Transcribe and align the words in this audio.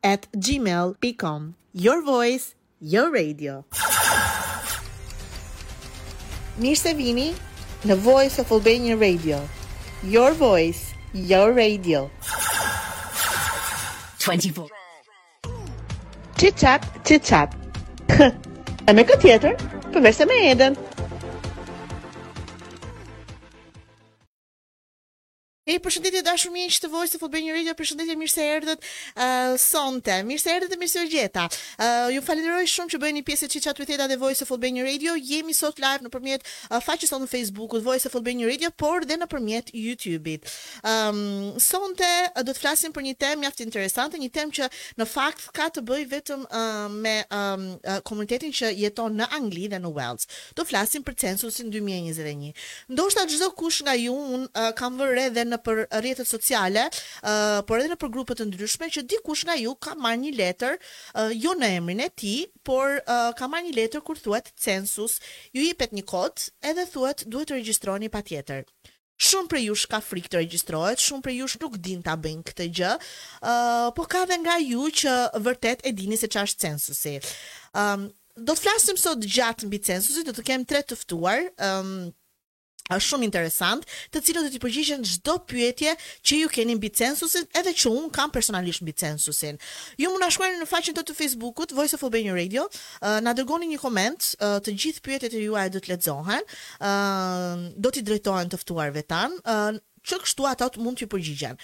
at 0.04 0.28
gmail.com 0.36 1.56
Your 1.76 2.02
voice 2.04 2.52
Your 2.92 3.10
Radio. 3.12 3.54
Mirë 6.62 6.78
se 6.78 6.92
vini 6.94 7.32
në 7.90 7.96
Voice 8.06 8.44
of 8.44 8.52
Albania 8.54 8.94
Radio. 9.00 9.40
Your 10.16 10.38
voice, 10.38 10.94
your 11.32 11.48
radio. 11.58 12.04
24. 14.22 14.70
Tit 16.38 16.62
tap, 16.62 16.86
tit 17.10 17.26
tap. 17.26 17.58
A 18.22 18.94
me 18.94 19.08
këtë 19.10 19.22
tjetër, 19.32 19.58
përvesë 19.96 20.30
me 20.30 20.38
Mirë 25.76 25.84
përshëndetje 25.84 26.20
dashur 26.24 26.52
miq 26.56 26.76
të 26.80 26.88
Voice 26.88 27.18
of 27.18 27.24
Albania 27.26 27.52
Radio, 27.56 27.74
përshëndetje 27.76 28.14
mirë 28.16 28.32
se 28.32 28.44
erdhët 28.48 28.86
uh, 28.88 29.56
sonte. 29.60 30.14
Mirë 30.24 30.40
se 30.40 30.54
erdhët 30.56 30.76
mirë 30.80 30.92
se 30.94 31.02
gjeta. 31.12 31.42
Uh, 31.76 32.14
ju 32.16 32.22
falenderoj 32.24 32.70
shumë 32.72 32.94
që 32.94 33.00
bëni 33.04 33.24
pjesë 33.28 33.50
çica 33.52 33.74
të 33.76 33.88
thjeta 33.90 34.06
dhe 34.08 34.16
Voice 34.22 34.46
of 34.46 34.54
Albania 34.56 34.86
Radio. 34.88 35.18
Jemi 35.20 35.52
sot 35.58 35.82
live 35.84 36.06
nëpërmjet 36.06 36.48
uh, 36.70 36.80
faqes 36.86 37.12
sonë 37.12 37.26
në 37.28 37.32
Facebookut 37.34 37.84
Voice 37.84 38.08
of 38.08 38.16
Albania 38.22 38.48
Radio, 38.48 38.70
por 38.80 39.04
dhe 39.10 39.18
nëpërmjet 39.20 39.74
YouTube-it. 39.76 40.48
Ëm 40.88 41.20
um, 41.52 41.60
sonte 41.66 42.08
uh, 42.08 42.40
do 42.48 42.56
të 42.56 42.64
flasim 42.64 42.96
për 42.96 43.08
një 43.10 43.12
temë 43.26 43.42
mjaft 43.44 43.62
interesante, 43.68 44.22
një 44.24 44.32
temë 44.38 44.58
që 44.62 44.70
në 45.02 45.10
fakt 45.12 45.50
ka 45.60 45.68
të 45.76 45.84
bëjë 45.92 46.08
vetëm 46.16 46.48
uh, 46.48 46.88
me 46.96 47.16
um, 47.28 47.68
uh, 47.84 48.00
komunitetin 48.08 48.56
që 48.62 48.72
jeton 48.80 49.20
në 49.20 49.28
Angli 49.42 49.68
dhe 49.76 49.82
në 49.84 49.92
Wales. 50.00 50.30
Do 50.56 50.64
flasim 50.72 51.04
për 51.04 51.20
censusin 51.28 51.74
2021. 51.76 52.56
Ndoshta 52.96 53.28
çdo 53.36 53.52
kush 53.60 53.84
nga 53.84 53.98
ju 54.00 54.16
un 54.16 54.48
uh, 54.48 54.72
kam 54.80 54.96
vërë 55.02 55.30
dhe 55.36 55.44
në 55.46 55.60
për 55.66 55.80
rrjetet 56.00 56.30
sociale, 56.30 56.86
uh, 56.88 57.60
por 57.68 57.82
edhe 57.82 57.90
në 57.94 57.98
për 58.02 58.12
grupe 58.14 58.38
të 58.38 58.48
ndryshme 58.52 58.92
që 58.98 59.04
dikush 59.12 59.46
nga 59.48 59.58
ju 59.60 59.74
ka 59.86 59.96
marrë 60.00 60.22
një 60.26 60.34
letër 60.40 60.78
uh, 60.78 61.32
jo 61.36 61.56
në 61.58 61.72
emrin 61.80 62.04
e 62.06 62.10
tij, 62.12 62.46
por 62.68 63.00
uh, 63.02 63.32
ka 63.40 63.50
marrë 63.52 63.70
një 63.72 63.78
letër 63.82 64.04
kur 64.08 64.20
thuhet 64.22 64.52
census, 64.68 65.18
ju 65.56 65.66
jepet 65.66 65.96
një 65.98 66.06
kod, 66.10 66.48
edhe 66.72 66.86
thuhet 66.94 67.26
duhet 67.34 67.50
të 67.52 67.58
regjistroheni 67.62 68.12
patjetër. 68.14 68.68
Shumë 69.26 69.48
për 69.48 69.62
jush 69.64 69.86
ka 69.88 70.02
frik 70.04 70.26
të 70.28 70.42
regjistrohet, 70.42 71.00
shumë 71.00 71.24
për 71.24 71.36
jush 71.38 71.56
nuk 71.62 71.78
din 71.80 72.02
ta 72.04 72.18
bëjnë 72.20 72.48
këtë 72.50 72.66
gjë, 72.80 72.90
uh, 72.96 73.88
po 73.96 74.04
ka 74.12 74.26
dhe 74.28 74.36
nga 74.44 74.58
ju 74.64 74.90
që 75.02 75.14
vërtet 75.46 75.86
e 75.88 75.94
dini 75.96 76.18
se 76.20 76.28
çfarë 76.28 76.52
është 76.52 76.66
censusi. 76.66 77.16
Ëm 77.76 78.00
um, 78.02 78.08
do 78.36 78.52
të 78.52 78.62
flasim 78.66 78.98
sot 79.00 79.24
gjatë 79.32 79.70
mbi 79.70 79.78
censusin, 79.88 80.26
do 80.28 80.34
të 80.36 80.44
kem 80.50 80.64
tre 80.68 80.82
të 80.84 80.98
ftuar, 81.00 81.46
ëm 81.56 81.88
um, 81.96 82.12
është 82.94 83.10
shumë 83.12 83.26
interesant, 83.28 83.86
të 84.14 84.22
cilët 84.28 84.46
do 84.46 84.52
t'i 84.54 84.60
përgjigjen 84.62 85.06
çdo 85.10 85.36
pyetje 85.50 85.96
që 86.22 86.38
ju 86.42 86.50
keni 86.54 86.76
mbi 86.78 86.92
censusin, 86.94 87.48
edhe 87.58 87.74
që 87.74 87.90
un 87.90 88.10
kam 88.14 88.30
personalisht 88.34 88.84
mbi 88.86 88.94
censusin. 88.94 89.58
Ju 89.98 90.12
mund 90.14 90.22
na 90.22 90.30
shkruani 90.30 90.60
në 90.62 90.68
faqen 90.70 90.98
tonë 90.98 91.08
të 91.10 91.16
Facebookut 91.18 91.74
Voice 91.78 91.98
of 91.98 92.06
Albania 92.06 92.36
Radio, 92.38 92.68
na 93.26 93.34
dërgoni 93.34 93.72
një 93.74 93.80
koment, 93.82 94.30
të 94.40 94.76
gjithë 94.76 95.06
pyetjet 95.06 95.34
e 95.34 95.42
juaja 95.48 95.74
do 95.74 95.82
të 95.82 95.96
lexohen, 95.96 96.46
do 97.74 97.92
t'i 97.94 98.06
drejtohen 98.06 98.54
të 98.54 98.62
ftuarve 98.62 99.04
tan, 99.10 99.34
që 100.06 100.22
kështu 100.22 100.46
ata 100.46 100.70
mund 100.78 101.02
t'i 101.02 101.10
përgjigjen 101.10 101.58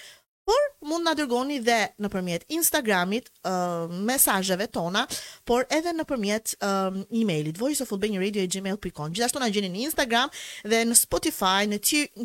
por 0.51 0.61
mund 0.89 1.05
na 1.05 1.13
dërgoni 1.15 1.59
dhe 1.63 1.77
nëpërmjet 2.01 2.43
Instagramit, 2.57 3.27
uh, 3.45 3.85
mesazheve 4.07 4.65
tona, 4.73 5.03
por 5.47 5.67
edhe 5.73 5.91
nëpërmjet 5.93 6.55
uh, 6.57 6.89
emailit 7.21 7.59
voiceofalbaniaradio@gmail.com. 7.61 9.13
Gjithashtu 9.13 9.39
na 9.43 9.49
gjeni 9.53 9.69
në 9.75 9.83
Instagram 9.85 10.31
dhe 10.65 10.79
në 10.89 10.97
Spotify, 10.97 11.67
në 11.69 11.77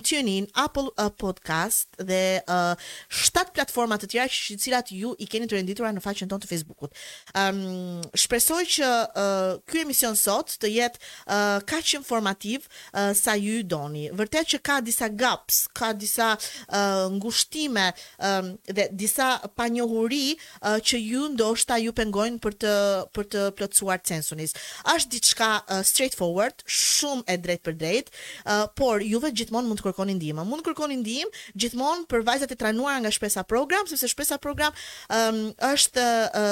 TuneIn, 0.08 0.48
Apple 0.64 0.86
uh, 0.94 1.10
Podcast 1.20 1.98
dhe 2.00 2.22
uh, 2.48 2.72
shtat 3.12 3.52
platforma 3.56 3.98
të 4.00 4.08
tjera 4.14 4.26
që 4.32 4.56
cilat 4.64 4.88
ju 4.96 5.12
i 5.20 5.28
keni 5.30 5.46
të 5.46 5.58
renditura 5.60 5.92
në 5.92 6.02
faqen 6.04 6.32
tonë 6.32 6.46
të 6.46 6.50
Facebookut. 6.54 6.96
Um, 7.36 8.00
shpresoj 8.16 8.62
që 8.78 8.88
uh, 8.88 9.50
ky 9.68 9.84
emision 9.84 10.16
sot 10.16 10.56
të 10.64 10.72
jetë 10.78 11.02
uh, 11.28 11.60
kaq 11.68 11.92
informativ 12.00 12.64
uh, 12.96 13.12
sa 13.16 13.36
ju 13.36 13.60
doni. 13.68 14.08
Vërtet 14.16 14.48
që 14.54 14.62
ka 14.64 14.80
disa 14.84 15.12
gaps, 15.12 15.66
ka 15.76 15.92
disa 15.92 16.32
uh, 16.38 17.06
ngushtime 17.18 17.90
uh, 17.92 18.15
um, 18.18 18.56
dhe 18.66 18.88
disa 18.92 19.28
panjohuri 19.58 20.36
uh, 20.62 20.76
që 20.80 21.00
ju 21.02 21.26
ndoshta 21.34 21.78
ju 21.82 21.92
pengojnë 21.96 22.40
për 22.42 22.56
të 22.64 22.74
për 23.16 23.28
të 23.32 23.44
plotësuar 23.58 24.00
censusin. 24.06 24.44
Është 24.92 25.10
diçka 25.16 25.48
uh, 25.62 25.80
straightforward, 25.86 26.62
shumë 26.66 27.24
e 27.32 27.38
drejtë 27.46 27.64
për 27.68 27.76
drejtë, 27.82 28.14
uh, 28.44 28.64
por 28.78 29.02
ju 29.04 29.20
vetë 29.22 29.40
gjithmonë 29.42 29.70
mund 29.70 29.80
të 29.82 29.88
kërkoni 29.88 30.16
ndihmë. 30.18 30.44
Mund 30.48 30.62
të 30.64 30.70
kërkoni 30.72 30.98
ndihmë 31.00 31.44
gjithmonë 31.56 32.06
për 32.10 32.24
vajzat 32.28 32.52
e 32.52 32.58
trajnuara 32.60 33.00
nga 33.04 33.14
shpesa 33.14 33.44
program, 33.48 33.86
sepse 33.88 34.10
shpesa 34.12 34.40
program 34.42 34.74
um, 35.10 35.42
është 35.72 36.04
uh, 36.04 36.42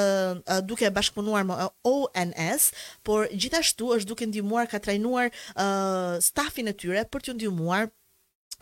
uh, 0.40 0.62
duke 0.64 0.88
bashkëpunuar 0.96 1.44
me 1.48 1.68
ONS, 1.84 2.70
por 3.04 3.28
gjithashtu 3.32 3.92
është 3.98 4.10
duke 4.12 4.28
ndihmuar 4.30 4.70
ka 4.70 4.78
trajnuar 4.80 5.28
uh, 5.56 6.16
stafin 6.24 6.70
e 6.72 6.76
tyre 6.76 7.04
për 7.04 7.22
t'ju 7.28 7.36
ndihmuar 7.38 7.90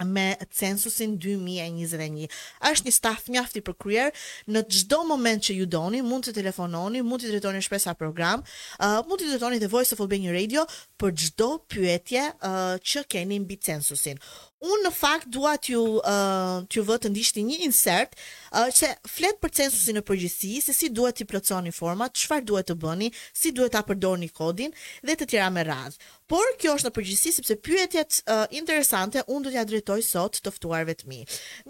me 0.01 0.37
censusin 0.53 1.17
2021. 1.19 2.29
Është 2.71 2.87
një 2.87 2.95
staf 2.97 3.27
mjaft 3.33 3.57
i 3.57 3.63
përkryer 3.67 4.13
në 4.53 4.63
çdo 4.77 5.03
moment 5.09 5.43
që 5.47 5.57
ju 5.59 5.67
doni, 5.71 6.01
mund 6.03 6.29
të 6.29 6.35
telefononi, 6.39 7.03
mund 7.03 7.23
të 7.25 7.33
dretoni 7.35 7.63
shpesh 7.67 7.87
sa 7.89 7.95
program, 7.95 8.43
uh, 8.81 9.01
mund 9.09 9.21
të 9.23 9.33
dretoni 9.35 9.61
The 9.63 9.69
Voice 9.73 9.95
of 9.95 10.01
Albania 10.05 10.33
Radio 10.37 10.65
për 11.01 11.13
çdo 11.25 11.51
pyetje 11.73 12.31
uh, 12.39 12.75
që 12.81 13.05
keni 13.13 13.41
mbi 13.45 13.59
censusin 13.59 14.19
unë 14.63 14.85
në 14.87 14.91
fakt 14.95 15.29
dua 15.35 15.57
t'ju 15.61 15.79
uh, 15.99 16.63
t'ju 16.71 16.83
vë 16.87 16.99
të 17.03 17.11
ndishti 17.11 17.43
një 17.47 17.59
insert 17.67 18.13
uh, 18.55 18.69
që 18.73 18.93
flet 19.11 19.39
për 19.43 19.53
censusin 19.59 19.99
e 19.99 20.03
përgjithësi, 20.07 20.61
se 20.63 20.75
si 20.79 20.91
duhet 20.95 21.19
t'i 21.19 21.27
plotësoni 21.29 21.73
format, 21.75 22.15
çfarë 22.23 22.47
duhet 22.49 22.69
të 22.71 22.77
bëni, 22.83 23.11
si 23.35 23.53
duhet 23.57 23.75
ta 23.75 23.83
përdorni 23.89 24.31
kodin 24.37 24.75
dhe 25.03 25.17
të 25.19 25.29
tjera 25.35 25.49
me 25.53 25.65
radhë. 25.67 25.99
Por 26.31 26.55
kjo 26.63 26.77
është 26.79 26.89
në 26.89 26.95
përgjithësi 27.01 27.33
sepse 27.41 27.57
pyetjet 27.67 28.21
uh, 28.25 28.45
interesante 28.57 29.25
unë 29.27 29.49
do 29.51 29.55
t'ja 29.57 29.65
drejtoj 29.73 30.01
sot 30.07 30.39
të 30.45 30.55
ftuarve 30.57 30.95
të 31.03 31.11
mi. 31.11 31.21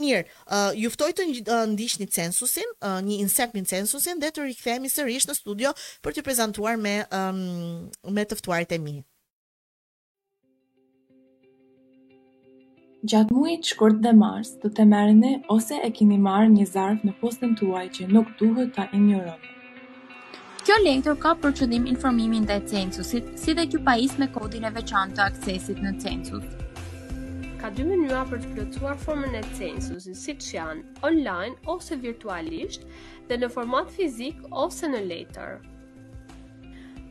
Mirë, 0.04 0.22
uh, 0.44 0.68
ju 0.78 0.92
ftoj 0.92 1.10
të 1.16 1.28
ndiqni 1.72 2.10
censusin, 2.12 2.70
uh, 2.84 3.00
një 3.08 3.18
insert 3.24 3.56
me 3.56 3.64
censusin 3.72 4.20
dhe 4.22 4.30
të 4.36 4.46
rikthehemi 4.50 4.92
sërish 4.92 5.30
në 5.30 5.38
studio 5.40 5.72
për 6.04 6.18
t'ju 6.18 6.28
prezantuar 6.28 6.76
me 6.76 6.98
um, 7.16 7.42
me 8.18 8.26
të 8.28 8.36
ftuarit 8.42 8.76
e 8.76 8.80
mi. 8.84 8.98
Gjatë 13.10 13.34
muajit 13.34 13.66
shkurt 13.68 13.96
dhe 14.02 14.10
mars, 14.16 14.50
do 14.64 14.68
të 14.78 14.84
merrni 14.90 15.30
ose 15.52 15.74
e 15.74 15.88
keni 15.94 16.18
marrë 16.26 16.50
një 16.52 16.66
zarf 16.72 17.00
në 17.08 17.14
postën 17.22 17.56
tuaj 17.60 17.80
që 17.96 18.06
nuk 18.14 18.28
duhet 18.42 18.68
ta 18.76 18.84
injoroni. 18.98 19.50
Kjo 20.62 20.76
lektor 20.84 21.16
ka 21.24 21.32
për 21.46 21.56
qëllim 21.60 21.88
informimin 21.92 22.46
ndaj 22.46 22.58
censusit, 22.74 23.32
si 23.44 23.56
dhe 23.58 23.64
t'ju 23.72 23.80
pajisë 23.88 24.22
me 24.22 24.28
kodin 24.36 24.68
e 24.70 24.72
veçantë 24.78 25.16
të 25.18 25.24
aksesit 25.26 25.82
në 25.86 25.92
census. 25.98 26.46
Ka 27.62 27.72
dy 27.80 27.88
mënyra 27.90 28.22
për 28.30 28.44
të 28.44 28.52
plotësuar 28.54 28.96
formën 29.08 29.34
e 29.42 29.44
censusit, 29.58 30.20
siç 30.22 30.52
janë 30.60 30.86
online 31.10 31.58
ose 31.74 31.98
virtualisht 32.06 32.86
dhe 33.32 33.40
në 33.42 33.50
format 33.56 33.90
fizik 33.98 34.38
ose 34.62 34.92
në 34.94 35.02
letër. 35.10 35.58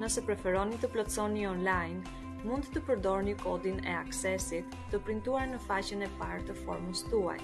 Nëse 0.00 0.22
preferoni 0.26 0.78
të 0.82 0.90
plotësoni 0.94 1.44
online, 1.50 2.14
mund 2.46 2.68
të 2.74 2.82
përdorni 2.88 3.34
kodin 3.42 3.78
e 3.84 3.94
aksesit 4.00 4.74
të 4.92 5.00
printuar 5.06 5.46
në 5.52 5.60
faqen 5.66 6.02
e 6.06 6.10
parë 6.20 6.46
të 6.48 6.56
formës 6.64 7.04
tuaj. 7.12 7.38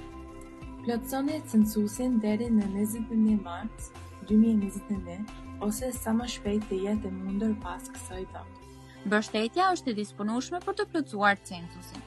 Plotësoni 0.87 1.38
censusin 1.53 2.19
deri 2.25 2.49
në 2.59 2.70
21 2.75 3.38
mars 3.47 3.91
2021 4.32 5.62
ose 5.69 5.93
sa 6.00 6.17
më 6.17 6.27
shpejt 6.38 6.67
të 6.73 6.81
jetë 6.88 7.11
e 7.12 7.17
mundër 7.20 7.55
pas 7.67 7.87
kësaj 7.93 8.25
dhe. 8.35 8.43
Bështetja 9.15 9.69
është 9.77 9.93
e 9.93 9.97
disponushme 10.00 10.62
për 10.67 10.81
të 10.81 10.88
plotësuar 10.94 11.41
censusin 11.53 12.03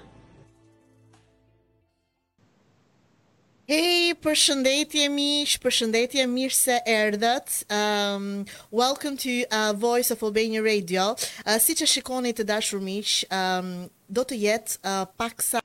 Hej, 3.74 4.14
përshëndetje 4.22 5.06
mish, 5.12 5.56
përshëndetje 5.64 6.26
mirë 6.32 6.56
se 6.58 6.76
erdhët. 6.88 7.60
Um, 7.76 8.46
welcome 8.72 9.18
to 9.20 9.40
uh, 9.52 9.72
Voice 9.76 10.12
of 10.14 10.22
Albania 10.24 10.62
Radio. 10.62 11.08
Uh, 11.44 11.58
si 11.64 11.76
që 11.80 11.88
shikoni 11.94 12.36
të 12.38 12.46
dashur 12.52 12.84
mish, 12.84 13.24
um, 13.34 13.88
do 14.10 14.28
të 14.28 14.38
jetë 14.48 14.78
uh, 14.84 15.06
paksa 15.20 15.64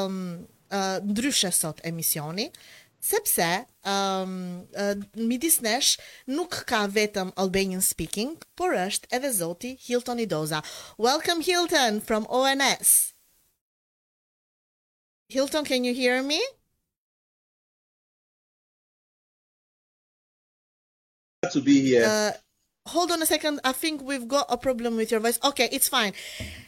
um, 0.00 0.44
uh, 0.70 1.00
ndryshe 1.02 1.50
sot 1.52 1.80
emisioni. 1.88 2.50
Uh, 2.52 2.77
sepse 3.00 3.66
um, 3.86 4.66
uh, 4.74 4.96
midis 5.14 5.60
nesh 5.62 5.96
nuk 6.26 6.62
ka 6.66 6.86
vetëm 6.90 7.30
Albanian 7.38 7.82
speaking, 7.82 8.36
por 8.58 8.74
është 8.74 9.08
edhe 9.14 9.30
zoti 9.32 9.76
Hilton 9.86 10.18
Idoza. 10.20 10.62
Welcome 10.98 11.40
Hilton 11.42 12.00
from 12.00 12.26
ONS. 12.28 13.14
Hilton, 15.28 15.64
can 15.64 15.84
you 15.84 15.94
hear 15.94 16.22
me? 16.22 16.42
to 21.52 21.62
be 21.62 21.80
here. 21.80 22.04
Uh, 22.04 22.32
hold 22.88 23.10
on 23.10 23.20
a 23.22 23.26
second. 23.26 23.60
I 23.64 23.72
think 23.72 24.02
we've 24.02 24.26
got 24.28 24.46
a 24.56 24.56
problem 24.56 24.96
with 24.96 25.10
your 25.12 25.20
voice. 25.20 25.38
Okay, 25.50 25.68
it's 25.76 25.88
fine. 25.88 26.12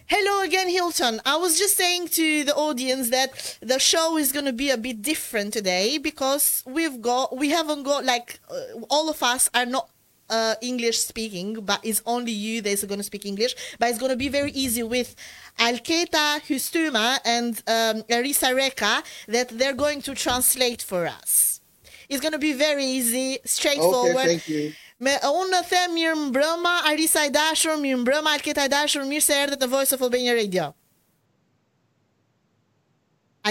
Hello 0.06 0.34
again, 0.49 0.69
Hilton. 0.76 1.20
I 1.34 1.37
was 1.37 1.58
just 1.58 1.75
saying 1.76 2.08
to 2.20 2.44
the 2.44 2.55
audience 2.67 3.11
that 3.11 3.31
the 3.61 3.78
show 3.78 4.17
is 4.17 4.31
going 4.32 4.44
to 4.52 4.56
be 4.64 4.70
a 4.70 4.76
bit 4.76 4.99
different 5.02 5.52
today 5.52 5.99
because 5.99 6.62
we've 6.67 7.00
got, 7.00 7.37
we 7.43 7.50
haven't 7.50 7.82
got 7.84 8.05
like, 8.05 8.38
uh, 8.50 8.84
all 8.88 9.08
of 9.11 9.22
us 9.22 9.49
are 9.55 9.67
not 9.67 9.88
uh, 10.31 10.55
English 10.61 10.99
speaking, 10.99 11.49
but 11.70 11.78
it's 11.82 12.02
only 12.06 12.32
you 12.32 12.61
that's 12.61 12.84
going 12.84 12.99
to 13.00 13.08
speak 13.12 13.25
English. 13.25 13.55
But 13.78 13.88
it's 13.90 13.99
going 13.99 14.11
to 14.16 14.20
be 14.26 14.28
very 14.28 14.52
easy 14.52 14.82
with 14.84 15.16
Alketa 15.58 16.26
Hustuma 16.49 17.19
and 17.25 17.52
um, 17.66 18.02
Arisa 18.19 18.55
Reka 18.55 19.02
that 19.28 19.49
they're 19.58 19.78
going 19.87 20.02
to 20.02 20.14
translate 20.14 20.82
for 20.82 21.06
us. 21.06 21.61
It's 22.08 22.20
going 22.20 22.32
to 22.32 22.38
be 22.38 22.52
very 22.52 22.84
easy, 22.84 23.38
straightforward. 23.44 24.16
Okay, 24.26 24.38
thank 24.38 24.49
you. 24.49 24.73
Me 25.00 25.12
unë 25.26 25.61
them, 25.69 25.93
mirë 25.97 26.14
mbrëma, 26.26 26.73
Arisa 26.91 27.23
i 27.25 27.31
dashur, 27.32 27.79
mirë 27.82 28.02
mbrëma, 28.02 28.35
Alketa 28.38 28.67
i 28.69 28.69
dashur, 28.73 29.06
mirë 29.08 29.25
se 29.26 29.38
erdhe 29.47 29.56
të 29.62 29.69
vojë 29.73 29.88
së 29.94 29.99
fëllë 30.02 30.20
një 30.26 30.35
radio. 30.38 30.67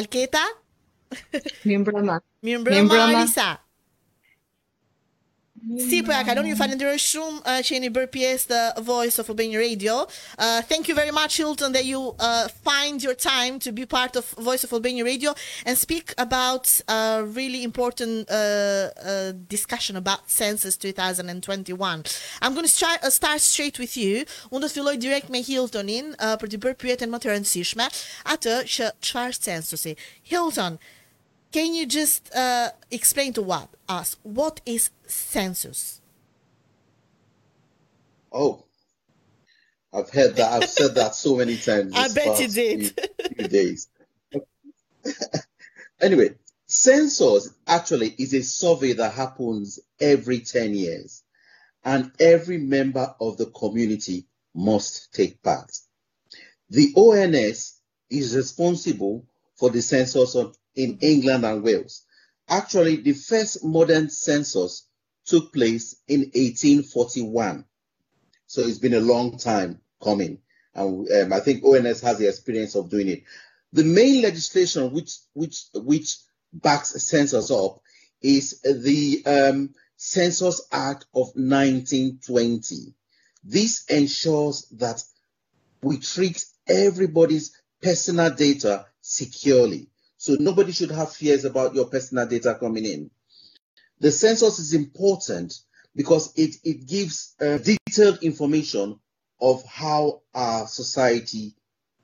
Alketa? 0.02 0.44
Mirë 1.64 1.80
mbrëma. 1.88 2.20
Mirë 2.46 2.62
mbrëma, 2.62 2.78
Arisa. 2.84 3.08
Mirë 3.10 3.26
mbrëma. 3.26 3.58
Si, 5.90 6.04
po 6.04 6.12
ja 6.14 6.24
kaloni, 6.24 6.54
ju 6.54 6.56
falenderoj 6.56 7.00
shumë 7.04 7.40
uh, 7.44 7.60
që 7.66 7.74
jeni 7.76 7.90
bërë 7.92 8.08
pjesë 8.14 8.48
të 8.50 8.60
Voice 8.86 9.20
of 9.22 9.30
Albania 9.32 9.60
Radio. 9.60 9.96
Uh, 10.40 10.62
thank 10.70 10.88
you 10.88 10.96
very 10.96 11.12
much 11.12 11.36
Hilton 11.40 11.74
that 11.76 11.84
you 11.86 12.16
uh, 12.20 12.48
find 12.64 13.04
your 13.04 13.14
time 13.18 13.60
to 13.60 13.74
be 13.76 13.86
part 13.86 14.16
of 14.16 14.30
Voice 14.40 14.64
of 14.64 14.72
Albania 14.72 15.04
Radio 15.04 15.34
and 15.66 15.78
speak 15.78 16.14
about 16.18 16.68
a 16.88 17.24
really 17.26 17.64
important 17.64 18.28
discussion 19.50 19.98
about 19.98 20.30
Census 20.30 20.78
2021. 20.78 21.76
I'm 22.42 22.54
going 22.54 22.66
to 22.66 23.12
start 23.12 23.42
straight 23.42 23.78
with 23.80 23.98
you. 23.98 24.24
Unë 24.54 24.64
do 24.64 24.70
të 24.70 24.78
filloj 24.80 24.96
direkt 25.02 25.34
me 25.34 25.44
Hiltonin 25.44 26.14
për 26.40 26.54
të 26.56 26.62
bërë 26.64 26.80
pyetjen 26.86 27.12
më 27.14 27.20
të 27.24 27.34
rëndësishme, 27.34 27.90
atë 28.32 28.60
që 28.76 28.90
çfarë 29.10 29.42
censusi. 29.44 29.96
Hilton, 30.32 30.80
can 31.52 31.74
you 31.74 31.86
just 31.88 32.34
uh, 32.36 32.70
explain 32.92 33.34
to 33.34 33.42
what 33.42 33.70
us 33.88 34.18
what 34.24 34.62
is 34.66 34.92
census? 35.08 36.00
Oh, 38.32 38.64
I've 39.92 40.12
heard 40.12 40.36
that. 40.36 40.52
I've 40.52 40.70
said 40.70 40.94
that 40.96 41.16
so 41.16 41.36
many 41.38 41.58
times. 41.58 41.94
I 41.96 42.14
bet 42.14 42.40
you 42.40 42.48
did. 42.48 42.94
Few, 42.94 43.30
few 43.38 43.48
days. 43.48 43.88
anyway, 46.02 46.36
census 46.68 47.52
actually 47.66 48.14
is 48.20 48.36
a 48.36 48.44
survey 48.44 48.94
that 48.94 49.14
happens 49.14 49.80
every 50.00 50.42
10 50.42 50.76
years, 50.76 51.24
and 51.84 52.12
every 52.20 52.60
member 52.60 53.16
of 53.20 53.38
the 53.38 53.48
community 53.48 54.26
must 54.54 55.12
take 55.16 55.42
part. 55.42 55.72
The 56.70 56.94
ONS 56.96 57.82
is 58.12 58.36
responsible 58.36 59.26
for 59.56 59.72
the 59.72 59.82
census 59.82 60.36
on 60.36 60.54
in 60.80 60.98
England 61.02 61.46
and 61.46 61.62
Wales. 61.62 62.04
Actually, 62.48 62.96
the 62.98 63.12
first 63.14 63.64
modern 63.64 64.10
census 64.10 64.88
took 65.26 65.54
place 65.54 65.98
in 66.08 66.22
1841. 66.22 67.66
So 68.48 68.62
it's 68.62 68.80
been 68.80 68.94
a 68.96 69.00
long 69.02 69.38
time 69.38 69.82
coming. 70.02 70.40
And 70.74 71.08
um, 71.12 71.34
I 71.34 71.40
think 71.42 71.64
ONS 71.64 72.02
has 72.02 72.18
the 72.18 72.28
experience 72.30 72.76
of 72.76 72.90
doing 72.90 73.10
it. 73.10 73.24
The 73.74 73.84
main 73.84 74.24
legislation 74.24 74.92
which, 74.92 75.12
which, 75.34 75.66
which 75.76 76.16
backs 76.54 76.90
census 77.04 77.52
up 77.52 77.80
is 78.22 78.62
the 78.62 79.24
um, 79.28 79.74
Census 79.98 80.62
Act 80.72 81.06
of 81.14 81.28
1920. 81.36 82.96
This 83.44 83.86
ensures 83.90 84.68
that 84.78 85.04
we 85.84 85.98
treat 86.00 86.44
everybody's 86.68 87.52
personal 87.82 88.32
data 88.32 88.86
securely. 89.02 89.90
So 90.22 90.36
nobody 90.38 90.74
should 90.74 90.92
have 90.92 91.14
fears 91.14 91.46
about 91.46 91.74
your 91.76 91.86
personal 91.86 92.28
data 92.28 92.58
coming 92.60 92.84
in. 92.84 93.10
The 94.02 94.12
census 94.12 94.60
is 94.60 94.74
important 94.74 95.54
because 95.96 96.34
it, 96.38 96.58
it 96.66 96.86
gives 96.88 97.36
uh, 97.40 97.58
detailed 97.58 98.22
information 98.22 99.00
of 99.40 99.64
how 99.66 100.22
our 100.36 100.68
society 100.68 101.56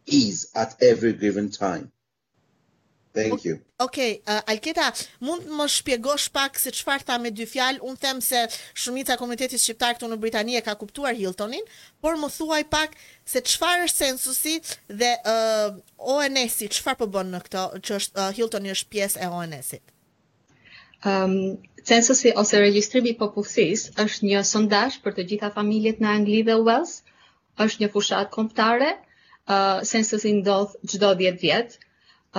is 0.08 0.50
at 0.56 0.82
every 0.82 1.12
given 1.14 1.52
time. 1.52 1.92
Thank 3.16 3.42
you. 3.48 3.56
Okej, 3.78 4.12
okay, 4.24 4.36
uh, 4.36 4.44
Alketa, 4.52 4.92
mund 5.24 5.46
më 5.56 5.66
shpjegosh 5.72 6.26
pak 6.36 6.60
se 6.60 6.72
qëfar 6.76 7.02
tha 7.08 7.16
me 7.24 7.32
dy 7.32 7.46
fjalë, 7.48 7.80
unë 7.88 8.00
them 8.04 8.20
se 8.30 8.42
shumica 8.84 9.16
komunitetit 9.22 9.62
shqiptar 9.64 9.96
këtu 9.96 10.10
në 10.12 10.18
Britani 10.24 10.58
e 10.60 10.64
ka 10.66 10.74
kuptuar 10.82 11.16
Hiltonin, 11.16 11.64
por 12.04 12.20
më 12.20 12.30
thuaj 12.38 12.60
pak 12.76 12.98
se 13.34 13.40
qëfar 13.48 13.86
është 13.86 14.02
sensusi 14.06 14.56
dhe 15.02 15.12
uh, 15.24 15.70
ONS-i, 16.18 16.68
qëfar 16.76 16.98
përbën 17.00 17.32
po 17.32 17.32
në 17.32 17.42
këto, 17.48 17.64
që 17.86 17.96
është, 18.02 18.14
uh, 18.26 18.36
Hiltoni 18.40 18.76
është 18.76 18.92
pjesë 18.96 19.24
e 19.26 19.32
ONS-it? 19.40 19.84
Um, 21.12 21.38
censusi 21.88 22.36
ose 22.44 22.60
regjistrimi 22.66 23.14
i 23.14 23.20
popullsisë 23.24 23.94
është 24.04 24.32
një 24.34 24.44
sondazh 24.52 25.00
për 25.06 25.16
të 25.20 25.28
gjitha 25.32 25.54
familjet 25.56 26.04
në 26.04 26.12
Angli 26.20 26.44
dhe 26.48 26.60
Wales. 26.68 26.98
Është 27.64 27.86
një 27.86 27.92
fushatë 27.96 28.32
kombëtare. 28.36 28.92
Ë 29.48 29.56
uh, 29.56 29.80
censusi 29.88 30.32
ndodh 30.42 30.74
çdo 30.90 31.12
10 31.20 31.38
vjet, 31.44 31.76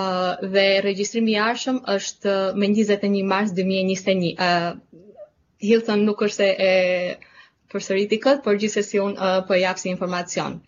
uh, 0.01 0.35
dhe 0.55 0.65
regjistrimi 0.87 1.35
i 1.37 1.41
arshëm 1.49 1.77
është 1.97 2.33
me 2.63 2.69
21 2.75 3.23
mars 3.35 3.55
2021. 3.59 4.35
Uh, 4.37 5.25
Hilton 5.69 6.03
nuk 6.09 6.23
është 6.27 6.47
e 6.47 6.73
përsëriti 7.75 8.19
kët, 8.27 8.43
por 8.47 8.59
gjithsesi 8.63 9.01
un 9.05 9.15
uh, 9.29 9.39
po 9.49 9.57
jap 9.61 9.81
si 9.83 9.89
informacion. 9.95 10.59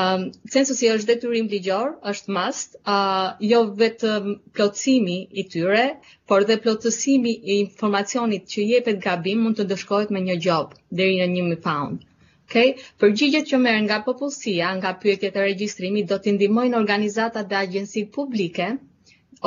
Um, 0.00 0.24
Censusi 0.54 0.90
është 0.94 1.08
detyrim 1.12 1.46
ligjor, 1.52 1.92
është 2.12 2.34
mast, 2.38 2.74
uh, 2.96 3.30
jo 3.52 3.62
vetë 3.84 4.16
plotësimi 4.58 5.16
i 5.42 5.46
tyre, 5.54 5.86
por 6.28 6.44
dhe 6.50 6.58
plotësimi 6.66 7.32
i 7.46 7.60
informacionit 7.62 8.44
që 8.52 8.66
jepet 8.72 9.00
gabim 9.06 9.46
mund 9.46 9.62
të 9.62 9.68
dëshkojt 9.72 10.12
me 10.12 10.20
një 10.26 10.36
gjopë, 10.48 10.82
deri 10.98 11.30
një 11.36 11.46
më 11.52 11.62
pound. 11.70 12.04
Okay. 12.46 12.74
Përgjigjet 13.02 13.48
që 13.50 13.58
merë 13.62 13.78
nga 13.84 13.96
popullësia, 14.06 14.68
nga 14.80 14.92
pyetjet 15.04 15.34
e 15.34 15.42
regjistrimit, 15.48 16.06
do 16.12 16.16
të 16.26 16.34
ndimojnë 16.36 16.76
organizatat 16.80 17.48
dhe 17.50 17.56
agjensi 17.60 18.04
publike 18.16 18.68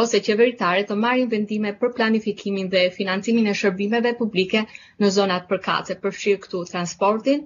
ose 0.04 0.20
qeveritare 0.26 0.84
të 0.90 0.96
marrin 1.04 1.30
vendime 1.34 1.72
për 1.84 1.94
planifikimin 2.00 2.68
dhe 2.74 2.82
financimin 2.98 3.46
e 3.48 3.54
shërbimeve 3.60 4.12
publike 4.20 4.66
në 5.04 5.12
zonat 5.18 5.48
përkatëse, 5.54 5.96
përfshirë 6.04 6.40
këtu 6.46 6.64
transportin, 6.74 7.46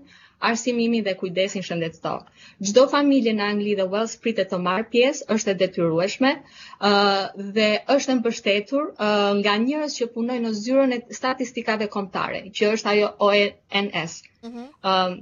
arsimimin 0.50 1.04
dhe 1.10 1.14
kujdesin 1.22 1.66
shëndetësor. 1.68 2.24
Çdo 2.72 2.86
familje 2.96 3.36
në 3.38 3.48
Angli 3.54 3.76
dhe 3.82 3.86
Wales 3.94 4.16
pritet 4.26 4.50
të 4.56 4.60
marrë 4.66 4.88
pjesë, 4.96 5.28
është 5.38 5.54
e 5.54 5.56
detyrueshme, 5.62 6.32
ë 6.34 6.92
uh, 6.92 7.44
dhe 7.60 7.68
është 7.98 8.16
e 8.16 8.16
mbështetur 8.24 8.88
uh, 8.88 9.28
nga 9.44 9.54
njerëz 9.68 10.00
që 10.02 10.10
punojnë 10.18 10.48
në 10.50 10.56
zyrën 10.64 10.98
e 10.98 11.00
statistikave 11.22 11.90
kombëtare, 11.98 12.42
që 12.60 12.74
është 12.78 12.92
ajo 12.96 13.14
ONS. 13.30 14.18
Mhm. 14.50 14.68
Ëm 14.82 15.22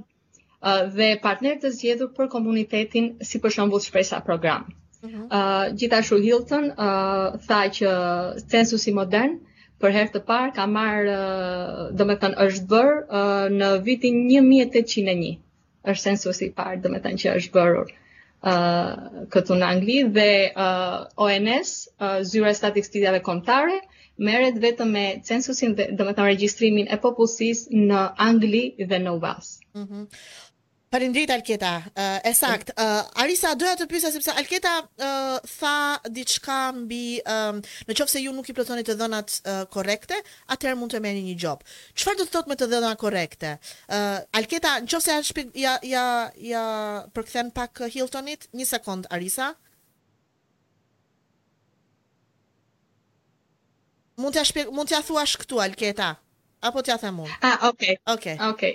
dhe 0.96 1.08
partner 1.22 1.56
të 1.62 1.70
zgjedhur 1.76 2.10
për 2.18 2.28
komunitetin 2.34 3.08
si 3.30 3.40
për 3.44 3.54
shembull 3.56 3.82
shpresa 3.86 4.20
program. 4.28 4.66
Mhm. 5.06 5.22
Ëh 5.22 5.38
uh 5.38 5.76
gjithashtu 5.78 6.18
Hilton 6.24 6.68
uh, 6.70 7.38
tha 7.46 7.58
që 7.78 7.94
censusi 8.52 8.94
modern 8.98 9.32
për 9.82 9.90
herë 9.96 10.12
të 10.16 10.20
parë 10.28 10.52
ka 10.58 10.66
marr 10.74 11.08
uh, 11.10 11.80
domethënë 12.02 12.38
është 12.46 12.68
bër 12.72 12.92
uh, 13.00 13.48
në 13.54 13.70
vitin 13.88 14.20
1801. 14.28 15.40
Është 15.92 16.02
censusi 16.08 16.46
i 16.46 16.52
parë 16.60 16.78
domethënë 16.84 17.18
që 17.22 17.32
është 17.40 17.52
bërë 17.56 17.80
uh, 17.80 19.26
këtu 19.34 19.58
në 19.58 19.66
Angli 19.72 19.98
dhe 20.18 20.28
uh, 20.66 21.00
ONS, 21.26 21.72
uh, 21.98 22.20
Zyra 22.30 22.52
e 22.52 22.54
Statistikave 22.60 23.22
Kombëtare 23.26 23.80
merret 24.28 24.58
vetëm 24.68 24.94
me 24.98 25.04
censusin 25.30 25.74
dhe 25.74 25.88
domethënë 25.98 26.28
regjistrimin 26.30 26.86
e 26.94 27.00
popullsisë 27.06 27.82
në 27.90 28.04
Angli 28.28 28.64
dhe 28.92 29.02
në 29.08 29.18
Wales. 29.22 29.50
Parindrit 30.92 31.30
Alketa, 31.30 31.76
uh, 31.96 32.14
eh, 32.14 32.20
e 32.22 32.32
sakt, 32.34 32.72
uh, 32.76 32.84
eh, 32.84 33.22
Arisa, 33.22 33.54
doja 33.56 33.78
të 33.80 33.86
pysa, 33.88 34.10
sepse 34.12 34.34
Alketa 34.36 34.72
uh, 34.84 35.38
tha 35.48 35.76
diçka 36.12 36.56
mbi, 36.82 37.04
um, 37.32 37.62
në 37.88 37.94
qofë 37.96 38.12
se 38.12 38.20
ju 38.20 38.34
nuk 38.36 38.50
i 38.52 38.52
plotonit 38.58 38.84
të 38.90 38.98
dhënat 39.00 39.36
uh, 39.48 39.62
korekte, 39.72 40.18
atëherë 40.52 40.76
mund 40.82 40.92
të 40.92 41.00
meni 41.00 41.22
një 41.30 41.36
job. 41.46 41.62
Qëfar 41.96 42.18
do 42.20 42.26
të 42.28 42.34
thot 42.34 42.50
me 42.52 42.58
të 42.60 42.68
dhëna 42.74 42.90
korekte? 43.00 43.54
Uh, 43.88 44.20
Alketa, 44.36 44.74
në 44.84 44.92
qofë 44.92 45.16
se 45.24 45.46
ja, 45.62 45.78
ja, 45.94 46.04
ja, 46.52 46.64
përkëthen 47.16 47.54
pak 47.56 47.86
Hiltonit, 47.96 48.50
një 48.52 48.66
sekund, 48.74 49.08
Arisa. 49.16 49.54
Mund 54.20 54.36
të 54.36 54.42
ja 54.44 54.48
shpe... 54.50 54.66
thuash 55.08 55.38
këtu, 55.40 55.56
Alketa. 55.64 56.10
Alketa. 56.12 56.21
Applejack 56.62 57.02
Ah, 57.42 57.68
okay. 57.70 57.98
Okay. 58.06 58.38
Okay. 58.40 58.74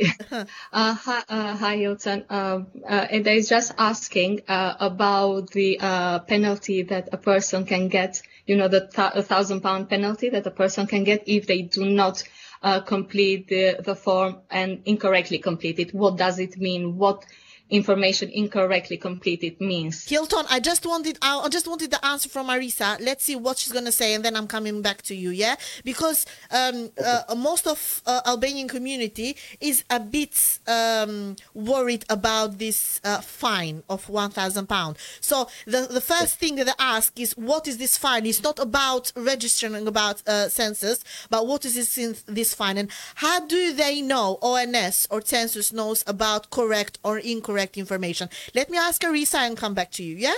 uh, 0.74 0.94
hi, 0.94 1.22
uh, 1.30 1.56
hi, 1.56 1.78
Hilton. 1.78 2.26
Um, 2.30 2.68
uh, 2.84 3.08
and 3.10 3.26
I 3.26 3.42
just 3.42 3.74
asking 3.78 4.42
uh, 4.50 4.76
about 4.80 5.52
the 5.52 5.80
uh, 5.80 6.20
penalty 6.20 6.82
that 6.84 7.08
a 7.14 7.18
person 7.18 7.64
can 7.66 7.88
get, 7.88 8.22
you 8.46 8.58
know, 8.58 8.68
the 8.68 8.88
th- 8.92 9.24
thousand 9.26 9.62
pound 9.62 9.88
penalty 9.88 10.28
that 10.30 10.46
a 10.46 10.52
person 10.52 10.86
can 10.88 11.06
get 11.06 11.24
if 11.28 11.48
they 11.48 11.62
do 11.62 11.86
not 11.86 12.24
uh, 12.62 12.82
complete 12.82 13.48
the, 13.48 13.78
the 13.82 13.96
form 13.96 14.40
and 14.52 14.82
incorrectly 14.84 15.40
complete 15.40 15.80
it. 15.80 15.94
What 15.96 16.18
does 16.18 16.40
it 16.40 16.58
mean? 16.58 16.98
What 16.98 17.24
information 17.70 18.30
incorrectly 18.30 18.98
completed 18.98 19.60
means. 19.60 20.08
Hilton, 20.08 20.46
I 20.50 20.60
just 20.60 20.86
wanted 20.86 21.18
I 21.22 21.48
just 21.50 21.68
wanted 21.68 21.92
the 21.92 22.04
answer 22.06 22.30
from 22.30 22.48
Marisa. 22.48 23.00
Let's 23.02 23.24
see 23.26 23.36
what 23.36 23.58
she's 23.58 23.74
gonna 23.74 23.92
say, 23.92 24.14
and 24.14 24.24
then 24.24 24.36
I'm 24.36 24.48
coming 24.48 24.82
back 24.82 25.02
to 25.04 25.16
you. 25.16 25.30
Yeah, 25.32 25.56
because 25.84 26.26
um, 26.52 26.92
uh, 27.04 27.36
most 27.38 27.68
of 27.68 28.02
uh, 28.06 28.22
Albanian 28.26 28.68
community 28.68 29.36
is 29.60 29.84
a 29.90 30.00
bit 30.00 30.60
um, 30.68 31.36
worried 31.54 32.06
about 32.10 32.58
this 32.58 33.02
uh, 33.04 33.20
fine 33.22 33.84
of 33.90 34.08
one 34.10 34.32
thousand 34.32 34.68
pound. 34.68 34.98
So 35.20 35.50
the 35.66 35.88
the 35.90 36.02
first 36.02 36.36
thing 36.40 36.56
that 36.56 36.66
they 36.68 36.78
ask 36.80 37.20
is 37.20 37.34
what 37.34 37.68
is 37.68 37.78
this 37.78 37.98
fine? 37.98 38.26
It's 38.26 38.44
not 38.44 38.60
about 38.60 39.12
registering 39.16 39.88
about 39.88 40.24
uh, 40.28 40.50
census, 40.50 41.04
but 41.30 41.46
what 41.48 41.66
is 41.66 41.76
this 41.76 42.24
this 42.28 42.54
fine, 42.54 42.78
and 42.78 42.90
how 43.16 43.46
do 43.46 43.74
they 43.74 44.02
know 44.02 44.38
ONS 44.42 45.08
or 45.12 45.22
census 45.22 45.74
knows 45.74 46.04
about 46.08 46.50
correct 46.50 46.98
or 47.04 47.18
incorrect? 47.20 47.57
correct 47.58 47.78
information. 47.78 48.30
Let 48.54 48.70
me 48.70 48.78
ask 48.78 49.02
Arisa 49.02 49.40
and 49.48 49.58
come 49.58 49.74
back 49.74 49.90
to 49.98 50.04
you, 50.04 50.16
yeah? 50.18 50.38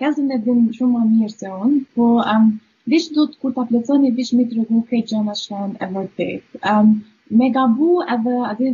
kasën 0.04 0.28
e 0.36 0.40
din 0.44 0.66
shumë 0.78 0.96
më 0.96 1.06
mirë 1.14 1.36
se 1.38 1.54
unë, 1.66 1.78
po 1.96 2.08
um, 2.34 2.50
vishë 2.94 3.16
du 3.16 3.24
të 3.32 3.40
kur 3.42 3.54
të 3.56 3.64
aplëcëni, 3.64 4.12
vishë 4.20 4.40
mi 4.42 4.48
të 4.52 4.60
rëgu 4.60 4.82
këtë 4.92 5.00
gjëna 5.14 5.38
shumë 5.40 5.80
e 5.80 5.90
vërtet. 5.96 6.60
Um, 6.74 6.92
me 7.40 7.48
gabu 7.56 8.02
edhe 8.18 8.38
di 8.60 8.74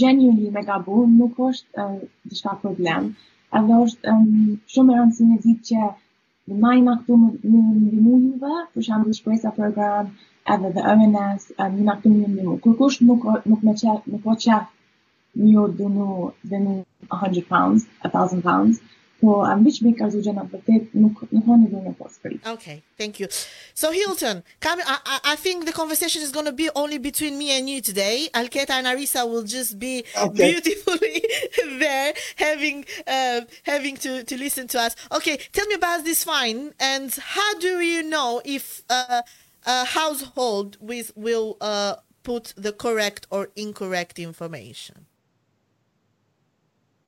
genuinely 0.00 0.48
me 0.56 0.64
gabu, 0.72 1.04
nuk 1.18 1.36
është 1.50 1.84
uh, 1.84 2.00
diçka 2.32 2.56
problem. 2.64 3.12
problem. 3.12 3.68
do 3.68 3.82
është 3.84 4.14
um, 4.14 4.32
shumë 4.72 4.96
e 4.96 5.02
rëndë 5.04 5.56
që 5.68 5.84
në 5.84 6.64
majma 6.64 6.96
këtu 7.02 7.20
në 7.20 7.30
në 7.30 7.54
në 7.60 7.62
në 8.08 8.82
në 8.88 9.40
në 9.44 9.68
në 9.68 9.70
në 9.76 10.28
عدد 10.46 10.74
nas 10.78 11.52
ينقلني 11.60 12.26
إنه 12.26 12.58
كلكوش 12.62 13.02
نقوتشاف 14.06 14.62
نيو 15.36 15.66
دونو 15.66 16.32
دونو 16.44 16.84
100 17.12 17.42
pounds 17.42 17.82
1000 18.04 18.42
pounds 18.46 18.80
so 19.22 19.44
um, 19.44 19.62
which 19.64 19.78
make 19.82 19.98
us 20.00 20.14
ujana 20.18 20.42
but 20.50 20.60
they 20.66 20.80
Okay, 22.54 22.78
thank 23.00 23.20
you. 23.20 23.28
So 23.74 23.92
Hilton, 23.92 24.42
come, 24.64 24.80
I, 24.86 25.18
I 25.32 25.36
think 25.36 25.66
the 25.66 25.74
conversation 25.80 26.22
is 26.22 26.30
going 26.30 26.46
to 26.46 26.52
be 26.62 26.68
only 26.74 26.96
between 26.96 27.36
me 27.36 27.48
and 27.56 27.68
you 27.68 27.82
today. 27.82 28.28
Alketa 28.32 28.70
and 28.78 28.86
Arisa 28.86 29.28
will 29.30 29.42
just 29.42 29.78
be 29.78 29.94
okay. 30.26 30.44
beautifully 30.48 31.18
there, 31.84 32.10
having 32.46 32.86
uh, 33.16 33.42
having 33.72 33.96
to, 34.04 34.24
to 34.24 34.34
listen 34.38 34.64
to 34.68 34.80
us. 34.86 34.92
Okay, 35.18 35.36
tell 35.52 35.66
me 35.70 35.74
about 35.82 36.00
this 36.08 36.24
fine 36.24 36.72
and 36.92 37.08
how 37.36 37.50
do 37.58 37.72
you 37.92 38.02
know 38.02 38.40
if 38.46 38.64
uh, 38.88 39.20
a 39.66 39.84
household 39.84 40.76
with 40.80 41.12
will 41.16 41.56
uh, 41.60 41.96
put 42.22 42.54
the 42.56 42.72
correct 42.72 43.26
or 43.30 43.50
incorrect 43.56 44.18
information. 44.18 45.06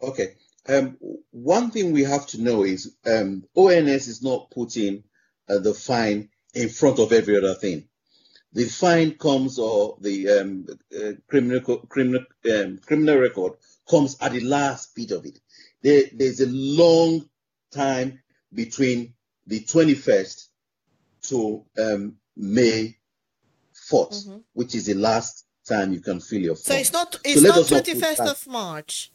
Okay. 0.03 0.35
Um, 0.69 0.97
one 1.31 1.71
thing 1.71 1.93
we 1.93 2.03
have 2.03 2.27
to 2.29 2.41
know 2.41 2.65
is 2.65 2.95
um, 3.07 3.45
ONS 3.57 4.07
is 4.09 4.23
not 4.23 4.51
putting 4.51 5.03
uh, 5.49 5.59
the 5.59 5.75
fine 5.75 6.29
in 6.55 6.69
front 6.69 6.99
of 6.99 7.13
every 7.13 7.37
other 7.37 7.55
thing. 7.55 7.89
The 8.53 8.65
fine 8.65 9.13
comes 9.13 9.59
or 9.59 9.97
the 10.01 10.29
um, 10.29 10.67
uh, 10.95 11.13
criminal 11.27 11.79
criminal 11.89 12.23
um, 12.55 12.79
criminal 12.85 13.17
record 13.17 13.55
comes 13.91 14.17
at 14.21 14.33
the 14.33 14.41
last 14.41 14.95
bit 14.95 15.11
of 15.11 15.25
it. 15.25 15.39
There, 15.83 16.03
there's 16.13 16.41
a 16.41 16.49
long 16.51 17.25
time 17.73 18.21
between 18.53 19.15
the 19.47 19.61
21st 19.61 20.49
to 21.31 21.65
um, 21.79 22.17
May 22.37 22.97
4th, 23.91 24.27
mm-hmm. 24.27 24.37
which 24.55 24.75
is 24.75 24.87
the 24.87 24.95
last 24.95 25.45
time 25.69 25.93
you 25.93 26.01
can 26.01 26.21
fill 26.21 26.41
your 26.41 26.55
form. 26.55 26.65
So 26.75 26.75
it's 26.77 26.93
not 26.93 27.19
it's 27.25 27.41
so 27.43 27.49
not 27.49 27.85
21st 27.85 28.19
not 28.19 28.29
of 28.29 28.47
March. 28.47 29.13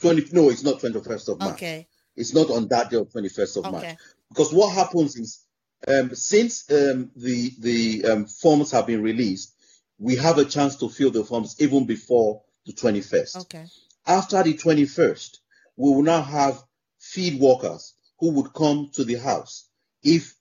20, 0.00 0.26
no, 0.32 0.50
it's 0.50 0.62
not 0.62 0.80
21st 0.80 1.28
of 1.28 1.38
March. 1.38 1.54
Okay. 1.54 1.86
It's 2.16 2.34
not 2.34 2.50
on 2.50 2.68
that 2.68 2.90
day 2.90 2.98
of 2.98 3.08
21st 3.10 3.56
of 3.58 3.64
okay. 3.64 3.70
March. 3.88 3.98
Because 4.28 4.52
what 4.52 4.74
happens 4.74 5.16
is 5.16 5.44
um, 5.88 6.14
since 6.14 6.70
um, 6.70 7.10
the 7.16 7.52
the 7.60 8.04
um, 8.04 8.26
forms 8.26 8.70
have 8.70 8.86
been 8.86 9.02
released, 9.02 9.54
we 9.98 10.14
have 10.16 10.38
a 10.38 10.44
chance 10.44 10.76
to 10.76 10.88
fill 10.88 11.10
the 11.10 11.24
forms 11.24 11.56
even 11.60 11.86
before 11.86 12.42
the 12.66 12.72
21st. 12.72 13.36
Okay. 13.42 13.64
After 14.06 14.42
the 14.42 14.54
21st, 14.54 15.38
we 15.76 15.90
will 15.94 16.02
now 16.02 16.22
have 16.22 16.62
feed 17.00 17.40
workers 17.40 17.94
who 18.18 18.30
would 18.32 18.52
come 18.52 18.90
to 18.94 19.04
the 19.04 19.16
house 19.16 19.68
if 20.02 20.34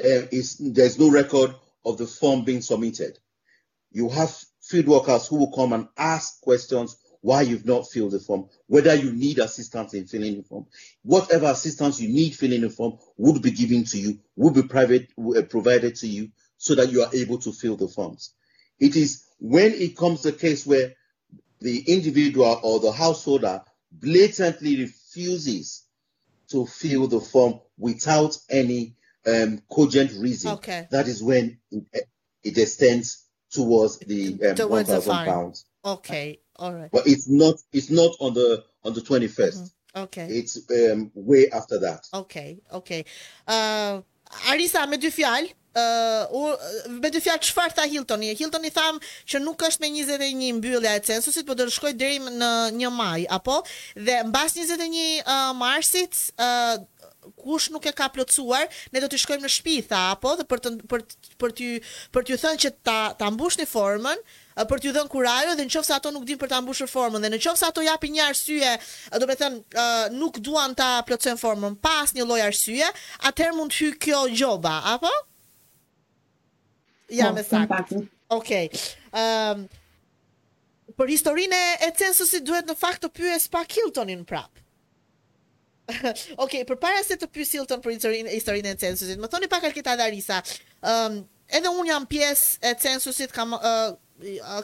uh, 0.00 0.26
is 0.30 0.56
there's 0.58 0.98
no 0.98 1.10
record 1.10 1.54
of 1.84 1.98
the 1.98 2.06
form 2.06 2.42
being 2.44 2.62
submitted. 2.62 3.18
You 3.90 4.08
have 4.08 4.34
field 4.62 4.86
workers 4.86 5.26
who 5.26 5.36
will 5.38 5.52
come 5.52 5.72
and 5.72 5.88
ask 5.98 6.40
questions 6.40 6.96
why 7.20 7.42
you've 7.42 7.66
not 7.66 7.86
filled 7.88 8.10
the 8.12 8.18
form, 8.18 8.48
whether 8.66 8.94
you 8.94 9.12
need 9.12 9.38
assistance 9.38 9.94
in 9.94 10.06
filling 10.06 10.38
the 10.38 10.42
form, 10.42 10.66
whatever 11.02 11.46
assistance 11.46 12.00
you 12.00 12.08
need 12.08 12.34
filling 12.34 12.62
the 12.62 12.70
form 12.70 12.94
would 13.16 13.40
be 13.42 13.52
given 13.52 13.84
to 13.84 13.98
you, 13.98 14.18
would 14.34 14.54
be 14.54 14.62
private, 14.62 15.08
uh, 15.38 15.42
provided 15.42 15.94
to 15.94 16.08
you 16.08 16.30
so 16.56 16.74
that 16.74 16.90
you 16.90 17.00
are 17.02 17.14
able 17.14 17.38
to 17.38 17.52
fill 17.52 17.76
the 17.76 17.86
forms. 17.86 18.34
It 18.80 18.96
is 18.96 19.24
when 19.38 19.72
it 19.72 19.96
comes 19.96 20.26
a 20.26 20.32
case 20.32 20.66
where 20.66 20.94
the 21.60 21.84
individual 21.86 22.58
or 22.64 22.80
the 22.80 22.90
householder 22.92 23.62
blatantly 23.92 24.78
refuses 24.80 25.84
to 26.50 26.66
fill 26.66 27.06
the 27.06 27.20
form 27.20 27.60
without 27.78 28.36
any 28.50 28.96
um, 29.26 29.60
cogent 29.68 30.12
reason, 30.20 30.52
okay. 30.54 30.88
that 30.90 31.08
is 31.08 31.22
when 31.22 31.58
it, 31.70 31.84
uh, 31.94 32.00
it 32.42 32.58
extends 32.58 33.24
towards 33.50 33.98
the 34.00 34.32
um, 34.50 34.54
towards 34.54 34.88
one 34.88 35.00
thousand 35.00 35.24
pounds. 35.26 35.64
Okay, 35.84 36.38
all 36.56 36.72
right. 36.72 36.90
But 36.92 37.06
it's 37.06 37.28
not 37.28 37.56
it's 37.72 37.90
not 37.90 38.12
on 38.20 38.34
the 38.34 38.64
on 38.84 38.94
the 38.94 39.00
21st. 39.00 39.28
mm 39.28 39.28
mm-hmm. 39.28 39.66
Okay. 39.94 40.24
It's 40.40 40.56
um, 40.72 41.10
way 41.14 41.50
after 41.52 41.76
that. 41.84 42.08
Okay, 42.14 42.56
okay. 42.72 43.04
Uh, 43.46 44.00
Arisa 44.48 44.86
me 44.88 44.96
dy 44.96 45.10
fjalë, 45.12 45.50
uh, 45.76 46.56
me 47.02 47.10
dy 47.12 47.20
fjalë 47.20 47.42
çfarë 47.50 47.76
tha 47.76 47.84
Hiltoni? 47.92 48.30
Hiltoni 48.38 48.70
tham 48.72 48.96
që 49.28 49.36
nuk 49.44 49.60
është 49.68 49.84
me 49.84 49.90
21 50.00 50.56
mbyllja 50.60 50.94
e 50.96 51.02
censusit, 51.10 51.44
por 51.44 51.60
do 51.60 51.66
të 51.68 51.74
shkojë 51.76 51.98
deri 52.00 52.22
në 52.24 52.50
1 52.72 52.94
maj, 52.96 53.26
apo? 53.36 53.58
Dhe 54.08 54.22
mbas 54.30 54.56
21 54.56 55.28
uh, 55.28 55.52
marsit, 55.60 56.16
uh, 56.40 56.80
kush 57.38 57.70
nuk 57.70 57.86
e 57.86 57.92
ka 57.94 58.08
plotsuar, 58.12 58.66
ne 58.92 59.00
do 59.02 59.08
t'i 59.10 59.18
shkojmë 59.20 59.44
në 59.46 59.50
shtëpi 59.56 59.74
tha 59.90 59.98
apo 60.14 60.32
dhe 60.40 60.44
për 60.52 60.60
të 60.64 60.72
për 60.92 61.02
të 61.06 61.34
për 61.44 61.54
t'ju 61.58 61.68
për 62.16 62.24
t'ju 62.28 62.38
thënë 62.44 62.60
që 62.64 62.70
ta 62.88 62.96
ta 63.20 63.28
mbushni 63.34 63.66
formën, 63.70 64.22
për 64.70 64.82
t'ju 64.82 64.94
dhënë 64.96 65.12
kurajë 65.12 65.54
dhe 65.60 65.66
nëse 65.68 65.94
ato 65.96 66.12
nuk 66.16 66.26
din 66.30 66.40
për 66.40 66.50
ta 66.52 66.60
mbushur 66.64 66.90
formën 66.90 67.22
dhe 67.26 67.30
nëse 67.36 67.66
ato 67.68 67.84
japin 67.86 68.16
një 68.16 68.26
arsye, 68.30 68.72
do 69.18 69.28
të 69.30 69.38
thënë 69.42 70.14
nuk 70.18 70.40
duan 70.42 70.74
ta 70.78 70.96
plotësojnë 71.06 71.42
formën 71.42 71.78
pa 71.84 71.94
një 72.12 72.26
lloj 72.26 72.42
arsye, 72.48 72.88
atëherë 73.30 73.58
mund 73.60 73.74
të 73.74 73.78
hyjë 73.84 74.00
kjo 74.06 74.24
gjoba, 74.34 74.76
apo? 74.96 75.12
Ja 77.12 77.28
no, 77.28 77.36
po, 77.36 77.36
me 77.38 77.46
saktë. 77.46 78.02
Okej. 78.32 78.66
Ëm 79.12 79.20
ehm, 79.20 79.62
um, 79.62 79.78
për 80.96 81.08
historinë 81.12 81.58
e 81.86 81.88
censusit 81.98 82.44
duhet 82.44 82.68
në 82.68 82.74
fakt 82.80 83.00
të 83.04 83.08
pyes 83.16 83.46
pa 83.52 83.62
Kiltonin 83.68 84.22
prap 84.28 84.60
Okej, 85.98 86.34
okay, 86.44 86.64
përpara 86.68 87.02
se 87.04 87.18
të 87.18 87.28
pyes 87.34 87.52
Hilton 87.56 87.82
për 87.84 87.96
historinë 87.96 88.30
e 88.32 88.38
historinë 88.38 88.72
e 88.72 88.78
censusit, 88.84 89.20
më 89.20 89.30
thoni 89.32 89.48
pak 89.50 89.66
alketa 89.68 89.96
Darisa. 90.00 90.38
Ëm, 90.80 91.20
um, 91.20 91.20
edhe 91.52 91.70
un 91.72 91.88
jam 91.90 92.06
pjesë 92.08 92.58
e 92.70 92.74
censusit, 92.80 93.32
kam 93.34 93.56
uh, 93.58 93.92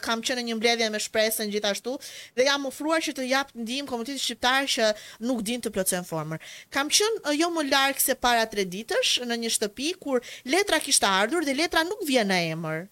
kam 0.04 0.20
qenë 0.22 0.38
në 0.38 0.46
një 0.46 0.54
mbledhje 0.60 0.88
me 0.94 0.98
shpresën 1.02 1.48
gjithashtu 1.50 1.96
dhe 2.36 2.44
jam 2.46 2.68
ofruar 2.68 3.00
që 3.02 3.14
të 3.16 3.24
jap 3.26 3.48
ndihmë 3.58 3.88
komunitetit 3.90 4.22
shqiptar 4.22 4.68
që 4.70 4.90
nuk 5.26 5.40
dinë 5.42 5.64
të 5.64 5.72
plotësojnë 5.74 6.06
formën. 6.06 6.38
Kam 6.76 6.92
qenë 6.94 7.32
jo 7.40 7.48
më 7.56 7.64
larg 7.72 7.98
se 7.98 8.14
para 8.14 8.44
3 8.52 8.68
ditësh 8.76 9.16
në 9.26 9.40
një 9.44 9.50
shtëpi 9.56 9.88
kur 10.04 10.22
letra 10.46 10.78
kishte 10.84 11.10
ardhur 11.10 11.42
dhe 11.48 11.56
letra 11.58 11.82
nuk 11.90 12.04
vjen 12.06 12.30
në 12.30 12.38
emër. 12.54 12.84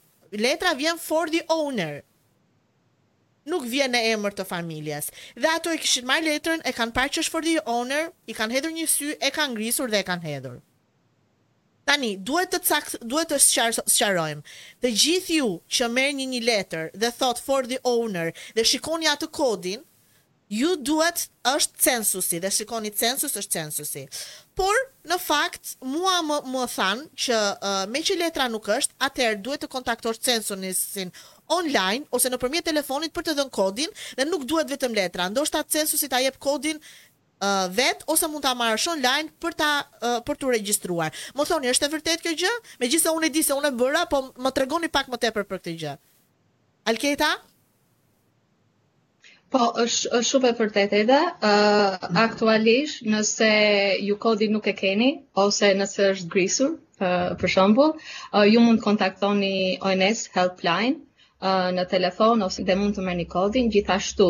Letra 0.43 0.75
vjen 0.75 0.99
for 0.99 1.31
the 1.31 1.45
owner 1.55 2.03
nuk 3.49 3.65
vjen 3.71 3.93
në 3.95 4.01
emër 4.13 4.35
të 4.37 4.47
familjes. 4.49 5.11
Dhe 5.39 5.51
ato 5.53 5.73
e 5.73 5.79
kishin 5.81 6.07
marrë 6.09 6.29
letrën, 6.31 6.63
e 6.67 6.73
kanë 6.77 6.95
parë 6.97 7.17
që 7.17 7.25
është 7.25 7.35
for 7.37 7.47
the 7.47 7.57
owner, 7.71 8.11
i 8.31 8.35
kanë 8.37 8.57
hedhur 8.59 8.75
një 8.75 8.87
sy, 8.91 9.11
e 9.23 9.33
kanë 9.35 9.55
ngrisur 9.55 9.93
dhe 9.93 10.03
e 10.03 10.07
kanë 10.09 10.29
hedhur. 10.31 10.59
Tani, 11.87 12.17
duhet 12.27 12.51
të 12.51 12.61
cak, 12.67 12.97
duhet 13.07 13.31
të 13.31 13.39
sqarojmë. 13.87 14.43
Të 14.83 14.91
gjithë 15.05 15.37
ju 15.39 15.51
që 15.71 15.91
merrni 15.95 16.27
një 16.33 16.41
letër 16.49 16.89
dhe 16.99 17.13
thot 17.15 17.39
for 17.47 17.69
the 17.71 17.79
owner 17.87 18.33
dhe 18.57 18.65
shikoni 18.67 19.07
atë 19.13 19.29
kodin, 19.39 19.85
ju 20.51 20.73
duhet 20.87 21.25
është 21.51 21.81
censusi 21.83 22.39
dhe 22.43 22.51
shikoni 22.55 22.91
census 22.95 23.39
është 23.39 23.55
censusi. 23.59 24.03
Por 24.59 24.75
në 25.11 25.17
fakt 25.23 25.77
mua 25.87 26.19
më 26.27 26.41
më 26.55 26.65
than 26.75 27.07
që 27.25 27.39
uh, 27.41 27.79
me 27.95 28.03
që 28.07 28.19
letra 28.19 28.51
nuk 28.51 28.67
është, 28.75 28.95
atëherë 29.07 29.41
duhet 29.47 29.65
të 29.67 29.71
kontaktosh 29.75 30.23
censusin 30.27 31.11
online 31.51 32.05
ose 32.15 32.29
nëpërmjet 32.31 32.67
telefonit 32.69 33.15
për 33.15 33.27
të 33.29 33.35
dhënë 33.41 33.55
kodin 33.55 33.93
dhe 34.19 34.27
nuk 34.31 34.45
duhet 34.51 34.71
vetëm 34.73 34.95
letra. 34.97 35.27
Ndoshta 35.31 35.65
censusi 35.71 36.09
ta 36.11 36.21
jep 36.23 36.39
kodin 36.43 36.79
uh, 36.81 37.67
vet 37.73 38.03
ose 38.11 38.29
mund 38.31 38.45
ta 38.47 38.55
marrësh 38.59 38.87
online 38.95 39.31
për 39.43 39.57
ta 39.61 39.71
uh, 39.83 40.21
për 40.27 40.41
tu 40.43 40.53
regjistruar. 40.55 41.13
Më 41.37 41.49
thoni, 41.51 41.71
është 41.73 41.89
e 41.89 41.93
vërtetë 41.97 42.25
kjo 42.27 42.35
gjë? 42.45 42.55
Megjithëse 42.83 43.15
unë 43.19 43.31
e 43.31 43.35
di 43.39 43.45
se 43.49 43.57
unë 43.59 43.73
e 43.73 43.77
bëra, 43.83 44.05
po 44.11 44.25
më 44.47 44.55
tregoni 44.59 44.91
pak 44.99 45.11
më 45.13 45.21
tepër 45.27 45.47
për 45.51 45.61
këtë 45.63 45.77
gjë. 45.85 45.95
Alketa? 46.93 47.31
Po, 49.51 49.61
është 49.79 50.11
është 50.19 50.27
shumë 50.33 50.51
e 50.53 50.57
vërtetë 50.59 50.99
edhe. 51.05 51.21
uh, 51.53 52.09
aktualisht, 52.27 53.05
nëse 53.13 53.53
ju 54.09 54.19
kodin 54.23 54.57
nuk 54.59 54.67
e 54.67 54.75
keni 54.83 55.13
ose 55.47 55.71
nëse 55.79 56.11
është 56.17 56.33
grisur, 56.35 56.75
uh, 56.99 57.37
për 57.39 57.55
shembull, 57.55 57.95
uh, 58.35 58.43
ju 58.51 58.59
mund 58.67 58.83
të 58.83 58.89
kontaktoni 58.91 59.55
ONS 59.93 60.27
Helpline 60.35 61.06
në 61.45 61.85
telefon 61.91 62.43
ose 62.47 62.63
dhe 62.65 62.77
mund 62.77 62.97
të 62.97 63.03
merrni 63.05 63.25
kodin. 63.31 63.71
Gjithashtu, 63.71 64.29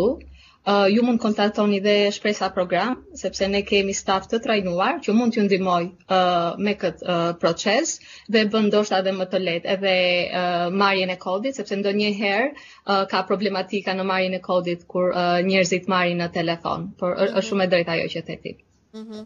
uh, 0.66 0.86
ju 0.90 1.02
mund 1.02 1.20
kontaktoni 1.22 1.80
dhe 1.80 2.10
shpresa 2.12 2.50
program, 2.50 3.04
sepse 3.14 3.46
ne 3.48 3.62
kemi 3.62 3.94
staf 3.94 4.26
të 4.28 4.40
trajnuar 4.42 4.98
që 5.04 5.12
mund 5.14 5.32
t'ju 5.36 5.44
ndihmoj 5.46 5.82
uh, 5.86 6.56
me 6.58 6.74
këtë 6.74 7.02
uh, 7.06 7.36
proces 7.42 7.98
dhe 8.28 8.44
bën 8.52 8.66
ndoshta 8.72 8.98
edhe 9.02 9.12
më 9.20 9.26
të 9.32 9.38
lehtë 9.44 9.68
edhe 9.76 9.94
uh, 10.26 10.68
marrjen 10.70 11.10
e 11.10 11.16
kodit, 11.16 11.54
sepse 11.60 11.76
ndonjëherë 11.80 12.50
uh, 12.50 13.04
ka 13.10 13.22
problematika 13.30 13.94
në 13.94 14.04
marrjen 14.12 14.34
e 14.34 14.42
kodit 14.44 14.86
kur 14.90 15.12
uh, 15.12 15.38
njerëzit 15.46 15.86
marrin 15.88 16.18
në 16.24 16.30
telefon, 16.34 16.90
por 16.98 17.14
është 17.14 17.30
mm 17.30 17.36
-hmm. 17.36 17.48
shumë 17.48 17.64
e 17.64 17.68
drejtë 17.68 17.90
ajo 17.90 18.06
që 18.14 18.22
theti. 18.26 18.52
Mhm. 18.92 19.12
Mm 19.12 19.24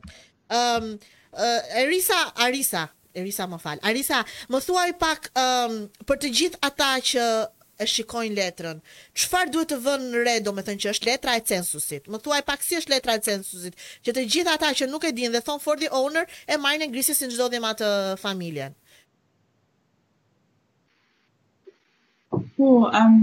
um, 0.53 0.99
uh, 1.33 1.83
Erisa, 1.83 2.19
Arisa, 2.45 2.89
Erisa 3.15 3.45
më 3.53 3.59
fal. 3.61 3.79
Arisa, 3.83 4.19
më 4.51 4.59
thuaj 4.67 4.93
pak 5.01 5.21
um, 5.43 5.73
për 6.09 6.17
të 6.23 6.29
gjithë 6.39 6.59
ata 6.69 6.91
që 7.09 7.23
e 7.81 7.87
shikojnë 7.89 8.37
letrën. 8.37 8.79
Çfarë 9.17 9.53
duhet 9.55 9.71
të 9.73 9.79
vënë 9.85 10.09
në 10.15 10.25
re, 10.27 10.35
domethënë 10.45 10.83
që 10.85 10.91
është 10.95 11.09
letra 11.09 11.35
e 11.37 11.43
censusit. 11.53 12.09
Më 12.13 12.21
thuaj 12.25 12.41
pak 12.51 12.65
si 12.67 12.77
është 12.81 12.93
letra 12.95 13.15
e 13.19 13.23
censusit, 13.27 13.79
që 14.07 14.15
të 14.17 14.25
gjithë 14.35 14.55
ata 14.55 14.71
që 14.83 14.89
nuk 14.93 15.07
e 15.11 15.15
dinë 15.17 15.33
dhe 15.39 15.43
thon 15.47 15.63
for 15.65 15.81
the 15.81 15.89
owner 16.01 16.27
e 16.55 16.59
marrin 16.65 16.93
ngrisë 16.93 17.17
si 17.21 17.31
çdo 17.35 17.49
dhem 17.55 17.67
atë 17.71 17.91
familjen. 18.25 18.77
Po, 22.61 22.69
um, 22.93 23.19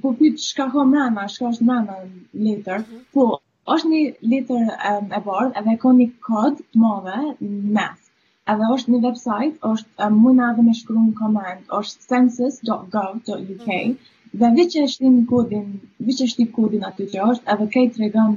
po 0.00 0.14
fit 0.20 0.38
shka 0.46 0.68
ho 0.72 0.86
më 0.92 1.08
nda, 1.10 1.26
çka 1.34 1.50
është 1.52 1.66
më 1.68 1.76
nda 1.84 1.98
letër. 2.46 2.86
Mhm. 2.88 3.02
Po, 3.12 3.26
është 3.74 3.88
një 3.92 4.02
letër 4.32 4.70
um, 4.90 5.10
e 5.16 5.20
bardhë 5.28 5.64
dhe 5.66 5.76
ka 5.82 5.94
një 6.00 6.08
kod 6.30 6.62
të 6.62 6.84
madh, 6.84 7.44
mes. 7.78 8.05
edhe 8.52 8.66
është 8.74 8.92
në 8.94 8.98
website, 9.06 9.54
është 9.70 10.04
um, 10.06 10.18
mujna 10.24 10.48
edhe 10.54 10.64
me 10.66 10.74
shkru 10.80 10.98
në 11.08 11.14
komend, 11.20 11.62
është 11.80 12.06
census.gov.uk, 12.10 13.26
mm 13.26 13.62
-hmm. 13.62 13.96
dhe 14.42 14.50
viqë 14.58 14.84
e 14.84 14.90
shtim 14.92 15.16
kodin, 15.30 15.64
viqë 16.08 16.24
e 16.26 16.30
shtim 16.32 16.50
kodin 16.58 16.84
aty 16.90 17.08
që 17.14 17.26
është, 17.32 17.48
edhe 17.54 17.66
kej 17.74 17.84
të 17.94 18.04
regon 18.04 18.36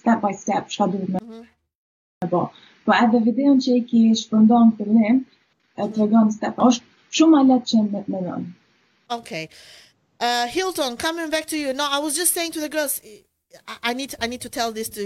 step 0.00 0.24
by 0.26 0.32
step, 0.42 0.70
shka 0.74 0.88
duhet 0.94 1.08
me 1.14 1.20
mm 1.22 1.26
-hmm. 1.28 2.30
bo. 2.32 2.42
Po 2.86 2.92
edhe 3.04 3.20
videon 3.28 3.58
që 3.64 3.76
i 3.78 3.82
ki 3.90 4.02
shpëndon 4.22 4.64
në 4.70 4.76
fillim, 4.80 5.18
të 5.76 5.96
regon 6.02 6.30
step, 6.38 6.56
është 6.68 6.84
shumë 7.18 7.38
a 7.40 7.42
letë 7.48 7.68
që 7.70 7.82
me 7.84 8.00
të 8.06 8.10
mënon. 8.14 8.46
Okay. 9.18 9.44
Uh, 10.26 10.44
Hilton, 10.54 10.96
coming 11.06 11.30
back 11.34 11.46
to 11.52 11.56
you. 11.62 11.70
No, 11.80 11.84
I 11.96 11.98
was 12.04 12.16
just 12.20 12.32
saying 12.34 12.52
to 12.56 12.60
the 12.60 12.72
girls, 12.76 12.94
I, 13.72 13.76
I 13.90 13.92
need 13.98 14.10
I 14.24 14.26
need 14.32 14.42
to 14.46 14.48
tell 14.58 14.70
this 14.78 14.88
to 14.96 15.02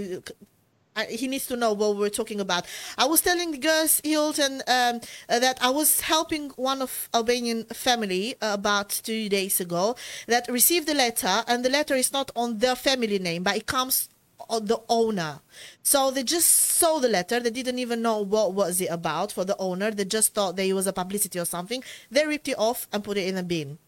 he 1.09 1.27
needs 1.29 1.47
to 1.47 1.57
know 1.57 1.73
what 1.73 1.97
we're 1.97 2.11
talking 2.11 2.41
about. 2.41 2.67
I 2.99 3.07
was 3.07 3.21
telling 3.21 3.59
Gus 3.61 4.01
Hilton 4.05 4.63
um, 4.69 5.01
uh, 5.29 5.39
that 5.39 5.59
I 5.63 5.71
was 5.71 6.01
helping 6.01 6.51
one 6.51 6.83
of 6.83 7.09
Albanian 7.15 7.65
family 7.73 8.35
uh, 8.43 8.51
about 8.55 8.91
two 8.91 9.29
days 9.29 9.61
ago 9.61 9.97
that 10.27 10.49
received 10.49 10.89
a 10.89 10.95
letter, 10.95 11.45
and 11.49 11.65
the 11.65 11.71
letter 11.71 11.95
is 11.95 12.13
not 12.13 12.31
on 12.37 12.59
their 12.59 12.77
family 12.77 13.19
name, 13.19 13.43
but 13.43 13.57
it 13.57 13.67
comes 13.67 14.09
on 14.51 14.67
the 14.67 14.79
owner. 14.89 15.41
So 15.83 16.11
they 16.11 16.25
just 16.25 16.49
saw 16.49 16.99
the 16.99 17.09
letter. 17.09 17.41
They 17.41 17.51
didn't 17.51 17.79
even 17.79 18.03
know 18.03 18.21
what 18.21 18.53
was 18.55 18.81
it 18.81 18.87
about 18.91 19.33
for 19.33 19.45
the 19.45 19.57
owner. 19.59 19.91
They 19.91 20.05
just 20.05 20.35
thought 20.35 20.57
that 20.57 20.67
it 20.67 20.73
was 20.73 20.87
a 20.87 20.93
publicity 20.93 21.39
or 21.39 21.45
something. 21.45 21.83
They 22.11 22.27
ripped 22.27 22.49
it 22.49 22.59
off 22.59 22.87
and 22.93 23.03
put 23.05 23.17
it 23.17 23.29
in 23.29 23.37
a 23.39 23.43
bin. 23.43 23.79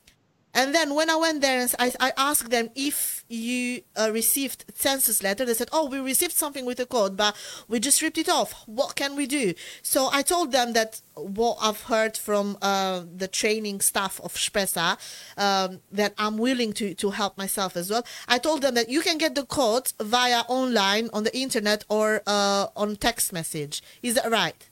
And 0.54 0.72
then 0.74 0.94
when 0.94 1.10
I 1.10 1.16
went 1.16 1.40
there 1.40 1.58
and 1.58 1.74
I, 1.78 1.92
I 1.98 2.12
asked 2.16 2.50
them 2.50 2.70
if 2.76 3.24
you 3.28 3.82
uh, 3.96 4.10
received 4.12 4.64
census 4.74 5.20
letter, 5.22 5.44
they 5.44 5.52
said, 5.54 5.68
"Oh, 5.72 5.86
we 5.86 5.98
received 5.98 6.32
something 6.32 6.64
with 6.64 6.78
a 6.78 6.86
code, 6.86 7.16
but 7.16 7.34
we 7.68 7.80
just 7.80 8.00
ripped 8.00 8.18
it 8.18 8.28
off. 8.28 8.52
What 8.66 8.94
can 8.94 9.16
we 9.16 9.26
do?" 9.26 9.54
So 9.82 10.08
I 10.12 10.22
told 10.22 10.52
them 10.52 10.72
that 10.74 11.00
what 11.14 11.58
I've 11.60 11.82
heard 11.82 12.16
from 12.16 12.56
uh, 12.62 13.02
the 13.14 13.26
training 13.26 13.80
staff 13.80 14.20
of 14.22 14.34
Spesa, 14.34 14.96
um, 15.36 15.80
that 15.90 16.14
I'm 16.18 16.38
willing 16.38 16.72
to 16.74 16.94
to 16.94 17.10
help 17.10 17.36
myself 17.36 17.76
as 17.76 17.90
well. 17.90 18.04
I 18.28 18.38
told 18.38 18.62
them 18.62 18.74
that 18.74 18.88
you 18.88 19.00
can 19.00 19.18
get 19.18 19.34
the 19.34 19.44
code 19.46 19.92
via 20.00 20.42
online 20.48 21.10
on 21.12 21.24
the 21.24 21.36
internet 21.36 21.84
or 21.88 22.22
uh, 22.28 22.68
on 22.76 22.94
text 22.96 23.32
message. 23.32 23.82
Is 24.02 24.14
that 24.14 24.30
right? 24.30 24.68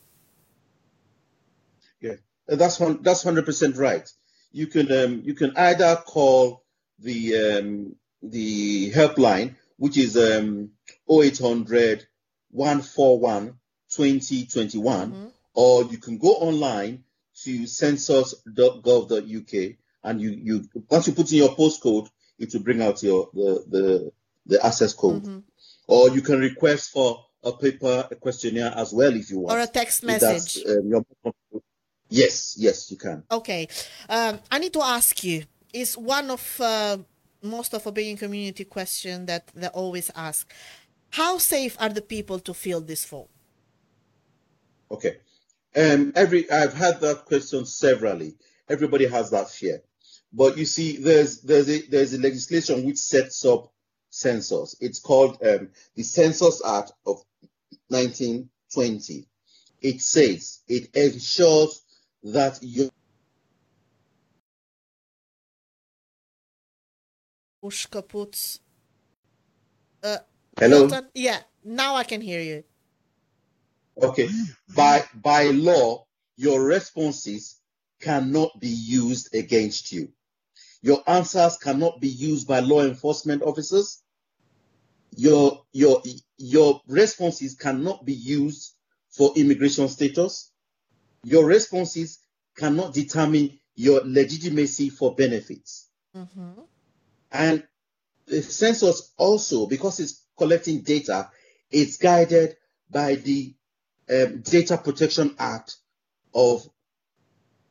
Yeah, 2.01 2.14
that's 2.47 2.79
one. 2.79 3.03
That's 3.03 3.25
hundred 3.25 3.47
percent 3.47 3.77
right 3.77 4.07
you 4.53 4.67
can 4.69 4.93
um, 4.93 5.23
you 5.25 5.35
can 5.35 5.57
either 5.57 5.97
call 6.07 6.62
the 7.01 7.59
um, 7.59 7.97
the 8.23 8.91
helpline, 8.93 9.57
which 9.79 9.97
is 9.99 10.17
um, 10.17 10.71
0800 11.11 12.07
141 12.51 13.55
2021, 13.91 15.11
mm-hmm. 15.11 15.27
or 15.55 15.85
you 15.85 15.99
can 15.99 16.19
go 16.19 16.35
online 16.35 17.03
to 17.45 17.67
census.gov.uk 17.67 19.77
and 20.05 20.21
you, 20.21 20.31
you 20.31 20.65
once 20.91 21.07
you 21.09 21.15
put 21.15 21.33
in 21.33 21.38
your 21.38 21.57
postcode, 21.57 22.09
it 22.38 22.53
will 22.53 22.61
bring 22.62 22.83
out 22.83 23.03
your 23.03 23.29
the 23.35 23.65
the, 23.69 24.12
the 24.47 24.65
access 24.67 24.93
code. 24.93 25.23
Mm-hmm. 25.25 25.38
Or 25.88 26.09
you 26.11 26.21
can 26.23 26.38
request 26.38 26.91
for 26.93 27.25
a 27.43 27.51
paper 27.53 28.07
a 28.09 28.15
questionnaire 28.15 28.73
as 28.77 28.93
well 28.93 29.15
if 29.15 29.31
you 29.31 29.41
want. 29.41 29.59
Or 29.59 29.62
a 29.62 29.67
text 29.67 30.05
message. 30.05 30.65
Um, 30.65 30.87
your, 30.88 31.05
Yes, 32.14 32.57
yes, 32.59 32.90
you 32.90 32.98
can. 32.98 33.22
Okay. 33.33 33.68
Um, 34.11 34.38
I 34.51 34.59
need 34.59 34.75
to 34.75 34.83
ask 34.85 35.25
you. 35.25 35.44
It's 35.72 35.96
one 35.96 36.31
of 36.31 36.61
uh, 36.61 36.98
most 37.42 37.72
of 37.72 37.94
being 37.94 38.18
community 38.18 38.66
question 38.66 39.25
that 39.27 39.46
they 39.55 39.68
always 39.68 40.11
ask. 40.14 40.53
How 41.11 41.38
safe 41.38 41.75
are 41.81 41.88
the 41.88 42.03
people 42.03 42.38
to 42.40 42.53
fill 42.53 42.83
this 42.83 43.03
form? 43.07 43.29
Okay. 44.90 45.16
Um, 45.75 46.12
every 46.14 46.51
I've 46.51 46.75
had 46.75 47.01
that 47.01 47.25
question 47.25 47.64
severally. 47.64 48.35
Everybody 48.68 49.07
has 49.07 49.31
that 49.31 49.48
fear, 49.48 49.81
but 50.35 50.59
you 50.59 50.66
see, 50.66 50.98
there's 50.98 51.40
there's 51.40 51.70
a 51.70 51.81
there's 51.90 52.12
a 52.12 52.18
legislation 52.20 52.85
which 52.85 52.98
sets 52.98 53.42
up 53.46 53.72
census. 54.11 54.77
It's 54.81 54.98
called 55.01 55.38
um, 55.48 55.70
the 55.96 56.03
Census 56.03 56.61
Act 56.66 56.92
of 57.07 57.25
1920. 57.88 59.27
It 59.81 60.03
says 60.03 60.61
it 60.68 60.94
ensures 60.94 61.81
that 62.23 62.61
push 67.61 67.87
kaput. 67.87 68.59
Uh, 70.03 70.19
Hello. 70.59 70.81
Milton, 70.89 71.09
yeah, 71.15 71.39
now 71.65 71.95
I 71.95 72.05
can 72.05 72.21
hear 72.21 72.41
you. 72.41 72.65
Okay. 74.03 74.29
By 74.75 75.05
by 75.17 75.45
law, 75.49 76.05
your 76.37 76.63
responses 76.65 77.61
cannot 78.01 78.59
be 78.61 78.69
used 78.69 79.35
against 79.35 79.93
you. 79.93 80.09
Your 80.81 81.03
answers 81.07 81.57
cannot 81.59 82.01
be 82.01 82.09
used 82.09 82.49
by 82.49 82.61
law 82.61 82.83
enforcement 82.83 83.43
officers. 83.43 84.03
Your 85.17 85.63
your 85.73 86.03
your 86.39 86.81
responses 86.89 87.55
cannot 87.55 88.05
be 88.05 88.15
used 88.15 88.75
for 89.11 89.31
immigration 89.37 89.89
status 89.89 90.52
your 91.25 91.45
responses 91.47 92.19
cannot 92.57 92.95
determine 92.95 93.59
your 93.75 94.01
legitimacy 94.05 94.91
for 94.91 95.15
benefits. 95.15 95.89
Mm-hmm. 96.17 96.61
And 97.31 97.63
the 98.27 98.43
census 98.43 99.13
also, 99.17 99.67
because 99.67 100.01
it's 100.01 100.25
collecting 100.37 100.83
data, 100.83 101.31
it's 101.71 101.97
guided 101.97 102.57
by 102.91 103.15
the 103.17 103.55
um, 104.11 104.41
Data 104.43 104.77
Protection 104.77 105.35
Act 105.39 105.77
of 106.35 106.65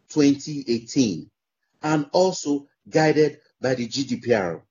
2018 0.09 1.29
and 1.83 2.09
also 2.11 2.67
guided 2.89 3.39
by 3.61 3.75
the 3.75 3.87
GDPR. 3.87 4.61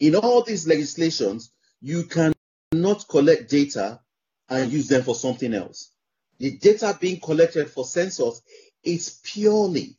In 0.00 0.16
all 0.16 0.42
these 0.42 0.66
legislations, 0.66 1.52
you 1.80 2.04
cannot 2.04 3.06
collect 3.08 3.48
data 3.48 4.00
and 4.48 4.72
use 4.72 4.88
them 4.88 5.02
for 5.02 5.14
something 5.14 5.54
else. 5.54 5.91
The 6.42 6.56
data 6.58 6.98
being 7.00 7.20
collected 7.20 7.70
for 7.70 7.84
census 7.84 8.42
is 8.82 9.20
purely 9.22 9.96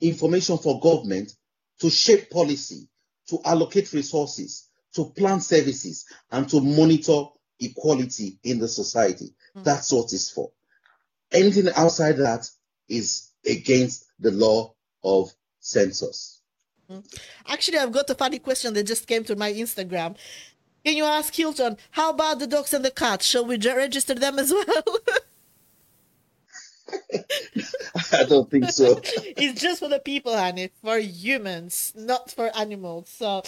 information 0.00 0.58
for 0.58 0.80
government 0.80 1.30
to 1.78 1.88
shape 1.88 2.28
policy, 2.28 2.88
to 3.28 3.38
allocate 3.44 3.92
resources, 3.92 4.68
to 4.96 5.04
plan 5.16 5.40
services, 5.40 6.06
and 6.32 6.48
to 6.48 6.60
monitor 6.60 7.22
equality 7.60 8.40
in 8.42 8.58
the 8.58 8.66
society. 8.66 9.26
Mm-hmm. 9.26 9.62
That's 9.62 9.92
what 9.92 10.12
it's 10.12 10.28
for. 10.28 10.50
Anything 11.30 11.68
outside 11.76 12.16
that 12.16 12.50
is 12.88 13.30
against 13.48 14.06
the 14.18 14.32
law 14.32 14.74
of 15.04 15.30
census. 15.60 16.40
Hmm. 16.90 16.98
Actually, 17.46 17.78
I've 17.78 17.92
got 17.92 18.10
a 18.10 18.16
funny 18.16 18.40
question 18.40 18.74
that 18.74 18.88
just 18.88 19.06
came 19.06 19.22
to 19.22 19.36
my 19.36 19.52
Instagram. 19.52 20.16
Can 20.84 20.96
you 20.96 21.04
ask 21.04 21.32
Hilton, 21.32 21.76
how 21.92 22.10
about 22.10 22.40
the 22.40 22.48
dogs 22.48 22.74
and 22.74 22.84
the 22.84 22.90
cats? 22.90 23.24
Shall 23.26 23.44
we 23.46 23.56
register 23.56 24.14
them 24.16 24.40
as 24.40 24.50
well? 24.50 24.96
I 28.22 28.24
don't 28.32 28.48
think 28.50 28.70
so. 28.70 28.86
It's 29.42 29.60
just 29.60 29.78
for 29.80 29.88
the 29.88 29.98
people, 30.00 30.36
honey, 30.36 30.70
for 30.82 30.98
humans, 30.98 31.92
not 31.96 32.30
for 32.30 32.48
animals. 32.56 33.08
So 33.08 33.42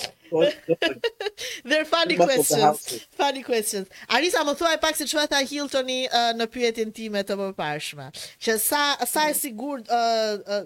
They're 1.68 1.84
funny 1.98 2.16
questions. 2.16 2.78
funny 3.12 3.42
questions. 3.42 3.86
Ari 4.14 4.30
sa 4.30 4.44
më 4.46 4.54
thuaj 4.58 4.76
pak 4.84 4.96
se 4.96 5.06
çfarë 5.10 5.30
tha 5.32 5.40
Hiltoni 5.50 6.00
uh, 6.06 6.30
në 6.38 6.46
pyetjen 6.54 6.92
time 6.98 7.20
të 7.26 7.36
mëparshme. 7.42 8.08
Që 8.46 8.56
sa 8.66 8.82
sa 9.14 9.26
e 9.30 9.34
sigurt 9.40 9.90
ë 9.90 10.00
uh, 10.00 10.62
uh, 10.62 10.64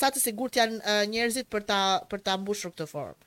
sa 0.00 0.10
të 0.14 0.22
sigurt 0.24 0.58
janë 0.58 0.80
uh, 0.82 1.02
njerëzit 1.12 1.48
për 1.52 1.62
ta 1.70 1.80
për 2.12 2.24
ta 2.28 2.36
mbushur 2.38 2.74
këtë 2.74 2.88
formë. 2.92 3.22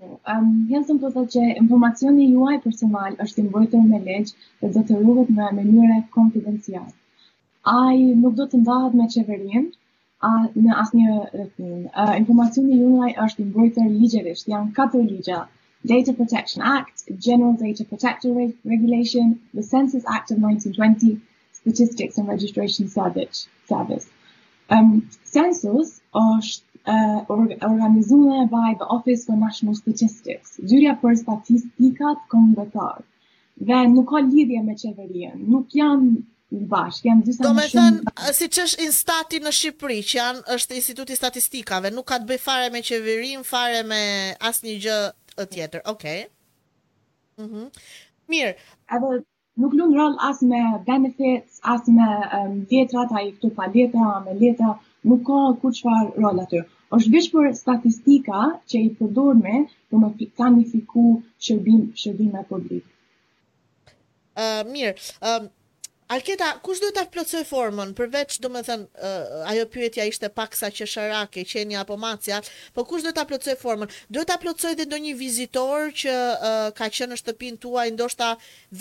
Ëm, 0.00 0.12
um, 0.32 0.44
jam 0.72 0.84
thënë 0.88 1.00
thotë 1.00 1.26
që 1.34 1.42
informacioni 1.60 2.30
juaj 2.30 2.56
personal 2.64 3.18
është 3.24 3.42
i 3.42 3.42
mbrojtur 3.48 3.82
me 3.88 3.98
ligj 4.06 4.30
dhe 4.62 4.70
do 4.76 4.82
të 4.88 5.02
ruhet 5.02 5.32
në 5.36 5.50
mënyrë 5.58 5.98
konfidenciale 6.16 6.94
ai 7.68 7.96
nuk 8.22 8.34
do 8.36 8.44
të 8.50 8.58
ndahet 8.62 8.94
me 8.98 9.06
qeverinë 9.14 9.60
a 10.28 10.30
në 10.66 10.76
asnjë 10.82 11.16
rreth. 11.32 11.58
Informacioni 12.18 12.76
i 12.76 12.78
juaj 12.82 13.10
është 13.24 13.42
i 13.42 13.46
mbrojtur 13.48 13.90
ligjërisht. 13.96 14.48
janë 14.52 14.72
katër 14.78 15.02
ligja: 15.10 15.40
Data 15.92 16.12
Protection 16.20 16.62
Act, 16.76 17.04
General 17.26 17.56
Data 17.62 17.84
Protection 17.90 18.40
Regulation, 18.72 19.34
the 19.58 19.62
Census 19.66 20.04
Act 20.14 20.30
of 20.30 20.38
1920, 20.46 21.12
Statistics 21.60 22.16
and 22.18 22.28
Registration 22.32 22.88
Service. 22.94 24.08
Um 24.78 24.88
Census 25.32 25.92
është 26.12 26.92
uh, 26.94 27.20
organizuar 27.36 28.48
by 28.54 28.72
the 28.82 28.86
Office 28.98 29.26
for 29.26 29.36
National 29.44 29.74
Statistics. 29.82 30.56
Zyra 30.72 30.96
për 31.04 31.16
statistikat 31.24 32.18
kombëtar. 32.36 33.04
Dhe 33.68 33.84
nuk 33.94 34.10
ka 34.14 34.24
lidhje 34.32 34.62
me 34.70 34.76
qeverinë. 34.84 35.48
Nuk 35.56 35.72
janë 35.82 36.12
në 36.54 36.66
bashkë. 36.70 37.06
Jam 37.08 37.20
disa 37.26 37.42
më 37.42 37.46
shumë. 37.46 37.54
Domethënë, 37.54 38.34
siç 38.38 38.58
është 38.64 38.84
Instati 38.86 39.40
në 39.44 39.52
Shqipëri, 39.56 39.98
që 40.10 40.16
janë 40.18 40.42
është 40.56 40.78
Instituti 40.80 41.14
i 41.14 41.18
Statistikave, 41.20 41.92
nuk 41.94 42.08
ka 42.10 42.18
të 42.22 42.28
bëj 42.30 42.40
fare 42.44 42.70
me 42.74 42.82
qeverinë, 42.88 43.44
fare 43.52 43.82
me 43.92 44.00
asnjë 44.50 44.76
gjë 44.86 44.98
të 45.34 45.48
tjetër. 45.54 45.84
Okej. 45.94 46.24
Okay. 46.26 47.44
Mhm. 47.44 47.70
Mirë, 48.32 48.54
Edhe 48.96 49.12
nuk 49.62 49.74
luan 49.78 49.94
rol 50.00 50.14
as 50.28 50.42
me 50.46 50.60
benefits, 50.86 51.60
as 51.62 51.86
me 51.88 52.08
um, 52.40 52.58
dietrat 52.70 53.12
ai 53.14 53.28
këtu 53.32 53.52
pa 53.56 53.68
dieta, 53.74 54.10
me 54.26 54.36
dieta, 54.42 54.74
nuk 55.08 55.24
ka 55.26 55.40
ku 55.62 55.72
çfarë 55.80 56.12
rol 56.26 56.46
aty. 56.46 56.64
është 56.96 57.10
vishë 57.14 57.30
për 57.32 57.44
statistika 57.54 58.38
që 58.70 58.78
i 58.86 58.88
përdor 58.98 59.34
me 59.40 59.58
për 59.90 59.98
të 60.20 60.26
kuantifikuar 60.38 61.20
shërbim 61.46 61.84
shërbime 62.00 62.40
publike. 62.48 62.88
Ë 64.34 64.44
uh, 64.44 64.72
mirë, 64.72 64.98
Alketa, 66.10 66.46
kush 66.66 66.80
duhet 66.82 66.96
ta 66.98 67.04
plotësoj 67.06 67.44
formën? 67.46 67.90
Përveç 67.94 68.32
domethën 68.42 68.80
uh, 68.82 69.44
ajo 69.52 69.62
pyetja 69.70 70.02
ishte 70.10 70.26
paksa 70.34 70.70
që 70.74 70.86
sharake, 70.90 71.44
qenia 71.46 71.84
apo 71.84 71.94
macja, 72.02 72.40
po 72.74 72.82
kush 72.90 73.04
duhet 73.04 73.14
ta 73.14 73.22
plotësoj 73.30 73.54
formën? 73.60 73.92
Duhet 74.16 74.26
ta 74.32 74.40
plotësoj 74.42 74.72
dhe 74.80 74.88
ndonjë 74.88 75.12
vizitor 75.20 75.92
që 76.02 76.16
uh, 76.32 76.58
ka 76.74 76.88
qenë 76.98 77.12
në 77.12 77.20
shtëpinë 77.22 77.60
tuaj 77.62 77.86
ndoshta 77.94 78.32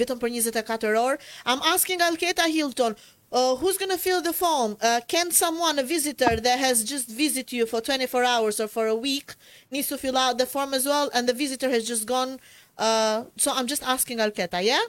vetëm 0.02 0.24
për 0.26 0.34
24 0.40 0.96
orë. 1.06 1.22
I'm 1.46 1.62
asking 1.76 2.02
Alketa 2.08 2.50
Hilton, 2.56 2.98
uh, 3.30 3.54
who's 3.62 3.78
going 3.78 3.94
to 3.94 4.02
fill 4.08 4.26
the 4.30 4.34
form? 4.40 4.74
Uh, 4.82 4.98
can 5.14 5.30
someone 5.42 5.78
a 5.78 5.86
visitor 5.94 6.34
that 6.50 6.58
has 6.66 6.84
just 6.94 7.08
visited 7.24 7.54
you 7.60 7.68
for 7.70 7.80
24 7.92 8.24
hours 8.24 8.60
or 8.60 8.68
for 8.68 8.88
a 8.88 8.96
week 8.96 9.36
needs 9.70 9.94
to 9.94 10.02
fill 10.06 10.18
out 10.18 10.40
the 10.42 10.50
form 10.56 10.74
as 10.74 10.88
well 10.94 11.12
and 11.14 11.30
the 11.30 11.38
visitor 11.46 11.70
has 11.70 11.86
just 11.94 12.08
gone? 12.08 12.40
Uh, 12.80 13.26
so 13.38 13.52
I'm 13.54 13.68
just 13.68 13.84
asking 13.86 14.18
Alketa, 14.18 14.66
yeah? 14.66 14.82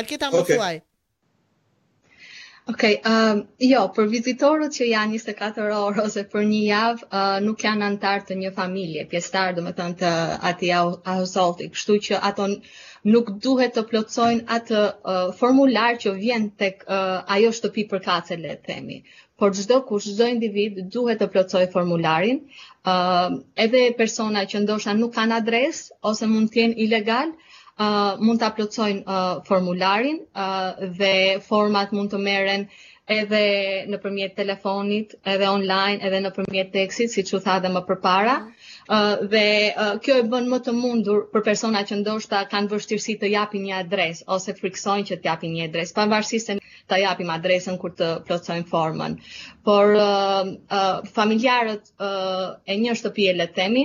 Alketa 0.00 0.30
më 0.30 0.42
thuaj. 0.48 0.76
Okej, 2.70 2.94
um, 3.10 3.38
jo, 3.64 3.78
për 3.96 4.08
vizitorët 4.12 4.74
që 4.76 4.86
janë 4.90 5.18
24 5.22 5.70
orë 5.76 6.02
ose 6.04 6.22
për 6.32 6.42
një 6.50 6.58
javë, 6.66 7.06
uh, 7.18 7.36
nuk 7.46 7.64
janë 7.64 7.86
antarë 7.86 8.26
të 8.28 8.36
një 8.42 8.50
familje, 8.58 9.06
pjestarë 9.12 9.56
dhe 9.56 9.64
më 9.68 9.72
thënë 9.78 9.96
të 10.02 10.10
ati 10.50 10.70
ahësolti, 10.80 11.68
kështu 11.76 11.96
që 12.08 12.18
ato 12.30 12.48
nuk 13.14 13.32
duhet 13.46 13.74
të 13.78 13.86
plotsojnë 13.92 14.44
atë 14.58 14.82
uh, 14.82 15.24
formular 15.40 15.96
që 16.04 16.12
vjen 16.20 16.46
të 16.60 16.70
uh, 16.76 17.32
ajo 17.38 17.54
shtëpi 17.60 17.86
për 17.94 18.04
kace 18.10 18.38
le 18.44 18.58
temi. 18.68 19.00
Por 19.40 19.56
gjdo 19.56 19.80
kush, 19.88 20.12
gjdo 20.12 20.28
individ 20.36 20.82
duhet 20.98 21.22
të 21.24 21.30
plotsoj 21.34 21.64
formularin, 21.76 22.44
uh, 22.92 23.32
edhe 23.66 23.86
persona 24.04 24.44
që 24.52 24.66
ndosha 24.66 24.96
nuk 25.00 25.16
kanë 25.16 25.40
adres, 25.40 25.86
ose 26.12 26.28
mund 26.36 26.52
tjenë 26.56 26.76
ilegal, 26.86 27.32
uh, 27.80 28.14
mund 28.26 28.40
ta 28.42 28.52
plotësojnë 28.56 29.04
uh, 29.04 29.40
formularin 29.48 30.16
uh, 30.26 30.88
dhe 30.98 31.40
format 31.48 31.92
mund 31.94 32.12
të 32.12 32.20
merren 32.24 32.64
edhe 33.16 33.42
në 33.88 33.96
përmjet 34.02 34.34
telefonit, 34.36 35.14
edhe 35.34 35.46
online, 35.50 35.96
edhe 36.04 36.18
në 36.20 36.30
përmjet 36.38 36.72
teksit, 36.74 37.08
si 37.14 37.22
që 37.28 37.38
tha 37.44 37.54
dhe 37.64 37.70
më 37.76 37.80
përpara. 37.88 38.34
Uh, 38.88 39.22
dhe 39.34 39.42
uh, 39.84 39.94
kjo 40.04 40.18
e 40.22 40.26
bën 40.34 40.48
më 40.50 40.58
të 40.66 40.74
mundur 40.80 41.22
për 41.32 41.44
persona 41.46 41.80
që 41.88 41.98
ndoshta 42.02 42.42
kanë 42.52 42.68
vështirësi 42.74 43.14
të 43.22 43.30
japin 43.32 43.64
një 43.68 43.78
adres, 43.80 44.20
ose 44.36 44.52
friksojnë 44.58 45.08
që 45.12 45.16
të 45.22 45.30
japin 45.30 45.54
një 45.56 45.68
adres, 45.70 45.94
pa 46.00 46.08
se 46.22 46.60
të 46.88 46.98
japim 47.04 47.30
adresën 47.32 47.74
kur 47.80 47.90
të 47.96 48.08
plotësojmë 48.28 48.68
formën. 48.68 49.14
Por 49.68 49.96
uh, 49.96 50.52
uh, 50.72 51.06
familjarët 51.18 51.90
uh, 51.98 52.54
e 52.64 52.76
një 52.80 52.94
shtëpje 53.02 53.34
le 53.40 53.46
temi, 53.58 53.84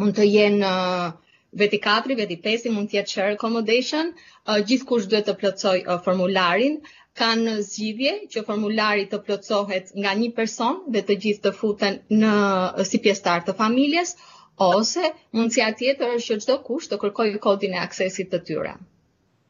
mund 0.00 0.16
të 0.16 0.28
jenë 0.32 0.64
uh, 0.64 1.14
veti 1.52 1.78
4, 1.78 2.14
veti 2.16 2.36
5 2.42 2.70
mund 2.72 2.90
të 2.90 2.98
jetë 3.00 3.12
share 3.12 3.34
accommodation, 3.34 4.12
uh, 4.48 4.60
gjithkusht 4.70 5.10
duhet 5.12 5.28
të 5.30 5.34
plotësoj 5.42 5.76
uh, 5.84 5.98
formularin, 6.06 6.78
kanë 7.20 7.54
zgjidhje 7.64 8.14
që 8.34 8.42
formulari 8.48 9.06
të 9.12 9.20
plotësohet 9.26 9.92
nga 10.04 10.12
një 10.22 10.30
person 10.36 10.82
dhe 10.96 11.02
të 11.10 11.16
gjithë 11.24 11.44
të 11.46 11.52
futen 11.60 11.98
në 12.22 12.32
si 12.84 13.00
pjesëtar 13.06 13.46
të 13.46 13.54
familjes 13.60 14.10
ose 14.66 15.04
mundësia 15.38 15.70
tjetër 15.80 16.12
është 16.18 16.34
që 16.36 16.44
çdo 16.44 16.58
kush 16.66 16.90
të 16.92 16.98
kërkojë 17.04 17.40
kodin 17.46 17.76
e 17.76 17.80
aksesit 17.86 18.28
të 18.34 18.42
tyre. 18.50 18.74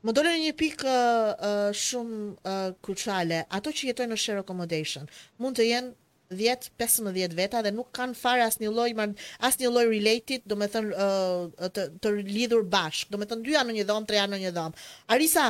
Më 0.07 0.15
dole 0.15 0.37
një 0.45 0.55
pikë 0.63 0.87
uh, 0.87 1.69
shumë 1.75 2.19
uh, 2.23 2.65
kruçale, 2.83 3.43
ato 3.59 3.75
që 3.75 3.91
jetojnë 3.91 4.15
në 4.15 4.23
share 4.29 4.45
accommodation, 4.47 5.11
mund 5.43 5.59
të 5.59 5.67
jenë 5.73 5.91
10-15 6.31 7.35
veta 7.37 7.63
dhe 7.63 7.71
nuk 7.71 7.93
kanë 7.95 8.15
farë 8.19 8.47
as 8.47 8.57
një 8.61 8.71
loj, 8.75 8.91
as 9.41 9.59
një 9.61 9.69
loj 9.71 9.85
related, 9.91 10.43
do 10.47 10.57
me 10.59 10.67
thënë, 10.67 11.07
të, 11.77 11.83
të 12.03 12.13
lidhur 12.31 12.65
bashk 12.73 13.11
do 13.15 13.19
me 13.21 13.27
thënë, 13.31 13.43
dyja 13.49 13.63
në 13.69 13.77
një 13.79 13.85
dhomë, 13.91 14.07
treja 14.09 14.27
në 14.33 14.41
një 14.45 14.53
dhomë. 14.57 14.83
Arisa, 15.17 15.45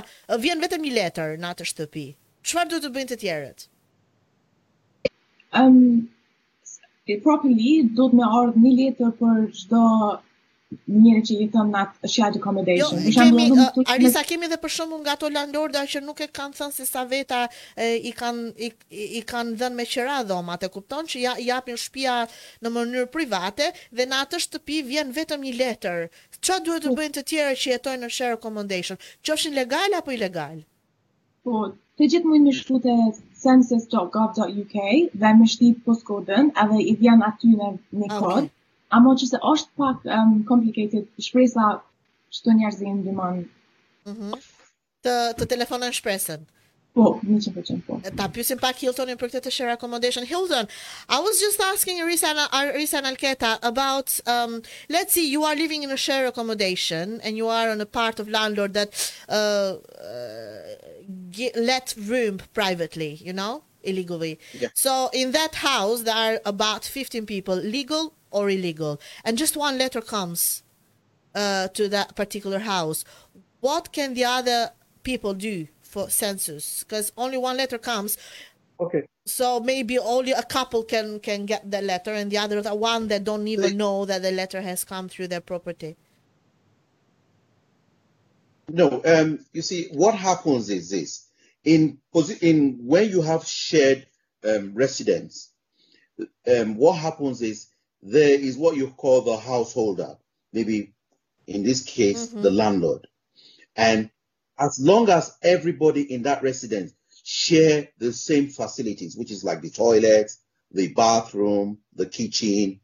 vjen 0.44 0.60
vetëm 0.60 0.82
një 0.84 0.92
letër 0.98 1.38
në 1.40 1.48
atë 1.54 1.68
shtëpi, 1.72 2.04
qëfar 2.44 2.68
du 2.74 2.82
të 2.84 2.92
bëjnë 2.98 3.10
të 3.14 3.18
tjerët? 3.24 3.66
Um, 5.62 5.80
e 7.08 7.16
propi 7.24 7.54
li, 7.56 7.72
du 7.96 8.10
të 8.12 8.20
me 8.20 8.28
ardhë 8.42 8.64
një 8.66 8.76
letër 8.82 9.16
për 9.22 9.44
shdo 9.64 9.84
njëri 10.74 11.20
që 11.26 11.34
i 11.42 11.46
thon 11.54 11.68
nat 11.74 11.90
shiat 12.12 12.36
accommodation. 12.38 13.02
Jo, 13.06 13.10
kemi, 13.16 13.44
uh, 13.54 13.92
Arisa 13.94 14.22
kemi 14.26 14.46
edhe 14.48 14.56
për 14.62 14.72
shembull 14.76 15.02
nga 15.04 15.12
ato 15.16 15.28
landlorda 15.34 15.82
që 15.92 16.00
nuk 16.06 16.22
e 16.24 16.26
kanë 16.38 16.58
thënë 16.58 16.74
se 16.78 16.86
sa 16.88 17.04
veta 17.12 17.42
e, 17.46 17.86
i 18.10 18.12
kanë 18.20 18.46
i, 18.66 18.70
i 19.20 19.22
kanë 19.32 19.54
dhënë 19.60 19.78
me 19.80 19.86
qera 19.92 20.16
dhomat, 20.30 20.66
e 20.68 20.72
kupton 20.76 21.10
që 21.12 21.22
ja, 21.22 21.34
japin 21.50 21.78
shtëpia 21.82 22.16
në 22.66 22.72
mënyrë 22.78 23.06
private 23.14 23.70
dhe 24.00 24.08
në 24.10 24.18
atë 24.24 24.40
shtëpi 24.46 24.80
vjen 24.88 25.12
vetëm 25.20 25.46
një 25.46 25.54
letër. 25.60 26.02
Çfarë 26.40 26.64
duhet 26.66 26.86
të 26.88 26.96
bëjnë 26.98 27.16
të 27.20 27.24
tjerë 27.30 27.54
që 27.62 27.72
jetojnë 27.76 28.04
në 28.04 28.10
share 28.18 28.38
accommodation? 28.40 29.00
Qofshin 29.28 29.54
legal 29.60 29.94
apo 30.00 30.16
ilegal? 30.18 30.58
Po, 31.46 31.62
të 31.96 32.10
gjithë 32.12 32.32
mund 32.32 32.50
të 32.50 32.56
shkute 32.64 32.98
census.gov.uk 33.46 34.76
dhe 35.22 35.34
më 35.40 35.48
shtyp 35.54 35.84
postcode-n, 35.86 36.50
edhe 36.64 36.82
i 36.94 36.98
vjen 37.04 37.22
aty 37.30 37.54
në 37.54 38.10
kod. 38.10 38.30
Okay. 38.34 38.52
A 38.88 39.00
może 39.00 39.26
është 39.26 39.68
pak 39.76 39.96
um, 40.04 40.44
complicated 40.48 41.04
shpresa 41.26 41.80
çdo 42.34 42.50
njerëz 42.58 42.80
i 42.86 42.92
ndihmon. 42.98 43.38
Mhm. 44.10 44.36
Të 45.04 45.14
të 45.40 45.46
telefonën 45.52 45.94
shpresën. 45.96 46.44
Po, 46.96 47.18
100% 47.26 47.82
po. 47.86 47.98
Ta 48.16 48.28
pyesim 48.32 48.56
pak 48.62 48.78
Hiltonin 48.80 49.18
për 49.20 49.32
këtë 49.34 49.42
të 49.44 49.50
share 49.52 49.72
accommodation. 49.76 50.24
Hilton, 50.24 50.64
I 51.12 51.18
was 51.26 51.40
just 51.44 51.60
asking 51.72 51.98
Risa 52.08 52.30
Risa 52.78 53.02
Alketa 53.10 53.58
about 53.62 54.14
um 54.34 54.62
let's 54.88 55.12
see 55.12 55.26
you 55.34 55.44
are 55.44 55.56
living 55.56 55.82
in 55.82 55.90
a 55.90 56.00
share 56.06 56.26
accommodation 56.30 57.20
and 57.24 57.36
you 57.36 57.48
are 57.58 57.68
on 57.74 57.80
a 57.82 57.90
part 58.00 58.20
of 58.22 58.28
landlord 58.38 58.72
that 58.72 58.90
uh, 59.28 59.76
uh 61.44 61.52
let 61.72 61.86
room 62.10 62.34
privately, 62.54 63.12
you 63.28 63.32
know? 63.40 63.54
illegally. 63.86 64.38
Yeah. 64.58 64.68
So 64.74 65.08
in 65.14 65.32
that 65.32 65.54
house, 65.54 66.02
there 66.02 66.14
are 66.14 66.40
about 66.44 66.84
15 66.84 67.24
people, 67.26 67.54
legal 67.56 68.12
or 68.30 68.50
illegal. 68.50 69.00
And 69.24 69.38
just 69.38 69.56
one 69.56 69.78
letter 69.78 70.00
comes 70.00 70.62
uh, 71.34 71.68
to 71.68 71.88
that 71.88 72.16
particular 72.16 72.58
house. 72.58 73.04
What 73.60 73.92
can 73.92 74.14
the 74.14 74.24
other 74.24 74.70
people 75.02 75.32
do 75.34 75.68
for 75.80 76.10
census? 76.10 76.84
Because 76.84 77.12
only 77.16 77.38
one 77.38 77.56
letter 77.56 77.78
comes. 77.78 78.18
Okay. 78.78 79.04
So 79.24 79.58
maybe 79.60 79.98
only 79.98 80.32
a 80.32 80.42
couple 80.42 80.84
can 80.84 81.18
can 81.18 81.46
get 81.46 81.68
the 81.68 81.82
letter, 81.82 82.12
and 82.12 82.30
the 82.30 82.38
others 82.38 82.64
are 82.66 82.76
one 82.76 83.08
that 83.08 83.24
don't 83.24 83.48
even 83.48 83.76
know 83.76 84.04
that 84.04 84.22
the 84.22 84.30
letter 84.30 84.60
has 84.60 84.84
come 84.84 85.08
through 85.08 85.28
their 85.28 85.40
property. 85.40 85.96
No, 88.68 89.00
um, 89.04 89.40
you 89.52 89.62
see, 89.62 89.88
what 89.92 90.14
happens 90.14 90.70
is 90.70 90.90
this: 90.90 91.25
in 91.66 91.98
in 92.40 92.78
when 92.80 93.10
you 93.10 93.20
have 93.20 93.44
shared 93.46 94.06
um, 94.48 94.72
residence, 94.74 95.52
um, 96.50 96.76
what 96.76 96.96
happens 96.96 97.42
is 97.42 97.66
there 98.02 98.38
is 98.38 98.56
what 98.56 98.76
you 98.76 98.88
call 98.90 99.20
the 99.22 99.36
householder, 99.36 100.16
maybe 100.52 100.94
in 101.46 101.62
this 101.64 101.82
case 101.82 102.28
mm-hmm. 102.28 102.42
the 102.42 102.50
landlord, 102.50 103.06
and 103.74 104.08
as 104.58 104.78
long 104.80 105.10
as 105.10 105.36
everybody 105.42 106.10
in 106.14 106.22
that 106.22 106.42
residence 106.42 106.92
share 107.24 107.88
the 107.98 108.12
same 108.12 108.46
facilities, 108.48 109.16
which 109.16 109.32
is 109.32 109.42
like 109.44 109.60
the 109.60 109.68
toilet, 109.68 110.30
the 110.70 110.88
bathroom, 110.94 111.78
the 111.96 112.06
kitchen, 112.06 112.80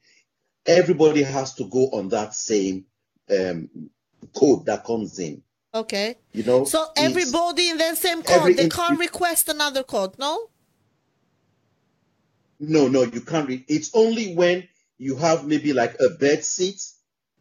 everybody 0.67 1.23
has 1.23 1.55
to 1.55 1.65
go 1.71 1.87
on 1.93 2.09
that 2.09 2.35
same 2.35 2.85
um, 3.31 3.71
code 4.35 4.67
that 4.67 4.85
comes 4.85 5.19
in. 5.21 5.41
Okay. 5.75 6.17
You 6.33 6.43
know. 6.45 6.65
So 6.65 6.87
everybody 6.97 7.71
in 7.71 7.79
the 7.79 7.95
same 7.95 8.23
code, 8.23 8.37
every, 8.37 8.55
they 8.55 8.69
can't 8.69 8.99
request 8.99 9.49
another 9.49 9.83
code, 9.83 10.13
no? 10.19 10.49
No, 12.61 12.89
no, 12.89 13.03
you 13.03 13.21
can't. 13.21 13.49
Re- 13.49 13.65
it's 13.69 13.91
only 13.95 14.35
when 14.35 14.69
you 14.99 15.17
have 15.17 15.47
maybe 15.47 15.73
like 15.73 15.97
a 16.01 16.11
bed 16.11 16.45
seat 16.45 16.81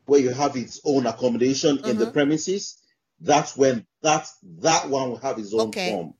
where 0.05 0.19
you 0.19 0.29
have 0.31 0.55
its 0.55 0.79
own 0.85 1.05
accommodation 1.05 1.77
mm-hmm. 1.77 1.87
in 1.89 1.97
the 1.97 2.03
uh-huh. 2.05 2.11
premises. 2.13 2.77
That's 3.19 3.55
when 3.57 3.85
that 4.01 4.27
that 4.61 4.89
one 4.89 5.09
will 5.09 5.17
have 5.19 5.37
his 5.37 5.53
own 5.53 5.67
okay. 5.67 5.91
form, 5.91 6.13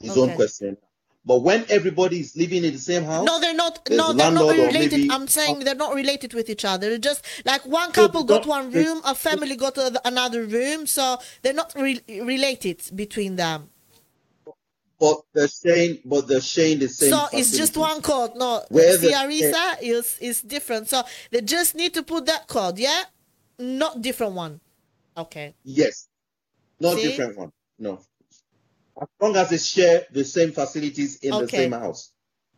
his 0.00 0.12
okay. 0.16 0.20
own 0.20 0.34
question. 0.34 0.76
But 1.24 1.40
when 1.42 1.64
everybody 1.68 2.20
is 2.20 2.36
living 2.36 2.64
in 2.64 2.72
the 2.72 2.78
same 2.78 3.02
house, 3.04 3.26
no, 3.26 3.40
they're 3.40 3.54
not. 3.54 3.86
No, 3.90 4.12
they're 4.12 4.30
not 4.30 4.50
related. 4.50 4.72
Maybe, 4.92 5.10
I'm 5.10 5.26
saying 5.28 5.60
they're 5.60 5.74
not 5.74 5.94
related 5.94 6.32
with 6.32 6.48
each 6.48 6.64
other. 6.64 6.90
It's 6.92 7.02
just 7.02 7.24
like 7.44 7.66
one 7.66 7.92
couple 7.92 8.24
got 8.24 8.46
one 8.46 8.70
room, 8.70 9.02
a 9.04 9.14
family 9.14 9.56
got 9.56 9.76
another 10.04 10.44
room, 10.44 10.86
so 10.86 11.18
they're 11.42 11.52
not 11.52 11.72
re- 11.76 12.00
related 12.08 12.82
between 12.94 13.36
them. 13.36 13.68
But 15.00 15.20
they're 15.34 15.48
saying, 15.48 15.98
but 16.04 16.26
they're 16.26 16.40
sharing 16.40 16.80
the 16.80 16.88
same. 16.88 17.10
So 17.10 17.18
facility. 17.18 17.36
it's 17.40 17.56
just 17.58 17.76
one 17.76 18.00
code. 18.02 18.32
No, 18.34 18.62
Where 18.68 18.96
Ciarisa 18.98 19.76
is 19.82 20.18
is 20.20 20.40
different. 20.42 20.88
So 20.88 21.02
they 21.30 21.40
just 21.40 21.74
need 21.74 21.94
to 21.94 22.02
put 22.02 22.26
that 22.26 22.48
code. 22.48 22.78
Yeah, 22.78 23.02
not 23.58 24.00
different 24.00 24.32
one. 24.34 24.60
Okay. 25.16 25.54
Yes, 25.64 26.08
not 26.80 26.96
See? 26.96 27.02
different 27.08 27.36
one. 27.38 27.52
No 27.78 28.00
as 29.00 29.08
long 29.20 29.36
as 29.36 29.50
they 29.50 29.58
share 29.58 30.02
the 30.12 30.24
same 30.24 30.52
facilities 30.52 31.16
in 31.20 31.32
okay. 31.32 31.44
the 31.44 31.50
same 31.56 31.72
house. 31.72 32.12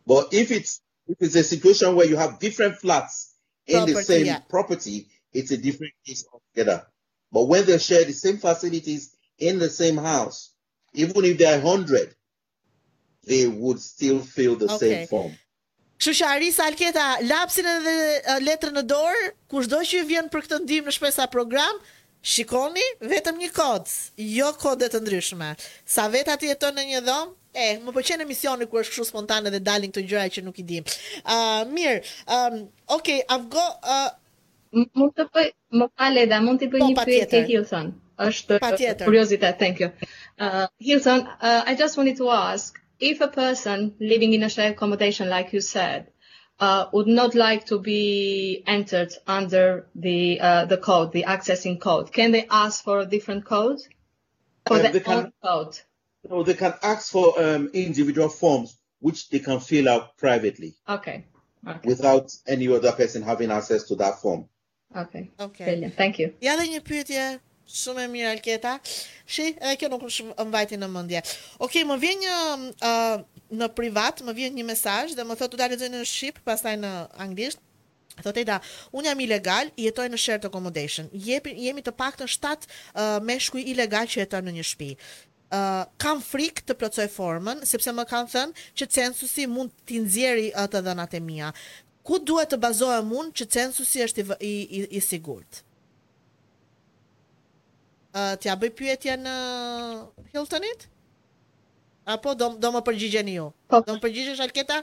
But 0.05 0.33
if 0.33 0.51
it's 0.51 0.81
if 1.07 1.17
it's 1.19 1.35
a 1.35 1.43
situation 1.43 1.95
where 1.95 2.07
you 2.07 2.15
have 2.17 2.39
different 2.39 2.75
flats 2.75 3.33
in 3.67 3.75
property, 3.77 3.93
the 3.93 4.03
same 4.03 4.25
yeah. 4.25 4.39
property, 4.49 5.07
it's 5.33 5.51
a 5.51 5.57
different 5.57 5.93
case 6.05 6.25
altogether. 6.31 6.85
But 7.31 7.43
when 7.47 7.65
they 7.65 7.77
share 7.79 8.03
the 8.05 8.13
same 8.13 8.37
facilities 8.37 9.15
in 9.37 9.59
the 9.59 9.69
same 9.69 9.97
house, 9.97 10.51
even 10.93 11.23
if 11.25 11.37
they 11.37 11.45
are 11.45 11.59
hundred, 11.61 12.13
they 13.27 13.47
would 13.47 13.79
still 13.79 14.19
feel 14.19 14.55
the 14.55 14.69
okay. 14.73 14.77
same 14.77 15.07
form. 15.13 15.33
Kështu 16.01 16.17
që 16.17 17.27
lapsin 17.29 17.67
edhe 17.69 18.39
letrën 18.41 18.71
në 18.73 18.81
door 18.89 19.17
kushdo 19.53 19.83
që 19.85 19.99
vjen 20.09 20.31
për 20.33 20.47
këtë 20.47 20.57
ndihmë 20.63 20.89
në 20.89 20.93
shpesa 20.95 21.27
program, 21.29 21.77
shikoni 22.21 22.83
vetëm 23.09 23.39
një 23.41 23.47
kodës, 23.55 23.93
jo 24.21 24.49
kode 24.61 24.87
të 24.93 24.99
ndryshme. 25.01 25.47
Sa 25.93 26.07
vetë 26.13 26.35
ati 26.35 26.51
jeton 26.51 26.75
në 26.77 26.83
një 26.91 27.01
dhomë, 27.07 27.33
e, 27.53 27.65
më 27.85 27.93
pëlqen 27.95 28.21
e 28.21 28.27
misioni 28.29 28.67
ku 28.69 28.79
është 28.79 28.93
kështu 28.93 29.07
spontane 29.09 29.49
dhe 29.55 29.59
dalin 29.61 29.91
këtë 29.91 30.03
gjëja 30.11 30.33
që 30.35 30.43
nuk 30.45 30.59
i 30.63 30.67
dim. 30.73 30.85
Uh, 31.25 31.65
mirë, 31.69 32.01
um, 32.37 32.59
ok, 32.97 33.13
got 33.51 34.19
Uh, 34.71 34.85
mund 34.95 35.11
të 35.19 35.25
për, 35.35 35.49
më 35.81 35.85
pale 35.99 36.21
da, 36.31 36.37
mund 36.39 36.61
të 36.61 36.69
për 36.71 36.79
po, 36.79 36.85
një 36.91 37.03
pyetje 37.09 37.27
të 37.33 37.41
Hilton. 37.49 37.89
është 38.21 38.59
pa 38.63 38.69
Kuriozitet, 39.05 39.57
thank 39.59 39.81
you. 39.81 39.91
Uh, 40.39 40.67
Hilton, 40.79 41.25
uh, 41.41 41.63
I 41.67 41.75
just 41.75 41.97
wanted 41.97 42.15
to 42.17 42.29
ask, 42.31 42.79
if 42.99 43.19
a 43.19 43.27
person 43.27 43.93
living 43.99 44.31
in 44.33 44.43
a 44.43 44.49
shared 44.49 44.73
accommodation 44.75 45.27
like 45.29 45.51
you 45.51 45.59
said, 45.61 46.10
uh, 46.61 46.85
would 46.93 47.07
not 47.07 47.33
like 47.33 47.65
to 47.65 47.79
be 47.79 48.63
entered 48.67 49.11
under 49.27 49.87
the 49.95 50.39
uh, 50.39 50.65
the 50.65 50.77
code, 50.77 51.11
the 51.11 51.23
accessing 51.27 51.81
code, 51.81 52.13
can 52.13 52.31
they 52.31 52.45
ask 52.51 52.83
for 52.83 52.99
a 52.99 53.05
different 53.05 53.45
code? 53.45 53.79
For 54.67 54.75
um, 54.77 54.85
uh, 54.85 54.91
the 54.91 54.99
can, 55.01 55.33
code. 55.43 55.79
No, 56.29 56.43
they 56.43 56.53
can 56.53 56.75
ask 56.83 57.11
for 57.11 57.33
um, 57.43 57.71
individual 57.73 58.29
forms 58.29 58.77
which 58.99 59.29
they 59.31 59.39
can 59.39 59.59
fill 59.59 59.89
out 59.89 60.15
privately. 60.17 60.75
Okay. 60.87 61.25
okay. 61.67 61.79
Without 61.83 62.31
any 62.47 62.67
other 62.67 62.91
person 62.91 63.23
having 63.23 63.49
access 63.51 63.81
to 63.85 63.95
that 63.95 64.21
form. 64.21 64.45
Okay. 64.95 65.31
Okay. 65.39 65.63
Brilliant. 65.63 65.95
Thank 65.95 66.19
you. 66.19 66.31
Yeah, 66.39 66.57
then 66.57 66.71
you 66.71 66.81
put 66.81 67.09
yeah. 67.09 67.37
Shumë 67.71 68.03
e 68.05 68.09
mirë 68.11 68.29
Alketa. 68.35 68.73
Shi, 69.31 69.45
edhe 69.63 69.77
kjo 69.79 69.89
nuk 69.93 70.01
është 70.07 70.45
mbajti 70.49 70.79
në 70.81 70.89
mendje. 70.91 71.21
Okej, 71.63 71.85
okay, 71.85 71.87
më 71.91 71.97
vjen 72.03 72.23
një 72.25 72.35
uh, 72.87 73.23
në 73.61 73.69
privat, 73.77 74.23
më 74.27 74.35
vjen 74.39 74.57
një 74.59 74.65
mesazh 74.67 75.15
dhe 75.15 75.25
më 75.27 75.37
thotë 75.39 75.59
ta 75.61 75.69
lexoj 75.71 75.89
në 75.93 76.01
shqip, 76.11 76.41
pastaj 76.47 76.75
në 76.83 76.91
anglisht. 77.27 77.61
Thotë 78.21 78.43
da, 78.49 78.57
un 78.95 79.07
jam 79.07 79.21
ilegal, 79.23 79.69
jetoj 79.79 80.09
në 80.11 80.19
shared 80.19 80.49
accommodation. 80.49 81.07
Jemi 81.27 81.53
jemi 81.65 81.83
të 81.85 81.93
paktën 81.99 82.29
7 82.31 82.51
uh, 82.51 82.65
meshkuj 83.27 83.63
ilegal 83.73 84.09
që 84.11 84.25
jetojnë 84.25 84.49
në 84.51 84.57
një 84.59 84.67
shtëpi. 84.67 84.91
Uh, 85.51 85.83
kam 85.99 86.19
frikë 86.23 86.63
të 86.69 86.75
plocoj 86.79 87.07
formën 87.11 87.63
sepse 87.67 87.91
më 87.95 88.05
kanë 88.07 88.31
thënë 88.31 88.67
që 88.81 88.85
censusi 88.97 89.47
mund 89.51 89.73
t'i 89.87 89.97
nxjerrë 89.99 90.45
uh, 90.55 90.67
të 90.71 90.83
dhënat 90.87 91.17
e 91.19 91.23
mia. 91.23 91.49
Ku 92.07 92.17
duhet 92.19 92.51
të 92.53 92.57
bazohem 92.59 93.11
unë 93.23 93.35
që 93.39 93.49
censusi 93.57 94.03
është 94.07 94.23
i, 94.23 94.31
i, 94.31 94.53
i, 94.53 94.83
i 95.01 95.03
sigurt? 95.03 95.59
sigurt? 95.59 95.65
uh, 98.15 98.35
t'ja 98.39 98.55
bëj 98.59 98.71
pyetje 98.77 99.13
në 99.21 99.33
Hiltonit? 100.33 100.87
Apo 102.11 102.33
do, 102.35 102.51
do 102.61 102.71
më 102.75 102.81
përgjigjen 102.87 103.27
ju? 103.31 103.49
Po. 103.71 103.81
Do 103.87 103.97
më 103.97 104.01
përgjigjesh, 104.05 104.41
Alketa? 104.45 104.79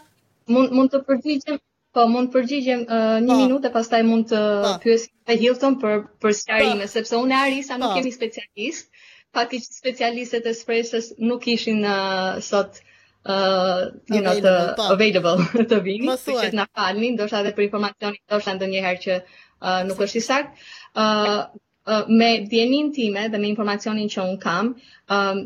Mund, 0.55 0.73
mund 0.79 0.93
të 0.95 1.01
përgjigjem 1.09 1.59
po 1.97 2.05
mund 2.13 2.31
të 2.31 2.37
përgjigjen 2.39 2.85
uh, 2.85 3.17
një 3.25 3.33
po. 3.33 3.41
minutë 3.43 3.97
e 3.99 4.03
mund 4.13 4.29
të 4.33 4.43
po. 4.67 4.73
pyesin 4.85 5.13
e 5.35 5.39
Hilton 5.43 5.77
për, 5.81 6.05
për 6.23 6.35
skarime, 6.43 6.87
po. 6.87 6.93
sepse 6.95 7.17
unë 7.17 7.35
e 7.35 7.41
Arisa 7.47 7.75
po. 7.77 7.81
nuk 7.83 7.97
kemi 7.99 8.13
specialist, 8.15 8.91
pati 9.33 9.61
që 9.61 9.73
specialistet 9.81 10.47
e 10.47 10.55
spresës 10.57 11.13
nuk 11.19 11.47
ishin 11.49 11.83
uh, 11.85 12.39
sot 12.41 12.79
uh, 13.27 13.91
you 14.15 14.23
know, 14.23 14.37
të 14.39 14.55
available 14.95 15.43
po. 15.49 15.67
të 15.75 15.83
vini, 15.89 16.09
të 16.15 16.39
që 16.45 16.55
na 16.63 16.69
falni, 16.73 17.13
ndoshta 17.19 17.43
edhe 17.45 17.55
për 17.59 17.69
informacionin, 17.69 18.21
ndoshta 18.31 18.57
ndonjëherë 18.59 19.03
që 19.09 19.17
uh, 19.25 19.81
nuk 19.91 20.05
është 20.07 20.23
i 20.23 20.27
saktë. 20.31 20.69
Uh, 20.95 21.49
me 22.09 22.47
djenin 22.51 22.93
time 22.93 23.29
dhe 23.33 23.39
me 23.43 23.49
informacionin 23.53 24.09
që 24.15 24.23
unë 24.25 24.39
kam, 24.45 24.69
um, 25.17 25.39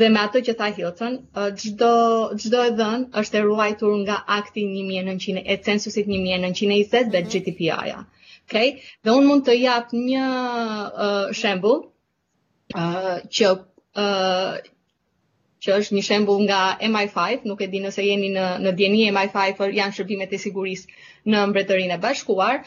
dhe 0.00 0.08
me 0.14 0.20
atë 0.22 0.42
që 0.48 0.54
tha 0.60 0.68
Hilton, 0.78 1.16
gjdo, 1.62 1.92
gjdo 2.42 2.62
e 2.66 2.72
dhenë 2.80 3.10
është 3.22 3.40
e 3.40 3.44
ruajtur 3.46 3.94
nga 4.04 4.18
akti 4.38 4.64
1900, 4.72 5.44
e 5.52 5.56
censusit 5.68 6.10
1920 6.12 7.12
dhe 7.14 7.20
mhm. 7.20 7.34
gdpr 7.34 7.92
a 7.96 8.04
Okay? 8.48 8.68
Dhe 9.04 9.12
unë 9.12 9.26
mund 9.28 9.42
të 9.46 9.54
japë 9.60 9.98
një 10.08 10.26
uh, 10.26 11.32
shembul 11.40 11.74
uh, 11.82 13.18
që 13.36 13.48
uh, 13.50 14.54
që 15.62 15.72
është 15.80 15.94
një 15.96 16.02
shembull 16.06 16.42
nga 16.46 16.58
MI5, 16.92 17.46
nuk 17.50 17.62
e 17.62 17.68
di 17.70 17.78
nëse 17.82 18.02
jeni 18.06 18.28
në 18.34 18.42
në 18.64 18.72
dieni 18.80 19.06
MI5 19.14 19.56
për 19.60 19.72
janë 19.78 19.96
shërbimet 19.96 20.34
e 20.34 20.40
sigurisë 20.42 20.98
në 21.32 21.40
Mbretërinë 21.52 21.96
e 21.96 22.00
Bashkuar 22.04 22.60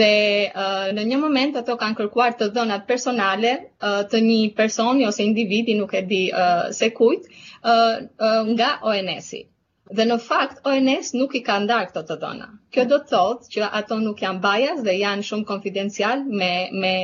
dhe 0.00 0.08
uh, 0.48 0.88
në 0.96 1.04
një 1.12 1.20
moment 1.24 1.60
ato 1.60 1.76
kanë 1.84 1.98
kërkuar 2.00 2.34
të 2.40 2.48
dhënat 2.56 2.88
personale 2.90 3.52
uh, 3.88 4.00
të 4.12 4.22
një 4.26 4.40
personi 4.58 5.06
ose 5.10 5.22
individi, 5.26 5.78
nuk 5.82 5.94
e 5.94 6.02
di 6.10 6.24
uh, 6.34 6.66
se 6.80 6.90
kujt, 6.98 7.30
uh, 7.30 7.96
uh, 8.00 8.54
nga 8.56 8.72
ONS-i. 8.94 9.44
Dhe 9.92 10.04
në 10.08 10.16
fakt 10.24 10.66
ONS 10.72 11.12
nuk 11.20 11.34
i 11.36 11.40
ka 11.44 11.58
ndar 11.60 11.88
këto 11.90 12.02
të 12.08 12.16
dhëna. 12.22 12.46
Kjo 12.72 12.84
do 12.92 12.98
të 13.02 13.12
thotë 13.12 13.50
që 13.54 13.70
ato 13.80 13.98
nuk 14.00 14.22
janë 14.24 14.40
bajas 14.44 14.80
dhe 14.86 14.94
janë 14.96 15.26
shumë 15.30 15.46
konfidencial 15.52 16.22
me 16.42 16.50
me 16.84 16.94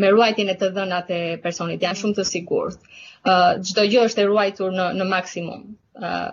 me 0.00 0.12
ruajtjen 0.14 0.48
e 0.48 0.56
të 0.62 0.70
dhënave 0.78 1.06
të 1.10 1.20
personit, 1.44 1.84
janë 1.84 2.00
shumë 2.02 2.18
të 2.20 2.26
sigurt 2.30 2.90
uh, 3.24 3.32
eh, 3.32 3.58
gjdo 3.64 3.82
gjë 3.92 4.02
është 4.08 4.22
e 4.22 4.26
ruajtur 4.28 4.70
në, 4.76 4.84
në 4.98 5.04
maksimum. 5.08 5.62
Uh, 6.00 6.32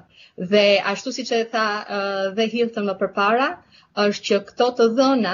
dhe 0.52 0.62
ashtu 0.91 1.12
si 1.15 1.26
që 1.30 1.39
e 1.41 1.47
tha 1.54 1.63
uh, 1.95 2.28
dhe 2.38 2.45
hilë 2.54 2.71
të 2.76 2.84
më 2.86 2.95
përpara, 3.02 3.47
është 4.04 4.28
që 4.28 4.38
këto 4.50 4.67
të 4.80 4.88
dhëna 5.00 5.34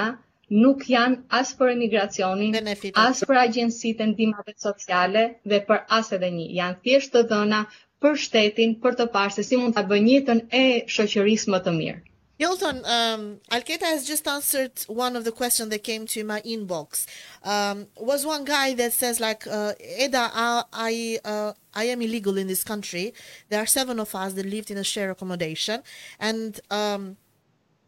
nuk 0.64 0.82
janë 0.90 1.20
asë 1.42 1.56
për 1.60 1.72
emigracionin, 1.74 2.58
asë 3.04 3.26
për 3.30 3.40
agjensit 3.44 4.00
e 4.00 4.06
ndimave 4.12 4.54
sociale 4.66 5.24
dhe 5.52 5.60
për 5.70 5.84
asë 5.98 6.16
edhe 6.18 6.30
një. 6.40 6.46
Janë 6.60 6.80
thjesht 6.88 7.12
të 7.14 7.24
dhëna 7.32 7.64
për 8.02 8.18
shtetin, 8.24 8.74
për 8.84 8.98
të 9.02 9.08
parë 9.14 9.36
se 9.38 9.44
si 9.50 9.60
mund 9.62 9.76
të 9.78 9.84
bëjë 9.94 10.20
e 10.60 10.64
shoqërisë 10.96 11.54
më 11.56 11.62
të 11.68 11.76
mirë. 11.82 12.00
Hilton, 12.38 12.84
um, 12.84 13.40
Al 13.52 13.62
has 13.82 14.06
just 14.06 14.26
answered 14.26 14.72
one 14.88 15.14
of 15.14 15.24
the 15.24 15.30
questions 15.30 15.68
that 15.70 15.84
came 15.84 16.04
to 16.08 16.24
my 16.24 16.40
inbox. 16.42 17.06
Um, 17.44 17.86
was 17.96 18.26
one 18.26 18.44
guy 18.44 18.74
that 18.74 18.92
says 18.92 19.20
like, 19.20 19.46
uh, 19.46 19.74
"Eda, 19.78 20.30
I 20.34 20.62
I, 20.72 21.18
uh, 21.24 21.52
I, 21.74 21.84
am 21.84 22.02
illegal 22.02 22.36
in 22.36 22.48
this 22.48 22.64
country. 22.64 23.14
There 23.50 23.62
are 23.62 23.66
seven 23.66 24.00
of 24.00 24.12
us 24.16 24.32
that 24.32 24.46
lived 24.46 24.70
in 24.70 24.76
a 24.78 24.84
shared 24.84 25.10
accommodation, 25.10 25.82
and." 26.18 26.58
Um, 26.70 27.16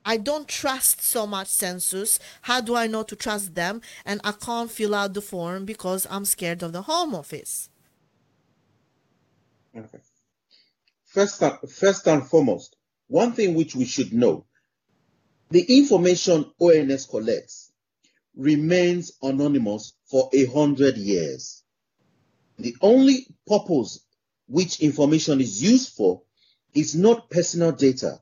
I 0.08 0.18
don't 0.18 0.46
trust 0.46 1.02
so 1.02 1.26
much 1.26 1.48
census. 1.48 2.20
How 2.42 2.60
do 2.60 2.76
I 2.76 2.86
know 2.86 3.02
to 3.02 3.16
trust 3.16 3.56
them? 3.56 3.80
And 4.04 4.20
I 4.22 4.30
can't 4.30 4.70
fill 4.70 4.94
out 4.94 5.14
the 5.14 5.20
form 5.20 5.64
because 5.64 6.06
I'm 6.08 6.24
scared 6.24 6.62
of 6.62 6.72
the 6.72 6.82
Home 6.82 7.12
Office. 7.12 7.70
Okay. 9.76 9.98
First, 11.08 11.42
first 11.76 12.06
and 12.06 12.24
foremost, 12.24 12.75
one 13.08 13.32
thing 13.32 13.54
which 13.54 13.74
we 13.76 13.84
should 13.84 14.12
know 14.12 14.46
the 15.50 15.62
information 15.76 16.46
ONS 16.58 17.06
collects 17.06 17.70
remains 18.34 19.12
anonymous 19.22 19.92
for 20.06 20.28
a 20.32 20.44
hundred 20.46 20.96
years. 20.96 21.62
The 22.58 22.74
only 22.80 23.26
purpose 23.46 24.00
which 24.48 24.80
information 24.80 25.40
is 25.40 25.62
used 25.62 25.90
for 25.92 26.22
is 26.74 26.96
not 26.96 27.30
personal 27.30 27.70
data, 27.72 28.20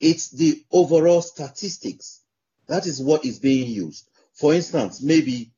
it's 0.00 0.30
the 0.30 0.64
overall 0.72 1.22
statistics. 1.22 2.20
That 2.66 2.86
is 2.86 3.00
what 3.00 3.24
is 3.24 3.38
being 3.38 3.70
used. 3.70 4.08
For 4.32 4.52
instance, 4.52 5.00
maybe 5.00 5.52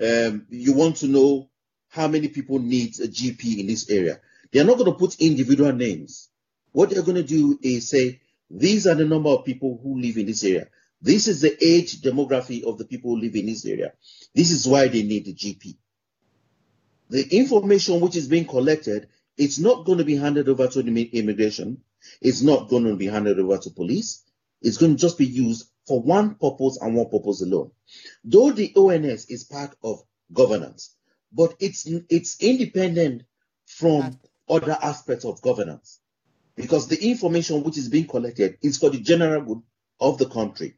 um, 0.00 0.46
you 0.50 0.72
want 0.72 0.96
to 0.98 1.08
know 1.08 1.50
how 1.88 2.06
many 2.06 2.28
people 2.28 2.60
need 2.60 2.98
a 3.00 3.08
GP 3.08 3.58
in 3.58 3.66
this 3.66 3.90
area. 3.90 4.20
They 4.52 4.60
are 4.60 4.64
not 4.64 4.78
going 4.78 4.92
to 4.92 4.98
put 4.98 5.20
individual 5.20 5.72
names. 5.72 6.29
What 6.72 6.90
they're 6.90 7.02
going 7.02 7.16
to 7.16 7.22
do 7.22 7.58
is 7.62 7.88
say, 7.88 8.20
these 8.50 8.86
are 8.86 8.94
the 8.94 9.04
number 9.04 9.30
of 9.30 9.44
people 9.44 9.78
who 9.82 10.00
live 10.00 10.16
in 10.16 10.26
this 10.26 10.44
area. 10.44 10.68
This 11.02 11.28
is 11.28 11.40
the 11.40 11.56
age 11.64 12.00
demography 12.02 12.62
of 12.62 12.78
the 12.78 12.84
people 12.84 13.10
who 13.14 13.20
live 13.20 13.36
in 13.36 13.46
this 13.46 13.64
area. 13.64 13.92
This 14.34 14.50
is 14.50 14.66
why 14.66 14.88
they 14.88 15.02
need 15.02 15.24
the 15.24 15.34
GP. 15.34 15.76
The 17.08 17.26
information 17.36 18.00
which 18.00 18.16
is 18.16 18.28
being 18.28 18.44
collected, 18.46 19.08
it's 19.36 19.58
not 19.58 19.84
going 19.86 19.98
to 19.98 20.04
be 20.04 20.14
handed 20.16 20.48
over 20.48 20.68
to 20.68 20.82
the 20.82 21.02
immigration. 21.04 21.78
It's 22.20 22.42
not 22.42 22.68
going 22.68 22.84
to 22.84 22.96
be 22.96 23.06
handed 23.06 23.38
over 23.38 23.58
to 23.58 23.70
police. 23.70 24.24
It's 24.62 24.76
going 24.76 24.94
to 24.96 25.00
just 25.00 25.18
be 25.18 25.26
used 25.26 25.68
for 25.86 26.00
one 26.00 26.34
purpose 26.36 26.78
and 26.80 26.94
one 26.94 27.08
purpose 27.08 27.40
alone. 27.42 27.70
Though 28.22 28.52
the 28.52 28.72
ONS 28.76 29.26
is 29.26 29.44
part 29.44 29.74
of 29.82 30.02
governance, 30.32 30.94
but 31.32 31.54
it's 31.58 31.86
it's 32.10 32.40
independent 32.42 33.22
from 33.66 34.20
other 34.48 34.76
aspects 34.80 35.24
of 35.24 35.40
governance 35.42 35.98
because 36.60 36.88
the 36.88 37.02
information 37.10 37.62
which 37.62 37.78
is 37.78 37.88
being 37.88 38.06
collected 38.06 38.58
is 38.62 38.76
for 38.76 38.90
the 38.90 39.00
general 39.00 39.42
good 39.42 39.62
of 40.00 40.18
the 40.18 40.26
country. 40.26 40.74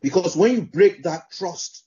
Because 0.00 0.36
when 0.36 0.52
you 0.52 0.62
break 0.62 1.02
that 1.02 1.30
trust, 1.30 1.84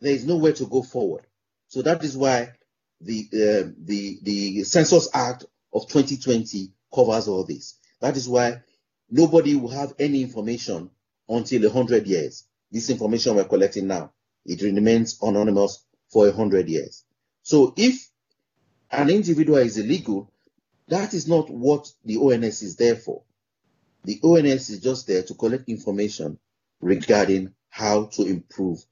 there 0.00 0.12
is 0.12 0.24
nowhere 0.26 0.52
to 0.52 0.66
go 0.66 0.82
forward. 0.82 1.26
So 1.68 1.82
that 1.82 2.04
is 2.04 2.16
why 2.16 2.52
the 3.00 3.24
uh, 3.32 3.70
the 3.78 4.18
the 4.22 4.62
Census 4.62 5.08
Act 5.12 5.44
of 5.72 5.88
2020 5.88 6.70
covers 6.94 7.26
all 7.28 7.44
this. 7.44 7.78
That 8.00 8.16
is 8.16 8.28
why 8.28 8.62
nobody 9.10 9.56
will 9.56 9.70
have 9.70 9.92
any 9.98 10.22
information 10.22 10.90
until 11.28 11.62
100 11.62 12.06
years. 12.06 12.44
This 12.70 12.90
information 12.90 13.34
we're 13.34 13.44
collecting 13.44 13.86
now, 13.88 14.12
it 14.46 14.62
remains 14.62 15.18
anonymous 15.22 15.84
for 16.10 16.26
100 16.26 16.68
years. 16.68 17.04
So 17.42 17.74
if 17.76 18.08
an 18.92 19.10
individual 19.10 19.58
is 19.58 19.78
illegal, 19.78 20.30
that 20.88 21.12
is 21.14 21.28
not 21.28 21.50
what 21.50 21.90
the 22.04 22.16
ONS 22.16 22.62
is 22.62 22.76
there 22.76 22.96
for. 22.96 23.22
The 24.04 24.18
ONS 24.22 24.70
is 24.70 24.80
just 24.80 25.06
there 25.06 25.22
to 25.22 25.34
collect 25.34 25.68
information 25.68 26.38
regarding 26.80 27.52
how 27.68 28.04
to 28.16 28.22
improve 28.26 28.82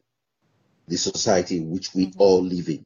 the 0.86 0.98
society 0.98 1.56
in 1.56 1.70
which 1.70 1.94
we 1.94 2.06
mm-hmm. 2.08 2.20
all 2.20 2.42
live 2.42 2.68
in. 2.68 2.84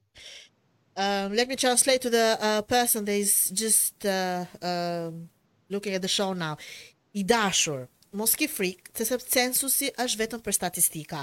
Um, 0.96 1.34
let 1.34 1.48
me 1.48 1.56
translate 1.56 2.02
to 2.02 2.10
the 2.10 2.38
uh, 2.40 2.62
person 2.62 3.04
that 3.06 3.12
is 3.16 3.50
just 3.50 4.04
uh, 4.04 4.44
um, 4.62 5.28
looking 5.68 5.94
at 5.94 6.02
the 6.02 6.08
show 6.08 6.32
now. 6.32 6.56
i 7.16 7.22
Mos 8.10 8.32
ki 8.34 8.48
frikë, 8.50 8.90
se 8.98 9.04
se 9.06 9.16
censusi 9.32 9.88
është 10.04 10.18
vetëm 10.20 10.40
për 10.46 10.54
statistika. 10.56 11.20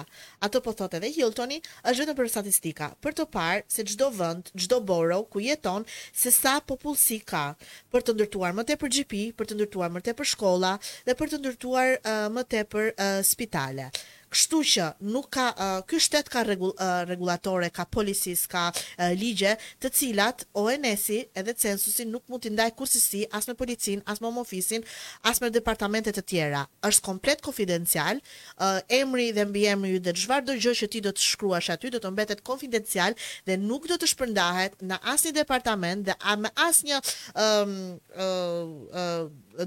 Ato 0.48 0.62
po 0.68 0.72
thotë 0.80 1.02
edhe 1.02 1.10
Hiltoni, 1.18 1.58
është 1.84 2.04
vetëm 2.06 2.16
për 2.20 2.30
statistika. 2.34 2.88
Për 3.04 3.18
të 3.18 3.26
parë 3.34 3.66
se 3.76 3.84
çdo 3.92 4.08
vend, 4.22 4.54
çdo 4.56 4.80
boro 4.92 5.18
ku 5.36 5.44
jeton, 5.44 5.84
se 6.22 6.32
sa 6.38 6.56
popullsi 6.72 7.20
ka, 7.34 7.44
për 7.92 8.08
të 8.08 8.16
ndërtuar 8.18 8.56
më 8.62 8.68
tepër 8.72 8.94
GP, 9.00 9.22
për 9.42 9.50
të 9.52 9.60
ndërtuar 9.60 9.92
më 9.98 10.06
tepër 10.08 10.32
shkolla 10.32 10.74
dhe 11.10 11.18
për 11.24 11.34
të 11.36 11.42
ndërtuar 11.44 11.94
më 12.38 12.48
tepër 12.56 12.94
spitale. 13.34 13.92
Kështu 14.38 14.58
që 14.70 14.84
nuk 15.10 15.32
ka 15.34 15.48
uh, 15.50 15.80
ky 15.90 15.98
shtet 15.98 16.28
ka 16.30 16.44
rregullatore, 16.46 16.86
uh, 16.86 17.02
regulatore, 17.10 17.70
ka 17.74 17.88
policies, 17.90 18.44
ka 18.50 18.68
uh, 18.70 19.10
ligje, 19.18 19.56
të 19.82 19.90
cilat 19.98 20.44
ONS-i 20.58 21.24
edhe 21.42 21.56
censusi 21.58 22.06
nuk 22.06 22.22
mund 22.30 22.44
t'i 22.46 22.52
ndaj 22.54 22.68
kursisi 22.78 23.24
as 23.34 23.50
me 23.50 23.56
policin, 23.58 24.04
as 24.06 24.22
me 24.22 24.30
ofisin, 24.44 24.86
as 25.26 25.42
me 25.42 25.50
departamentet 25.54 26.20
të 26.20 26.24
tjera. 26.30 26.62
Është 26.86 27.06
komplet 27.08 27.42
konfidencial, 27.48 28.22
uh, 28.62 28.78
emri 29.02 29.32
dhe 29.34 29.48
mbiemri 29.50 29.96
ju 29.96 30.00
dhe 30.06 30.14
çfarëdo 30.22 30.54
gjë 30.62 30.76
që 30.84 30.92
ti 30.94 31.02
do 31.08 31.16
të 31.18 31.26
shkruash 31.32 31.72
aty 31.74 31.90
do 31.96 32.02
të 32.04 32.14
mbetet 32.14 32.44
konfidencial 32.46 33.18
dhe 33.48 33.58
nuk 33.58 33.90
do 33.90 33.98
të 33.98 34.12
shpërndahet 34.14 34.78
në 34.86 35.02
asnjë 35.16 35.34
departament 35.40 36.06
dhe 36.12 36.38
me 36.46 36.54
asnjë 36.70 37.02
ëm 37.48 37.74
um, 37.74 38.92
uh, 38.94 39.26
uh, 39.26 39.66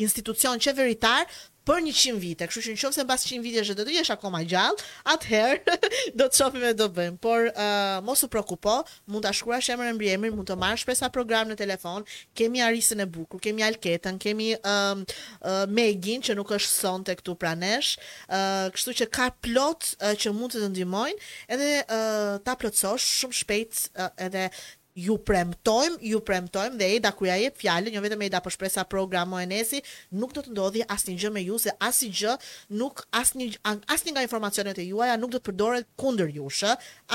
institucion 0.00 0.56
qeveritar 0.64 1.24
për 1.70 1.84
100 1.86 2.16
vite, 2.18 2.46
kështu 2.50 2.64
që 2.66 2.72
nëse 2.88 3.04
mbas 3.06 3.22
100 3.28 3.42
vitesh 3.44 3.70
do 3.78 3.84
të 3.86 3.92
jesh 4.00 4.10
akoma 4.16 4.40
gjallë, 4.48 4.82
atëherë 5.12 5.76
do 6.18 6.26
të 6.26 6.38
shohim 6.40 6.64
e 6.66 6.72
do 6.78 6.88
bëjmë. 6.96 7.18
Por 7.22 7.46
uh, 7.50 8.00
mos 8.06 8.24
u 8.26 8.28
prekupo, 8.32 8.78
mund 9.10 9.24
ta 9.26 9.30
shkruash 9.36 9.70
emrin 9.76 9.92
e 9.92 9.94
mbiemrin, 9.98 10.34
mund 10.34 10.50
të 10.50 10.56
marrësh 10.58 10.82
pesa 10.88 11.10
program 11.14 11.50
në 11.52 11.58
telefon. 11.60 12.06
Kemi 12.38 12.62
Arisën 12.66 13.04
e 13.04 13.06
bukur, 13.06 13.38
kemi 13.44 13.62
Alketën, 13.68 14.18
kemi 14.22 14.50
um, 14.58 15.04
uh, 15.06 15.62
Megin 15.70 16.24
që 16.26 16.34
nuk 16.40 16.50
është 16.58 16.72
sonte 16.74 17.16
këtu 17.22 17.36
pranesh, 17.40 17.92
uh, 18.30 18.66
kështu 18.74 18.96
që 19.02 19.10
ka 19.16 19.30
plot 19.46 19.92
uh, 20.00 20.16
që 20.20 20.34
mund 20.34 20.56
të 20.56 20.64
të 20.64 20.72
ndihmojnë, 20.74 21.30
edhe 21.54 21.70
uh, 21.86 22.34
ta 22.46 22.58
plotësosh 22.60 23.06
shumë 23.20 23.42
shpejt 23.44 23.84
uh, 23.94 24.10
edhe 24.26 24.48
ju 25.00 25.16
premtojmë, 25.24 25.96
ju 26.04 26.18
premtojmë 26.24 26.76
dhe 26.80 26.88
Eda 26.98 27.10
kur 27.16 27.28
ja 27.30 27.36
jep 27.40 27.58
fjalën, 27.60 27.92
jo 27.94 28.02
vetëm 28.04 28.24
Eda 28.26 28.40
po 28.44 28.52
shpresa 28.52 28.80
sa 28.80 28.84
programo 28.88 29.38
Enesi, 29.40 29.80
nuk 30.10 30.34
do 30.36 30.44
të 30.44 30.52
ndodhi 30.54 30.84
asnjë 30.92 31.16
gjë 31.22 31.30
me 31.34 31.42
ju 31.46 31.58
se 31.62 31.72
asnjë 31.88 32.12
gjë, 32.20 32.34
nuk 32.80 33.02
asnjë 33.16 33.54
asnjë 33.92 34.14
nga 34.16 34.24
informacionet 34.26 34.78
e 34.80 34.86
juaja 34.90 35.16
nuk 35.20 35.32
do 35.34 35.40
të 35.40 35.48
përdoret 35.50 35.88
kundër 36.00 36.30
jush, 36.36 36.66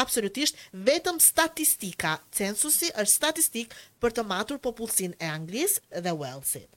absolutisht 0.01 0.57
vetëm 0.73 1.19
statistika. 1.21 2.15
Censusi 2.35 2.89
është 2.95 3.13
statistik 3.13 3.75
për 4.01 4.15
të 4.17 4.25
matur 4.29 4.57
popullsinë 4.61 5.17
e 5.21 5.29
Anglisë 5.35 6.01
dhe 6.05 6.15
Walesit. 6.15 6.69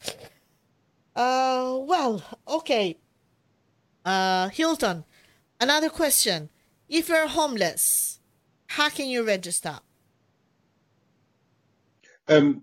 uh, 1.19 1.73
well, 1.91 2.23
okay. 2.47 2.95
uh, 4.05 4.49
Hilton, 4.53 5.05
another 5.61 5.89
question. 5.91 6.49
If 6.89 7.09
you're 7.11 7.29
homeless, 7.29 8.19
how 8.77 8.89
can 8.89 9.09
you 9.09 9.23
register? 9.25 9.79
Um, 12.29 12.63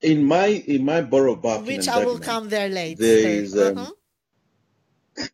in 0.00 0.24
my 0.24 0.46
in 0.46 0.82
my 0.84 1.02
borough 1.02 1.34
which 1.62 1.88
I 1.88 2.04
will 2.04 2.18
Dagenham, 2.18 2.22
come 2.22 2.48
there 2.48 2.68
later. 2.70 3.02
There 3.02 3.28
is, 3.28 3.58
um, 3.58 3.78
uh-huh. 3.78 5.26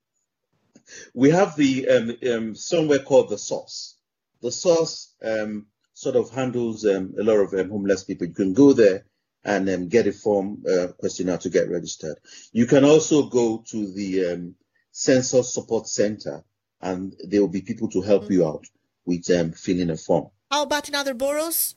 we 1.15 1.31
have 1.31 1.55
the 1.55 1.89
um, 1.89 2.17
um, 2.33 2.55
somewhere 2.57 2.99
called 2.99 3.29
the 3.29 3.39
Source. 3.39 3.97
The 4.43 4.51
Source 4.51 5.15
um, 5.25 5.67
sort 5.95 6.17
of 6.17 6.31
handles 6.31 6.85
um, 6.85 7.15
a 7.21 7.23
lot 7.23 7.35
of 7.37 7.53
um, 7.55 7.71
homeless 7.71 8.03
people. 8.05 8.27
You 8.27 8.35
can 8.35 8.55
go 8.55 8.73
there 8.73 9.05
and 9.45 9.69
um, 9.71 9.89
get 9.89 10.09
a 10.09 10.13
form 10.13 10.65
uh, 10.69 10.89
questionnaire 10.99 11.39
to 11.39 11.51
get 11.51 11.71
registered. 11.71 12.19
You 12.53 12.67
can 12.67 12.85
also 12.85 13.29
go 13.29 13.63
to 13.69 13.93
the 13.93 14.33
um, 14.33 14.55
Census 14.91 15.55
Support 15.55 15.87
Center, 15.87 16.43
and 16.81 17.15
there 17.29 17.41
will 17.41 17.49
be 17.49 17.61
people 17.63 17.89
to 17.91 18.01
help 18.01 18.25
mm-hmm. 18.25 18.33
you 18.33 18.47
out 18.49 18.65
with 19.05 19.31
um, 19.31 19.53
filling 19.53 19.91
a 19.91 19.97
form. 19.97 20.29
How 20.51 20.65
about 20.65 20.89
in 20.89 20.97
other 20.97 21.15
boroughs? 21.15 21.77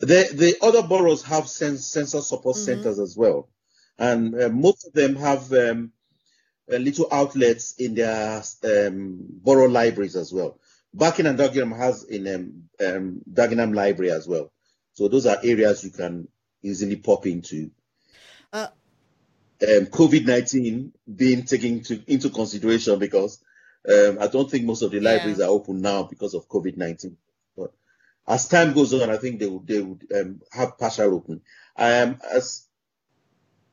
The, 0.00 0.28
the 0.32 0.56
other 0.62 0.82
boroughs 0.82 1.22
have 1.24 1.48
sensor 1.48 2.20
support 2.20 2.56
mm-hmm. 2.56 2.64
centers 2.64 2.98
as 2.98 3.16
well. 3.16 3.48
And 3.98 4.40
uh, 4.40 4.48
most 4.48 4.86
of 4.86 4.92
them 4.92 5.14
have 5.16 5.52
um, 5.52 5.92
uh, 6.72 6.76
little 6.76 7.06
outlets 7.12 7.74
in 7.78 7.94
their 7.94 8.42
um, 8.64 9.18
borough 9.42 9.68
libraries 9.68 10.16
as 10.16 10.32
well. 10.32 10.58
Buckingham 10.92 11.38
and 11.38 11.38
Dagenham 11.38 11.76
has 11.76 12.04
in 12.04 12.26
um, 12.26 12.68
um, 12.84 13.20
Dagenham 13.32 13.72
Library 13.74 14.10
as 14.12 14.26
well. 14.28 14.52
So 14.94 15.08
those 15.08 15.26
are 15.26 15.38
areas 15.42 15.84
you 15.84 15.90
can 15.90 16.28
easily 16.62 16.96
pop 16.96 17.26
into. 17.26 17.70
Uh, 18.52 18.68
um, 19.62 19.86
COVID 19.86 20.26
19 20.26 20.92
being 21.16 21.44
taken 21.44 21.82
to, 21.84 22.02
into 22.12 22.30
consideration 22.30 22.98
because 22.98 23.42
um, 23.88 24.18
I 24.20 24.26
don't 24.28 24.50
think 24.50 24.64
most 24.66 24.82
of 24.82 24.90
the 24.90 25.00
libraries 25.00 25.40
are 25.40 25.48
open 25.50 25.80
now 25.80 26.04
because 26.04 26.34
of 26.34 26.48
COVID 26.48 26.76
19 26.76 27.16
as 28.26 28.48
time 28.48 28.72
goes 28.72 28.92
on, 28.94 29.10
I 29.10 29.16
think 29.16 29.38
they 29.38 29.46
would 29.46 29.66
they 29.66 29.80
would 29.80 30.02
um, 30.14 30.40
have 30.52 30.78
partial 30.78 31.14
opening. 31.14 31.42
am 31.76 32.18
as 32.32 32.66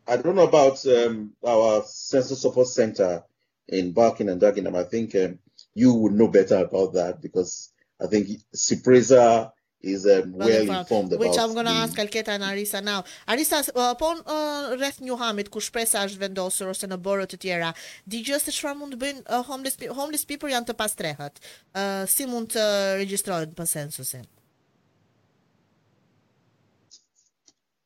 I 0.08 0.18
don't 0.18 0.36
know 0.36 0.48
about 0.48 0.86
um, 0.88 1.32
our 1.46 1.84
sensor 1.86 2.36
support 2.36 2.68
center 2.68 3.24
in 3.70 3.94
Barking 3.94 4.30
and 4.30 4.42
Dagenham. 4.42 4.76
I 4.76 4.84
think 4.84 5.16
um, 5.16 5.40
you 5.74 5.94
would 5.94 6.14
know 6.14 6.28
better 6.28 6.58
about 6.66 6.94
that 6.94 7.22
because 7.22 7.70
I 8.02 8.08
think 8.08 8.28
Cypresa 8.56 9.52
is 9.82 10.06
um, 10.06 10.34
well, 10.34 10.50
informed 10.50 11.14
about 11.14 11.20
Which 11.20 11.40
I'm 11.40 11.54
going 11.54 11.66
to 11.66 11.72
ask 11.72 11.96
Alketa 11.96 12.30
and 12.30 12.44
Arisa 12.44 12.84
now. 12.84 13.04
Arisa, 13.28 13.68
uh, 13.76 13.96
pon 13.96 14.18
uh, 14.26 14.76
rreth 14.76 15.00
një 15.02 15.16
hamit 15.18 15.50
ku 15.50 15.58
shpresa 15.62 16.04
është 16.06 16.22
vendosur 16.22 16.70
ose 16.74 16.86
në 16.92 16.98
borë 17.02 17.26
të 17.32 17.40
tjera, 17.42 17.72
dëgjosh 18.06 18.46
se 18.50 18.54
çfarë 18.60 18.78
mund 18.78 18.94
të 18.94 19.00
bëjnë 19.02 19.24
uh, 19.26 19.42
homeless 19.48 19.82
homeless 19.98 20.26
people 20.30 20.52
janë 20.54 20.70
të 20.70 20.78
pastrehët. 20.78 21.40
Uh, 21.74 22.04
si 22.06 22.28
mund 22.30 22.52
uh, 22.54 22.60
të 22.60 22.68
regjistrohen 23.02 23.58
për 23.58 23.72
sensusin? 23.74 24.30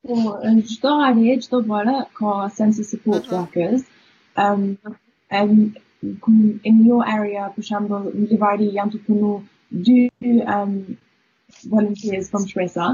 So 0.07 0.13
în 0.49 0.57
çdo 0.69 0.91
arie, 1.07 1.33
çdo 1.43 1.57
vara 1.73 1.97
ka 2.15 2.31
census 2.57 2.87
support 2.93 3.23
uh-huh. 3.25 3.37
workers. 3.37 3.81
Um, 4.43 4.61
and 5.39 5.77
in 6.69 6.77
your 6.89 7.03
area, 7.17 7.41
for 7.53 7.59
example, 7.63 7.99
we 8.15 8.27
Livari 8.31 8.65
young 8.73 8.91
people 8.91 9.41
do 9.91 9.97
um, 10.55 10.71
volunteers 11.73 12.25
from 12.31 12.43
Shresa. 12.49 12.87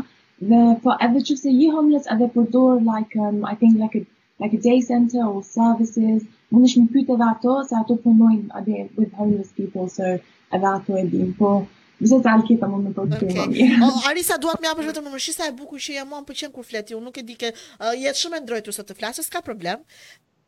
Dhe 0.49 0.61
po 0.83 0.89
edhe 1.05 1.19
qëse 1.27 1.49
je 1.59 1.67
homeless 1.75 2.05
for 2.33 2.43
door 2.55 2.73
like 2.93 3.11
um, 3.25 3.37
I 3.53 3.55
think 3.59 3.71
like 3.83 3.95
a 4.01 4.03
like 4.43 4.53
a 4.59 4.61
day 4.69 4.79
center 4.91 5.23
or 5.31 5.39
services, 5.61 6.19
When 6.53 6.63
është 6.67 6.79
më 6.83 6.87
pyet 6.93 7.09
edhe 7.15 7.27
ato 7.33 7.51
se 7.67 7.73
ato 7.81 7.93
punojnë 8.03 8.47
with 8.99 9.11
homeless 9.19 9.49
people, 9.59 9.85
so 9.97 10.03
edhe 10.55 10.67
ato 10.75 10.91
e 11.01 11.03
din. 11.13 11.29
Mëse 12.01 12.17
të 12.17 12.35
më 12.57 12.67
më 12.67 12.91
të 12.95 13.03
të 13.13 13.29
të 13.29 13.87
Arisa, 14.09 14.37
duat 14.41 14.61
më 14.63 14.67
japësh 14.71 14.87
vetëm 14.89 15.05
më 15.07 15.11
mërshisa 15.13 15.43
sa 15.43 15.49
e 15.49 15.53
bukur 15.57 15.79
që 15.81 15.97
jam 15.99 16.07
më 16.09 16.19
pëqen 16.29 16.51
kur 16.55 16.65
fleti, 16.65 16.95
unë 16.97 17.05
nuk 17.07 17.17
e 17.21 17.23
di 17.27 17.35
ke, 17.37 17.51
jetë 18.03 18.21
shumë 18.23 18.39
e 18.39 18.41
ndrojtu 18.45 18.73
sot 18.73 18.87
të 18.89 18.95
flasë, 18.97 19.25
s'ka 19.27 19.41
problem. 19.45 19.83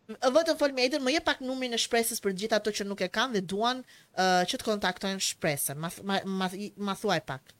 Vëtën 0.09 0.57
fol 0.59 0.73
me 0.75 0.83
edhe, 0.87 0.97
më 0.99 1.13
je 1.17 1.21
pak 1.27 1.39
numrin 1.45 1.73
e 1.77 1.79
shpresës 1.83 2.19
për 2.25 2.33
gjitha 2.41 2.57
ato 2.61 2.73
që 2.75 2.85
nuk 2.89 3.03
e 3.05 3.09
kanë 3.17 3.37
dhe 3.37 3.41
duan 3.53 3.79
që 4.17 4.59
të 4.59 4.67
kontaktojnë 4.69 5.21
shpresën. 5.29 5.77
Ma, 5.77 6.49
ma, 6.83 6.95
thuaj 6.99 7.21
pak. 7.29 7.53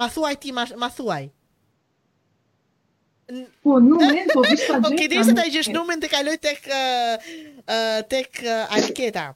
Ma 0.00 0.08
thuaj 0.14 0.38
ti, 0.46 0.54
ma, 0.56 0.64
ma 0.80 0.88
thuaj. 0.94 1.26
Po, 3.66 3.76
numrin, 3.84 4.24
po, 4.32 4.46
vishë 4.48 4.78
të 4.78 4.78
gjithë. 4.78 4.94
Ok, 4.94 5.04
dirë 5.12 5.36
të 5.42 5.48
gjithë 5.58 5.76
numrin 5.76 6.00
të 6.02 6.12
kaloj 6.14 6.38
tek, 6.40 6.70
uh, 6.70 8.00
tek 8.10 8.40
uh, 8.46 9.34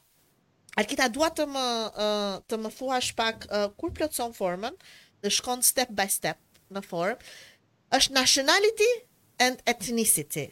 Arkita 0.80 1.06
dua 1.12 1.28
të 1.30 1.44
më 1.46 1.62
uh, 2.02 2.36
të 2.50 2.58
më 2.64 2.70
thuash 2.76 3.12
pak 3.18 3.44
uh, 3.54 3.68
kur 3.78 3.92
plotson 3.94 4.32
formën 4.34 4.74
dhe 5.22 5.30
shkon 5.36 5.62
step 5.62 5.92
by 6.00 6.06
step 6.10 6.40
në 6.74 6.82
formë. 6.88 7.18
Është 7.98 8.14
nationality 8.16 8.88
and 9.46 9.60
ethnicity. 9.70 10.48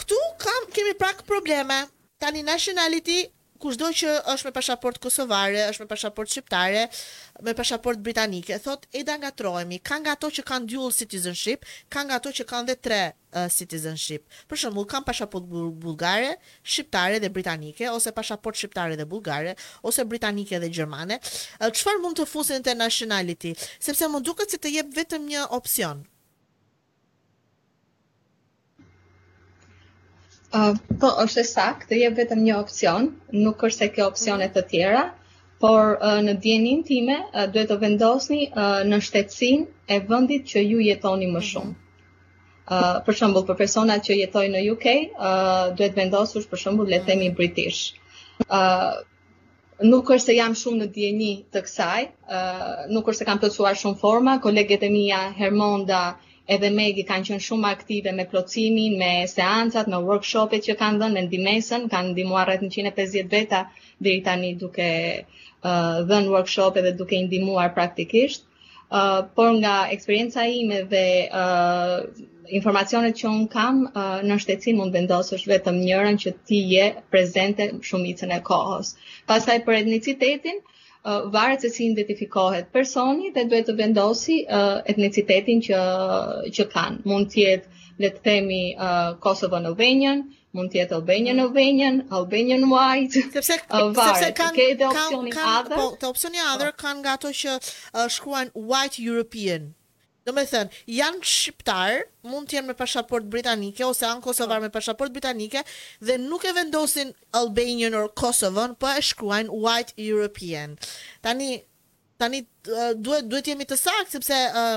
Ktu 0.00 0.18
kam 0.42 0.68
kemi 0.76 0.92
prak 1.00 1.24
probleme. 1.28 1.80
Tani 2.20 2.42
nationality 2.44 3.22
kushdo 3.60 3.90
që 3.92 4.14
është 4.32 4.48
me 4.48 4.52
pasaport 4.56 4.98
kosovare, 5.04 5.64
është 5.72 5.84
me 5.84 5.88
pasaport 5.90 6.32
shqiptare, 6.32 6.84
me 7.44 7.54
pasaport 7.58 8.00
britanike, 8.06 8.56
thot 8.64 8.86
e 8.96 9.02
da 9.06 9.18
ngatrohemi, 9.20 9.78
ka 9.90 9.98
nga 10.00 10.14
ato 10.16 10.30
që 10.36 10.44
kanë 10.50 10.70
dual 10.72 10.92
citizenship, 10.96 11.66
ka 11.92 12.06
nga 12.08 12.18
ato 12.20 12.32
që 12.40 12.46
kanë 12.52 12.70
dhe 12.70 12.76
tre 12.88 13.00
uh, 13.12 13.46
citizenship. 13.58 14.24
Për 14.50 14.62
shembull, 14.64 14.88
kanë 14.94 15.08
pasaport 15.10 15.48
bulgare, 15.84 16.32
shqiptare 16.64 17.20
dhe 17.22 17.32
britanike 17.36 17.90
ose 17.92 18.14
pasaport 18.20 18.56
shqiptare 18.62 18.96
dhe 19.02 19.06
bulgare 19.12 19.54
ose 19.90 20.06
britanike 20.14 20.56
dhe 20.64 20.70
gjermane. 20.78 21.20
Çfarë 21.60 22.00
uh, 22.00 22.06
mund 22.06 22.16
të 22.22 22.26
fusin 22.32 22.64
nationality? 22.80 23.52
Sepse 23.88 24.08
më 24.14 24.24
duket 24.30 24.50
se 24.50 24.58
të 24.64 24.74
jep 24.78 24.96
vetëm 25.02 25.28
një 25.34 25.44
opsion. 25.58 26.06
Uh, 30.50 30.72
po, 31.00 31.06
është 31.22 31.42
sakt, 31.46 31.84
të 31.92 31.98
jep 32.00 32.16
vetëm 32.18 32.40
një 32.42 32.54
opsion, 32.58 33.04
nuk 33.42 33.60
është 33.68 33.84
se 33.84 33.88
kjo 33.96 34.06
opsione 34.10 34.48
të 34.54 34.62
tjera, 34.72 35.02
por 35.64 35.92
uh, 36.02 36.16
në 36.26 36.32
djenin 36.42 36.80
time, 36.88 37.18
uh, 37.38 37.44
duhet 37.54 37.68
të 37.70 37.76
vendosni 37.84 38.48
uh, 38.48 38.80
në 38.90 38.98
shtetsin 39.08 39.62
e 39.86 39.98
vëndit 40.08 40.48
që 40.50 40.64
ju 40.64 40.80
jetoni 40.86 41.28
më 41.36 41.42
shumë. 41.50 41.76
Uh, 42.70 42.98
për 43.06 43.18
shëmbull, 43.20 43.46
për 43.52 43.58
personat 43.60 44.02
që 44.08 44.16
jetoj 44.24 44.42
në 44.56 44.64
UK, 44.74 44.86
uh, 44.90 45.70
duhet 45.78 45.94
vendosur 46.02 46.42
për 46.54 46.62
shëmbull 46.64 46.90
le 46.96 47.30
british. 47.38 47.84
Uh, 48.48 48.98
nuk 49.86 50.10
është 50.16 50.32
se 50.32 50.34
jam 50.40 50.54
shumë 50.64 50.82
në 50.82 50.90
djeni 50.98 51.30
të 51.54 51.62
kësaj, 51.68 52.02
uh, 52.26 52.90
nuk 52.90 53.06
është 53.12 53.18
se 53.18 53.24
kam 53.30 53.38
të 53.46 53.54
shumë 53.54 53.98
forma, 54.02 54.40
koleget 54.48 54.82
e 54.82 54.90
mija, 54.98 55.28
Hermonda, 55.38 56.08
edhe 56.54 56.68
Megi 56.74 57.02
kanë 57.08 57.26
qenë 57.28 57.44
shumë 57.46 57.68
aktive 57.70 58.12
me 58.18 58.24
plotësimin, 58.30 58.94
me 59.02 59.10
seancat, 59.32 59.90
me 59.92 60.00
workshopet 60.06 60.64
që 60.68 60.74
kanë 60.82 61.02
dhënë 61.02 61.16
në 61.20 61.30
Dimension, 61.34 61.84
kanë 61.92 62.10
ndihmuar 62.14 62.48
rreth 62.50 62.64
150 62.66 63.30
veta 63.34 63.60
deri 64.06 64.20
tani 64.28 64.50
duke 64.62 64.88
uh, 65.22 66.00
dhënë 66.10 66.34
workshopet 66.34 66.86
dhe 66.88 66.92
duke 67.02 67.18
i 67.18 67.22
ndihmuar 67.28 67.70
praktikisht. 67.78 68.42
Uh, 68.90 69.20
por 69.38 69.52
nga 69.62 69.76
eksperienca 69.94 70.48
ime 70.54 70.80
dhe 70.94 71.04
uh, 71.30 71.98
informacionet 72.60 73.14
që 73.20 73.28
unë 73.30 73.48
kam, 73.54 73.84
uh, 73.92 74.18
në 74.26 74.40
shtetësi 74.44 74.74
mund 74.80 74.96
vendosësh 74.98 75.46
vetëm 75.52 75.78
njërën 75.84 76.18
që 76.24 76.34
ti 76.50 76.58
je 76.74 76.90
prezente 77.14 77.70
shumicën 77.92 78.34
e 78.34 78.40
kohës. 78.50 78.96
Pasaj 79.30 79.60
për 79.68 79.82
etnicitetin, 79.84 80.58
varet 81.04 81.60
se 81.60 81.68
si 81.70 81.84
identifikohet 81.86 82.72
personi 82.72 83.30
dhe 83.32 83.44
duhet 83.48 83.66
të 83.68 83.74
vendosi 83.80 84.36
etnicitetin 84.84 85.60
që 85.68 85.80
që 86.56 86.66
kanë. 86.74 86.98
Mund 87.12 87.30
të 87.32 87.36
jetë, 87.36 87.66
le 88.04 88.10
të 88.16 88.20
themi, 88.28 88.60
Kosovo 89.26 89.56
në 89.64 89.72
Venjan, 89.80 90.22
mund 90.52 90.72
të 90.74 90.80
jetë 90.80 90.94
Albania 90.98 91.32
në 91.40 91.46
Venjan, 91.56 92.00
Albania 92.20 92.56
në 92.62 92.70
Uaj. 92.74 93.04
Sepse 93.16 93.42
sepse 93.52 94.32
kanë 94.36 94.76
kanë 94.78 94.92
opsionin 94.92 95.38
other, 95.38 95.76
po, 95.76 95.88
opsionin 96.10 96.44
other 96.54 96.72
po. 96.74 96.82
kanë 96.86 97.02
gato 97.08 97.28
që 97.42 97.56
shkruajn 98.16 98.50
white 98.54 99.00
european, 99.06 99.72
Do 100.30 100.34
me 100.38 100.44
thënë, 100.46 100.80
janë 100.94 101.26
shqiptar, 101.28 101.96
mund 102.30 102.46
t'jenë 102.52 102.68
me 102.70 102.74
pashaport 102.78 103.24
britanike, 103.32 103.82
ose 103.86 104.04
anë 104.06 104.22
kosovar 104.22 104.60
me 104.62 104.68
pashaport 104.76 105.10
britanike, 105.16 105.64
dhe 106.10 106.18
nuk 106.22 106.46
e 106.46 106.52
vendosin 106.60 107.10
Albanian 107.40 107.96
or 108.00 108.06
Kosovën, 108.22 108.76
po 108.78 108.92
e 108.92 109.02
shkruajnë 109.08 109.50
white 109.64 109.98
European. 110.04 110.76
Tani, 111.26 111.50
tani 112.20 112.42
eh, 112.68 112.92
duhet 113.00 113.24
duhet 113.32 113.48
jemi 113.50 113.66
të 113.68 113.76
saktë 113.80 114.12
sepse 114.18 114.36
eh, 114.36 114.74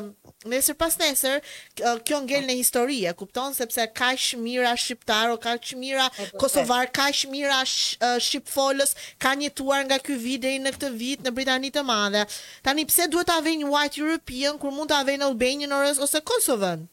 nesër 0.54 0.78
pas 0.80 0.96
nesër 1.02 1.40
eh, 1.40 2.00
kjo 2.08 2.22
ngel 2.26 2.48
në 2.48 2.56
histori 2.62 3.00
e 3.10 3.14
kupton 3.20 3.56
sepse 3.58 3.86
kaq 4.00 4.26
mira 4.46 4.72
shqiptar 4.84 5.34
o 5.34 5.38
kaq 5.44 5.74
mira 5.82 6.08
kosovar 6.42 6.88
kaq 6.98 7.26
mira 7.36 7.60
shqip 7.76 8.48
folës 8.54 8.96
kanë 9.26 9.50
jetuar 9.50 9.84
nga 9.90 10.00
ky 10.06 10.18
vit 10.26 10.44
deri 10.48 10.62
në 10.64 10.76
këtë 10.78 10.94
vit 11.04 11.26
në 11.28 11.36
Britani 11.38 11.74
të 11.76 11.84
Madhe 11.92 12.24
tani 12.66 12.88
pse 12.90 13.10
duhet 13.12 13.30
ta 13.34 13.42
vënë 13.50 13.70
white 13.76 14.02
european 14.06 14.58
kur 14.64 14.74
mund 14.78 14.94
ta 14.94 15.04
vënë 15.12 15.30
albanian 15.30 15.76
ose 15.84 16.24
Kosovën? 16.24 16.88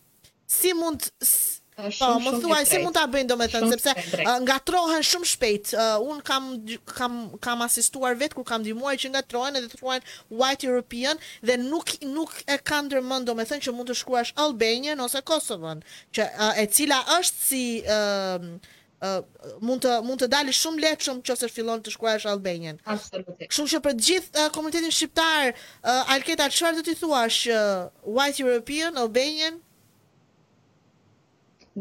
si 0.51 0.73
mund 0.75 1.13
Po, 1.81 1.89
po 2.07 2.19
më 2.25 2.31
thuaj 2.43 2.65
si 2.69 2.79
mund 2.83 2.95
ta 2.97 3.05
bëjnë 3.11 3.29
domethënë 3.31 3.71
sepse 3.77 3.93
uh, 4.25 4.33
ngatrohen 4.45 5.05
shumë 5.07 5.29
shpejt. 5.33 5.71
Uh, 5.77 6.09
un 6.11 6.21
kam 6.27 6.49
kam 6.91 7.15
kam 7.43 7.65
asistuar 7.65 8.17
vet 8.21 8.35
kur 8.37 8.45
kam 8.49 8.63
ndihmuar 8.65 8.99
që 9.01 9.13
ngatrohen 9.15 9.57
edhe 9.61 9.71
thuajnë 9.79 10.37
white 10.43 10.67
european 10.69 11.19
dhe 11.47 11.57
nuk 11.63 11.95
nuk 12.17 12.37
e 12.47 12.59
kanë 12.69 12.89
ndërmend 12.91 13.29
domethënë 13.31 13.65
që 13.67 13.77
mund 13.77 13.93
të 13.93 13.99
shkruash 14.01 14.35
Albanian 14.45 15.01
ose 15.07 15.23
Kosovën, 15.31 15.81
që 16.15 16.27
uh, 16.35 16.53
e 16.63 16.67
cila 16.77 17.01
është 17.19 17.49
si 17.51 17.65
um, 17.99 18.53
Uh, 19.01 19.23
mund 19.65 19.81
të 19.81 19.93
mund 20.05 20.21
të 20.21 20.27
dalë 20.29 20.53
shumë 20.53 20.83
lehtë 20.83 21.07
shumë 21.07 21.23
nëse 21.25 21.49
fillon 21.49 21.81
të 21.81 21.95
shkruash 21.95 22.27
Albanian. 22.29 22.77
Absolutisht. 22.85 23.47
Kështu 23.49 23.65
që 23.73 23.79
për 23.87 23.95
të 23.97 24.05
gjithë 24.09 24.43
uh, 24.43 24.51
komunitetin 24.53 24.93
shqiptar, 24.93 25.55
uh, 25.57 26.13
Alketa 26.13 26.51
çfarë 26.53 26.77
do 26.77 26.85
t'i 26.85 26.93
thuash 27.01 27.39
uh, 27.49 27.87
white 28.05 28.43
european, 28.45 29.01
Albanian? 29.01 29.57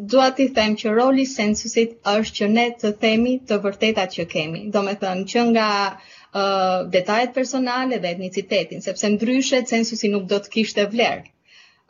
dua 0.07 0.31
ti 0.35 0.47
them 0.51 0.75
që 0.77 0.91
roli 0.95 1.23
i 1.25 1.29
sensusit 1.29 1.95
është 2.11 2.35
që 2.39 2.47
ne 2.53 2.65
të 2.81 2.91
themi 3.03 3.33
të 3.49 3.57
vërtetat 3.65 4.15
që 4.15 4.25
kemi. 4.33 4.61
Do 4.75 4.83
me 4.87 4.93
thënë 5.01 5.25
që 5.33 5.43
nga 5.51 5.67
uh, 5.89 6.87
detajet 6.95 7.33
personale 7.37 7.99
dhe 7.99 8.13
etnicitetin, 8.15 8.83
sepse 8.85 9.11
ndryshe 9.15 9.61
sensusi 9.73 10.11
nuk 10.15 10.27
do 10.31 10.39
të 10.45 10.53
kishte 10.55 10.85
vlerë. 10.93 11.25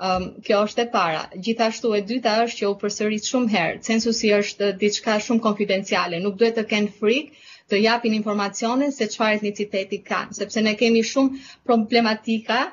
Um, 0.07 0.26
kjo 0.47 0.62
është 0.68 0.84
e 0.88 0.91
para. 0.93 1.24
Gjithashtu 1.47 1.89
e 1.97 1.99
dyta 2.07 2.38
është 2.45 2.62
që 2.62 2.68
u 2.72 2.76
përsërit 2.84 3.28
shumë 3.32 3.49
herë. 3.57 3.80
Censusi 3.89 4.32
është 4.39 4.72
diçka 4.86 5.18
shumë 5.26 5.43
konfidenciale, 5.47 6.22
nuk 6.24 6.38
duhet 6.39 6.55
të 6.62 6.66
kenë 6.72 6.93
frikë 6.99 7.47
të 7.70 7.82
japin 7.84 8.14
informacione 8.18 8.91
se 8.95 9.05
çfarë 9.14 9.36
etniciteti 9.41 9.99
kanë, 10.07 10.34
sepse 10.39 10.62
ne 10.66 10.72
kemi 10.80 11.03
shumë 11.12 11.43
problematika 11.70 12.64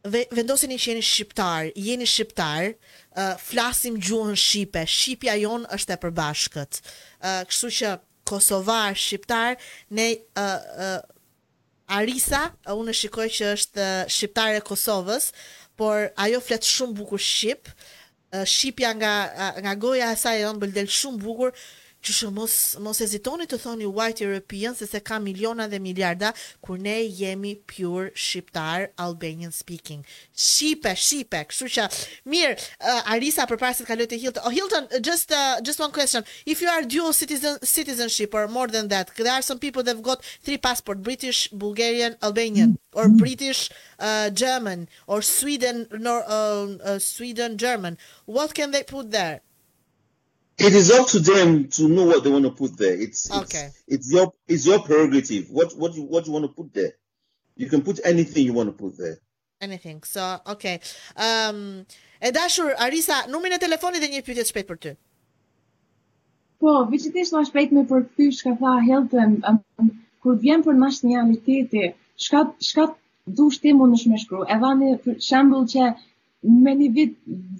ve 0.07 0.24
vendosin 0.36 0.72
që 0.74 0.92
jeni 0.94 1.03
shqiptar, 1.05 1.68
jeni 1.78 2.07
shqiptar, 2.11 2.70
uh, 3.14 3.34
flasim 3.38 3.98
gjuhën 4.03 4.36
shqipe. 4.40 4.82
Shqipja 4.90 5.36
jon 5.42 5.66
është 5.76 5.94
e 5.96 6.00
përbashkët. 6.05 6.80
Uh, 7.22 7.42
Kështu 7.50 7.70
që 7.78 7.92
kosovar 8.28 8.96
shqiptar 8.98 9.57
ne 9.94 10.09
uh, 10.38 10.42
uh, 10.42 11.00
Arisa, 11.92 12.48
unë 12.72 12.94
shikoj 12.96 13.28
që 13.36 13.48
është 13.57 13.86
shqiptare 14.16 14.57
e 14.59 14.62
Kosovës, 14.64 15.28
por 15.76 16.07
ajo 16.24 16.38
flet 16.40 16.64
shumë 16.64 16.94
bukur 16.98 17.20
shqip. 17.20 17.68
Shqipja 18.48 18.94
nga 18.96 19.11
nga 19.61 19.74
goja 19.82 20.07
e 20.09 20.16
saj 20.16 20.38
e 20.40 20.46
ëmbël 20.48 20.72
del 20.72 20.88
shumë 20.88 21.20
bukur, 21.20 21.50
që 22.07 22.12
shë 22.16 22.28
mos, 22.34 22.55
mos 22.82 23.00
ezitoni 23.05 23.46
të 23.48 23.59
thoni 23.62 23.86
white 23.86 24.24
European, 24.26 24.74
se 24.74 24.88
se 24.90 25.00
ka 25.07 25.18
miliona 25.22 25.68
dhe 25.70 25.78
miliarda, 25.82 26.32
kur 26.64 26.78
ne 26.82 26.96
jemi 27.20 27.55
pure 27.70 28.09
shqiptar 28.24 28.88
Albanian 29.05 29.53
speaking. 29.55 30.03
Shqipe, 30.34 30.90
shqipe, 31.07 31.42
kështu 31.50 31.68
që, 31.76 31.84
mirë, 32.32 32.57
uh, 32.90 33.03
Arisa 33.14 33.46
për 33.53 33.61
parë 33.62 33.78
se 33.78 33.84
të 33.86 33.90
kaloj 33.92 34.09
të 34.11 34.18
Hilton. 34.24 34.44
Oh, 34.48 34.55
Hilton, 34.57 34.88
just, 35.11 35.32
uh, 35.34 35.61
just 35.62 35.82
one 35.84 35.92
question. 35.94 36.26
If 36.44 36.64
you 36.64 36.68
are 36.74 36.82
dual 36.82 37.12
citizen, 37.20 37.61
citizenship 37.62 38.34
or 38.34 38.48
more 38.48 38.66
than 38.68 38.88
that, 38.88 39.14
there 39.16 39.32
are 39.32 39.42
some 39.50 39.61
people 39.62 39.84
that 39.84 39.94
have 39.94 40.03
got 40.05 40.24
three 40.42 40.59
passport, 40.59 41.03
British, 41.03 41.46
Bulgarian, 41.48 42.16
Albanian, 42.22 42.78
or 42.98 43.09
British, 43.09 43.70
uh, 44.00 44.28
German, 44.30 44.88
or 45.07 45.22
Sweden, 45.22 45.86
nor, 45.92 46.24
uh, 46.26 46.66
uh, 46.82 46.98
Sweden, 46.98 47.57
German. 47.57 47.96
What 48.26 48.55
can 48.55 48.72
they 48.72 48.82
put 48.82 49.12
there? 49.12 49.42
It 50.64 50.74
is 50.76 50.92
up 50.92 51.08
to 51.08 51.18
them 51.18 51.66
to 51.76 51.88
know 51.88 52.04
what 52.04 52.22
they 52.22 52.30
want 52.30 52.44
to 52.44 52.50
put 52.52 52.76
there. 52.78 52.94
It's 53.04 53.28
okay. 53.30 53.70
it's, 53.88 54.12
your 54.12 54.32
it's 54.46 54.64
your 54.64 54.78
prerogative. 54.78 55.50
What 55.50 55.76
what 55.76 55.92
you 55.94 56.04
what 56.04 56.24
you 56.26 56.32
want 56.32 56.44
to 56.44 56.52
put 56.60 56.72
there? 56.72 56.92
You 57.56 57.66
can 57.72 57.82
put 57.82 57.98
anything 58.04 58.44
you 58.44 58.52
want 58.52 58.68
to 58.70 58.76
put 58.84 58.96
there. 58.96 59.18
Anything. 59.60 60.02
So, 60.14 60.22
okay. 60.54 60.76
Um 61.26 61.58
e 62.26 62.30
dashur 62.38 62.66
Arisa, 62.86 63.16
numrin 63.32 63.54
e 63.58 63.64
telefonit 63.66 64.02
dhe 64.04 64.10
një 64.14 64.22
pyetje 64.28 64.44
shpejt 64.52 64.70
për 64.70 64.80
ty. 64.84 64.94
Po, 66.62 66.72
vizitisht 66.94 67.34
më 67.34 67.42
shpejt 67.50 67.74
me 67.78 67.82
për 67.92 68.06
ty 68.16 68.28
çka 68.38 68.54
tha 68.62 68.76
Hilton, 68.86 69.34
um, 69.50 69.60
kur 70.22 70.38
vjen 70.46 70.62
për 70.68 70.78
mash 70.84 71.02
një 71.04 71.16
realiteti, 71.18 71.84
çka 72.26 72.42
çka 72.68 72.86
dush 73.40 73.58
ti 73.64 73.74
mundesh 73.80 74.06
më 74.14 74.22
shkru? 74.26 74.44
E 74.54 74.58
vani 74.64 74.94
shembull 75.30 75.66
që 75.74 75.90
me 76.43 76.72
një 76.76 76.86
vit, 76.95 77.12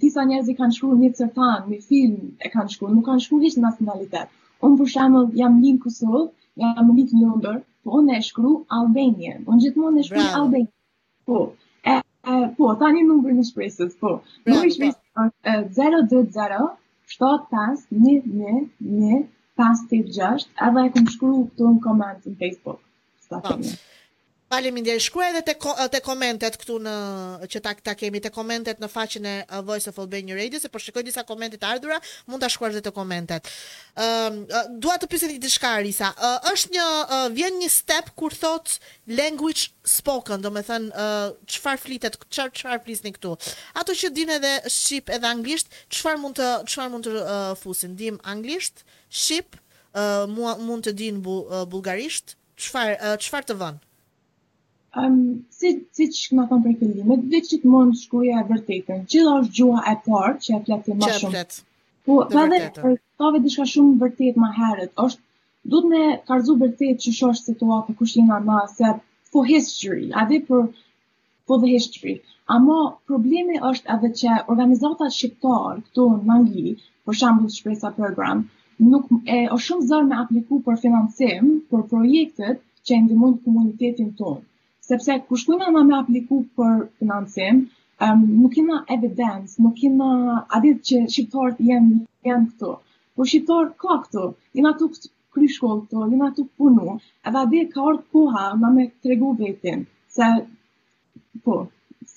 disa 0.05 0.25
njerëz 0.29 0.49
i 0.51 0.55
kanë 0.61 0.77
shkruar 0.77 0.97
një 1.01 1.11
certan, 1.19 1.67
një 1.73 1.79
film 1.89 2.25
e 2.47 2.51
kanë 2.55 2.73
shkruar, 2.75 2.95
nuk 2.95 3.05
kanë 3.09 3.25
shkruar 3.25 3.45
hiç 3.47 3.59
nacionalitet. 3.65 4.33
Unë 4.69 4.79
për 4.81 4.91
shembull 4.95 5.29
jam 5.41 5.59
në 5.59 5.75
Kosovë, 5.85 6.23
jam 6.63 6.89
në 6.91 6.97
një 6.97 7.29
ndër, 7.41 7.59
po 7.85 7.95
unë 8.01 8.17
e 8.17 8.23
shkruaj 8.29 8.79
Albania. 8.79 9.37
Unë 9.47 9.63
gjithmonë 9.67 10.01
e 10.03 10.07
shkruaj 10.09 10.33
Albania. 10.41 10.73
Po. 11.31 11.39
E, 11.85 11.95
e, 12.33 12.41
po, 12.59 12.73
tani 12.83 13.07
më 13.11 13.21
bën 13.27 13.39
në 13.39 13.47
shpresë, 13.51 13.89
po. 14.03 14.17
Do 14.49 14.59
të 14.59 14.75
shpresë 14.79 15.67
020 15.79 16.71
Shtot 17.13 17.47
pas, 17.53 17.81
edhe 17.93 18.21
e 20.81 20.91
këmë 20.95 21.11
shkru 21.15 21.33
të 21.59 21.73
në 21.75 21.81
komandë 21.89 22.31
në 22.33 22.37
Facebook. 22.45 22.79
Sa 23.29 23.43
të 23.47 23.59
po. 23.63 23.75
Faleminderit. 24.53 25.01
Shkruaj 25.03 25.31
edhe 25.31 25.41
te 25.49 25.55
ko, 25.57 25.73
te 25.89 26.01
komentet 26.05 26.59
këtu 26.61 26.75
në 26.85 26.93
që 27.49 27.61
ta 27.65 27.71
ta 27.89 27.93
kemi 27.97 28.21
te 28.21 28.29
komentet 28.33 28.83
në 28.83 28.89
faqen 28.93 29.25
e 29.27 29.33
Voice 29.65 29.89
of 29.89 29.97
Albania 30.03 30.37
Radio, 30.37 30.61
se 30.61 30.69
po 30.73 30.81
shikoj 30.83 31.05
disa 31.07 31.25
komente 31.29 31.57
të 31.61 31.71
ardhura, 31.71 31.97
mund 32.29 32.45
ta 32.45 32.51
shkruash 32.53 32.75
edhe 32.77 32.83
te 32.85 32.93
komentet. 32.93 33.49
Ëm 33.97 34.37
dua 34.85 34.99
të 35.01 35.09
pyesni 35.09 35.39
diçka 35.41 35.71
Arisa. 35.79 36.11
Uh, 36.21 36.37
është 36.53 36.75
një 36.75 36.85
uh, 36.91 37.23
vjen 37.33 37.57
një 37.63 37.71
step 37.73 38.11
kur 38.21 38.37
thot 38.37 38.75
language 39.09 39.71
spoken, 39.89 40.45
do 40.45 40.53
të 40.53 40.65
thënë 40.69 41.07
çfarë 41.55 41.81
uh, 41.81 41.85
flitet, 41.87 42.19
çfarë 42.29 42.53
çfarë 42.61 42.83
flisni 42.85 43.13
këtu. 43.17 43.33
Ato 43.81 43.95
që 44.03 44.11
dinë 44.21 44.37
edhe 44.41 44.53
shqip 44.77 45.09
edhe 45.17 45.31
anglisht, 45.33 45.73
çfarë 45.97 46.21
mund 46.27 46.37
të 46.43 46.51
çfarë 46.75 46.93
mund 46.93 47.09
të 47.09 47.15
uh, 47.23 47.39
fusin? 47.63 47.97
Dim 48.01 48.21
anglisht, 48.35 48.85
shqip, 49.09 49.57
uh, 49.97 50.29
mua, 50.29 50.59
mund 50.61 50.91
të 50.91 50.95
din 51.01 51.25
bu, 51.25 51.41
uh, 51.49 51.65
bulgarisht, 51.73 52.37
çfarë 52.61 53.01
uh, 53.17 53.49
të 53.49 53.59
vënë? 53.65 53.83
um, 55.01 55.19
si, 55.59 55.69
si 55.97 56.07
që 56.15 56.23
këma 56.31 56.45
thonë 56.51 56.65
për 56.71 56.75
këllimet, 56.81 57.21
dhe 57.33 57.39
që 57.49 57.59
të 57.63 57.69
mund 57.75 57.95
shkruja 58.01 58.41
e 58.41 58.47
vërtetën, 58.51 59.05
Qëllë 59.15 59.35
është 59.41 59.55
gjua 59.59 59.85
e 59.93 59.95
parë 60.07 60.35
që 60.47 60.55
e 60.57 60.63
fletë 60.67 60.97
më 61.03 61.13
shumë. 61.19 61.45
Që 61.55 61.63
Po, 62.09 62.17
pa 62.35 62.43
dhe 62.51 62.59
për 62.77 62.95
këtove 62.99 63.41
dishka 63.45 63.67
shumë 63.73 63.95
vërtet 64.03 64.39
ma 64.43 64.51
herët, 64.59 64.93
është, 65.07 65.23
du 65.73 65.81
të 65.87 65.91
me 65.93 66.05
karzu 66.31 66.57
vërtet 66.65 67.01
që 67.07 67.15
shosh 67.21 67.43
situatë, 67.49 67.95
kush 68.01 68.15
jena 68.19 68.41
ma, 68.51 68.59
se 68.77 68.83
for 68.91 69.05
po 69.39 69.45
history, 69.53 70.09
adhe 70.25 70.43
për 70.49 70.61
for 70.65 70.89
po 71.55 71.61
the 71.65 71.71
history. 71.73 72.15
Ama 72.57 72.79
problemi 73.13 73.61
është 73.71 73.93
edhe 73.97 74.11
që 74.21 74.37
organizata 74.57 75.09
shqiptarë 75.19 75.79
këtu 75.87 76.09
në 76.27 76.35
Angli, 76.37 76.75
për 77.07 77.19
shambull 77.23 77.55
shpresa 77.59 77.95
program, 78.01 78.43
nuk 78.93 79.07
e 79.39 79.47
është 79.55 79.67
shumë 79.71 79.89
zërë 79.95 80.11
me 80.13 80.19
apliku 80.27 80.59
për 80.69 80.83
financim, 80.85 81.51
për 81.73 81.87
projektet 81.95 82.59
që 82.91 82.99
e 82.99 83.37
komunitetin 83.45 84.15
tonë. 84.21 84.43
sepse 84.89 85.13
kush 85.29 85.45
kujna 85.47 85.67
na 85.75 85.81
me 85.89 85.95
apliku 86.03 86.37
për 86.59 86.73
financim, 87.01 87.59
um, 88.07 88.23
nuk 88.39 88.53
kena 88.57 88.79
evidence, 88.95 89.53
nuk 89.67 89.77
kena 89.83 90.09
adit 90.59 90.81
që 90.89 90.99
shqiptarët 91.13 91.61
janë 91.71 91.99
janë 92.31 92.49
këtu. 92.51 92.73
Por 93.19 93.29
shqiptarë 93.33 93.69
ka 93.85 93.99
këtu, 94.07 94.25
jena 94.61 94.73
tu 94.81 94.89
kry 95.37 95.47
shkollë 95.57 95.85
këtu, 95.85 96.03
jena 96.15 96.31
tu 96.39 96.47
punu, 96.61 96.97
edhe 97.31 97.45
adit 97.45 97.71
ka 97.77 97.85
orë 97.91 98.03
koha 98.17 98.45
na 98.65 98.73
me 98.79 98.89
tregu 99.05 99.31
vetin, 99.43 99.87
se 100.17 100.33
po, 101.45 101.57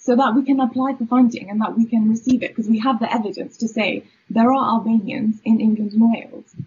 so 0.08 0.16
that 0.22 0.36
we 0.38 0.42
can 0.50 0.60
apply 0.68 0.90
for 0.98 1.10
funding 1.16 1.50
and 1.52 1.62
that 1.62 1.78
we 1.78 1.86
can 1.94 2.10
receive 2.16 2.42
it 2.48 2.52
because 2.56 2.70
we 2.76 2.80
have 2.88 2.98
the 3.04 3.10
evidence 3.20 3.58
to 3.62 3.68
say 3.78 3.90
there 4.38 4.52
are 4.58 4.66
Albanians 4.74 5.36
in 5.52 5.60
England 5.68 5.92
and 5.94 6.12
Wales. 6.12 6.58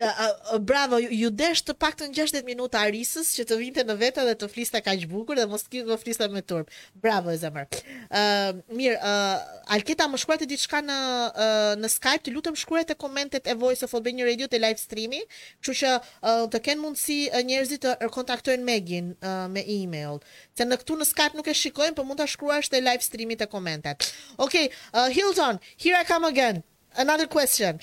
Uh, 0.00 0.54
uh, 0.54 0.58
bravo, 0.58 0.96
ju, 0.96 1.10
ju 1.12 1.28
desh 1.34 1.60
të 1.68 1.74
pak 1.76 1.98
të 2.00 2.06
në 2.08 2.14
60 2.16 2.46
minuta 2.48 2.80
arisës 2.88 3.34
që 3.36 3.44
të 3.50 3.56
vinte 3.60 3.82
në 3.84 3.96
vete 4.00 4.22
dhe 4.24 4.32
të 4.40 4.46
fliste 4.48 4.80
ka 4.86 4.94
që 4.96 5.08
bukur 5.10 5.36
dhe 5.36 5.44
mos 5.50 5.66
të 5.68 5.98
fliste 6.00 6.24
me 6.32 6.40
turp. 6.40 6.70
Bravo, 7.02 7.28
e 7.28 7.36
zemër. 7.42 7.68
Uh, 8.08 8.56
mirë, 8.78 8.94
uh, 8.96 9.74
Alketa, 9.76 10.06
më 10.08 10.20
shkuret 10.22 10.40
të 10.40 10.48
ditë 10.54 10.64
shka 10.64 10.80
në, 10.88 10.96
uh, 10.96 11.74
në 11.82 11.92
Skype, 11.98 12.24
të 12.24 12.32
lutëm 12.32 12.56
shkuret 12.62 12.88
të 12.88 12.96
komentet 13.02 13.44
e 13.52 13.56
voice 13.60 13.84
of 13.84 13.92
Albania 14.00 14.30
Radio 14.30 14.48
të 14.48 14.62
live 14.64 14.80
streami, 14.80 15.20
që 15.60 15.76
që 15.82 15.92
uh, 15.92 16.08
të 16.54 16.62
kenë 16.70 16.84
mundësi 16.86 17.18
uh, 17.36 17.42
njerëzit 17.50 17.84
të 17.84 18.08
kontaktojnë 18.16 18.64
Megin 18.70 19.12
uh, 19.20 19.44
me 19.52 19.66
e-mail. 19.76 20.16
Se 20.56 20.64
në 20.64 20.80
këtu 20.80 20.96
në 21.02 21.10
Skype 21.12 21.36
nuk 21.42 21.52
e 21.52 21.52
shikojnë, 21.60 21.92
për 21.92 22.00
po 22.00 22.08
mund 22.08 22.24
të 22.24 22.30
shkruasht 22.38 22.72
e 22.72 22.80
live 22.88 23.04
streami 23.04 23.36
të 23.42 23.52
komentet. 23.52 24.08
Okej, 24.46 24.72
uh, 24.96 25.12
Hilton, 25.12 25.60
here 25.76 26.00
I 26.00 26.08
come 26.14 26.32
again. 26.32 26.64
another 26.96 27.26
question. 27.26 27.80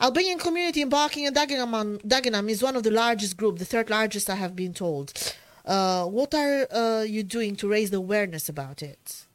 Albanian 0.00 0.38
community 0.38 0.80
in 0.82 0.88
Barking 0.88 1.26
and 1.26 1.36
Dagenham, 1.36 2.00
Dagenham 2.06 2.48
is 2.48 2.62
one 2.62 2.74
of 2.76 2.82
the 2.82 2.90
largest 2.90 3.36
group, 3.36 3.58
the 3.58 3.64
third 3.66 3.90
largest 3.90 4.30
I 4.30 4.36
have 4.36 4.56
been 4.56 4.72
told. 4.72 5.12
Uh, 5.64 6.06
what 6.06 6.34
are 6.34 6.66
uh, 6.72 7.02
you 7.02 7.22
doing 7.22 7.54
to 7.56 7.68
raise 7.68 7.90
the 7.90 7.98
awareness 7.98 8.48
about 8.48 8.82
it? 8.82 9.26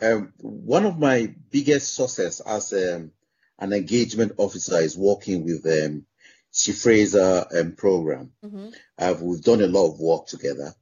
Um, 0.00 0.32
one 0.38 0.86
of 0.86 0.98
my 0.98 1.34
biggest 1.50 1.94
sources 1.94 2.40
as 2.40 2.72
um, 2.72 3.10
an 3.58 3.72
engagement 3.72 4.32
officer 4.38 4.78
is 4.78 4.96
working 4.96 5.44
with 5.44 5.64
um, 5.66 6.06
She 6.50 6.72
Fraser 6.72 7.44
um, 7.58 7.72
program. 7.72 8.32
Mm-hmm. 8.44 8.68
Uh, 8.98 9.14
we've 9.20 9.42
done 9.42 9.60
a 9.60 9.66
lot 9.66 9.92
of 9.92 10.00
work 10.00 10.26
together. 10.26 10.72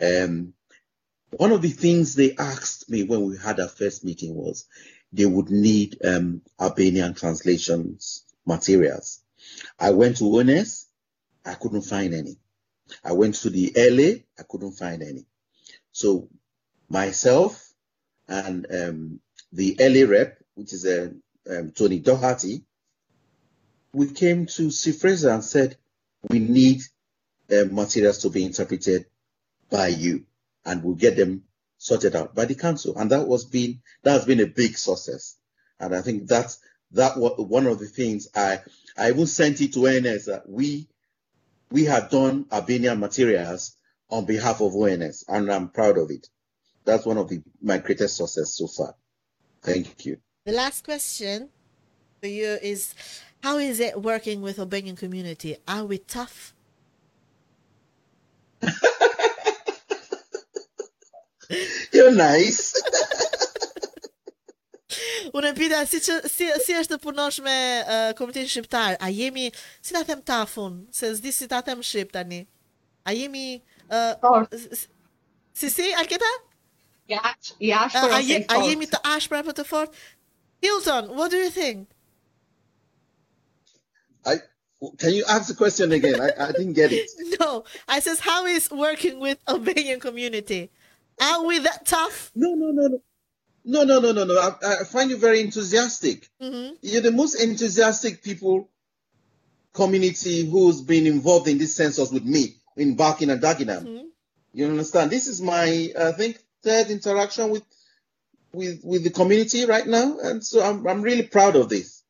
Um, 0.00 0.54
one 1.36 1.50
of 1.50 1.60
the 1.62 1.70
things 1.70 2.14
they 2.14 2.36
asked 2.38 2.88
me 2.88 3.02
when 3.02 3.22
we 3.26 3.36
had 3.36 3.58
our 3.58 3.68
first 3.68 4.04
meeting 4.04 4.34
was, 4.36 4.66
they 5.14 5.24
would 5.26 5.48
need 5.50 5.96
um, 6.04 6.42
Albanian 6.60 7.14
translations 7.14 8.24
materials. 8.44 9.20
I 9.78 9.90
went 9.92 10.16
to 10.16 10.24
Onus, 10.24 10.88
I 11.46 11.54
couldn't 11.54 11.82
find 11.82 12.12
any. 12.12 12.36
I 13.04 13.12
went 13.12 13.36
to 13.36 13.50
the 13.50 13.72
LA, 13.76 14.22
I 14.38 14.42
couldn't 14.48 14.72
find 14.72 15.02
any. 15.02 15.24
So 15.92 16.28
myself 16.88 17.72
and 18.26 18.66
um, 18.72 19.20
the 19.52 19.76
LA 19.78 20.08
rep, 20.10 20.38
which 20.56 20.72
is 20.72 20.84
uh, 20.84 21.10
um, 21.48 21.70
Tony 21.70 22.00
Doherty, 22.00 22.64
we 23.92 24.08
came 24.12 24.46
to 24.46 24.68
see 24.72 24.90
Fraser 24.90 25.30
and 25.30 25.44
said, 25.44 25.76
we 26.28 26.40
need 26.40 26.80
uh, 27.52 27.66
materials 27.70 28.18
to 28.18 28.30
be 28.30 28.44
interpreted 28.44 29.06
by 29.70 29.86
you 29.88 30.24
and 30.66 30.82
we'll 30.82 30.96
get 30.96 31.16
them 31.16 31.44
sorted 31.78 32.16
out 32.16 32.34
by 32.34 32.44
the 32.44 32.54
council, 32.54 32.96
and 32.96 33.10
that 33.10 33.26
was 33.26 33.44
been 33.44 33.80
that 34.02 34.12
has 34.12 34.24
been 34.24 34.40
a 34.40 34.46
big 34.46 34.76
success. 34.76 35.36
And 35.80 35.94
I 35.94 36.02
think 36.02 36.26
that's 36.26 36.58
that 36.92 37.16
was 37.18 37.34
one 37.38 37.66
of 37.66 37.78
the 37.78 37.86
things 37.86 38.28
I 38.34 38.60
I 38.96 39.10
even 39.10 39.26
sent 39.26 39.60
it 39.60 39.72
to 39.74 39.86
ONS 39.86 40.26
that 40.26 40.48
we 40.48 40.86
we 41.70 41.84
had 41.84 42.08
done 42.10 42.46
Albanian 42.52 43.00
materials 43.00 43.76
on 44.10 44.24
behalf 44.24 44.60
of 44.60 44.74
ONS, 44.74 45.24
and 45.28 45.50
I'm 45.50 45.68
proud 45.68 45.98
of 45.98 46.10
it. 46.10 46.28
That's 46.84 47.06
one 47.06 47.16
of 47.16 47.28
the, 47.28 47.40
my 47.62 47.78
greatest 47.78 48.18
success 48.18 48.52
so 48.54 48.66
far. 48.66 48.94
Thank 49.62 50.04
you. 50.04 50.18
The 50.44 50.52
last 50.52 50.84
question 50.84 51.48
for 52.20 52.26
you 52.26 52.58
is, 52.62 52.94
how 53.42 53.56
is 53.56 53.80
it 53.80 54.02
working 54.02 54.42
with 54.42 54.58
Albanian 54.58 54.94
community? 54.94 55.56
Are 55.66 55.84
we 55.86 55.96
tough? 55.98 56.52
You're 61.92 62.14
nice. 62.14 62.72
Unë 65.34 65.48
e 65.50 65.56
pyetja 65.58 65.80
si 65.90 65.98
që, 66.06 66.14
si 66.30 66.46
si 66.64 66.74
është 66.78 66.92
të 66.96 67.02
punosh 67.02 67.40
me 67.42 67.50
uh, 67.50 68.14
komitetin 68.18 68.50
shqiptar? 68.52 68.92
A 69.02 69.06
jemi 69.10 69.46
si 69.82 69.90
ta 69.96 70.02
them 70.06 70.20
tafun, 70.22 70.74
se 70.94 71.10
s'di 71.16 71.30
si 71.34 71.46
ta 71.50 71.58
them 71.66 71.80
shqip 71.82 72.12
tani. 72.14 72.40
A 73.04 73.10
jemi 73.16 73.46
uh, 73.90 74.46
si 75.60 75.66
si 75.76 75.86
Alketa? 75.98 76.30
Yeah, 77.10 77.26
ja, 77.60 77.82
a, 78.00 78.20
je, 78.22 78.38
a 78.48 78.56
jemi 78.68 78.86
të 78.88 78.98
ashpër 79.16 79.38
apo 79.42 79.52
të 79.58 79.64
fortë? 79.68 79.94
Hilton, 80.64 81.04
what 81.18 81.28
do 81.34 81.38
you 81.42 81.50
think? 81.50 81.78
I 84.26 84.34
Can 84.98 85.10
you 85.14 85.24
ask 85.30 85.46
the 85.48 85.54
question 85.54 85.92
again? 85.92 86.20
I, 86.20 86.30
I 86.44 86.52
didn't 86.52 86.74
get 86.74 86.92
it. 86.92 87.10
no, 87.40 87.64
I 87.88 88.00
says 88.00 88.20
how 88.20 88.44
is 88.44 88.70
working 88.70 89.18
with 89.18 89.38
Albanian 89.48 89.98
community? 90.00 90.68
Are 91.20 91.44
we 91.44 91.58
that 91.60 91.86
tough? 91.86 92.30
No, 92.34 92.54
no, 92.54 92.70
no, 92.70 92.88
no. 92.88 93.00
No, 93.66 93.82
no, 93.82 93.98
no, 93.98 94.12
no, 94.12 94.24
no. 94.24 94.38
I, 94.38 94.80
I 94.80 94.84
find 94.84 95.10
you 95.10 95.16
very 95.16 95.40
enthusiastic. 95.40 96.28
Mm-hmm. 96.42 96.74
You're 96.82 97.00
the 97.02 97.12
most 97.12 97.34
enthusiastic 97.40 98.22
people 98.22 98.68
community 99.72 100.44
who's 100.44 100.82
been 100.82 101.06
involved 101.06 101.48
in 101.48 101.58
this 101.58 101.74
census 101.74 102.12
with 102.12 102.24
me 102.24 102.56
in 102.76 102.94
Barking 102.94 103.30
and 103.30 103.40
Dagenham. 103.40 103.84
Mm-hmm. 103.86 104.06
You 104.52 104.66
understand? 104.66 105.10
This 105.10 105.28
is 105.28 105.40
my, 105.40 105.90
I 105.98 106.12
think, 106.12 106.38
third 106.62 106.90
interaction 106.90 107.50
with 107.50 107.62
with 108.52 108.82
with 108.84 109.02
the 109.02 109.10
community 109.10 109.64
right 109.64 109.86
now, 109.86 110.16
and 110.22 110.44
so 110.44 110.62
I'm 110.62 110.86
I'm 110.86 111.02
really 111.02 111.24
proud 111.24 111.56
of 111.56 111.68
this. 111.68 112.04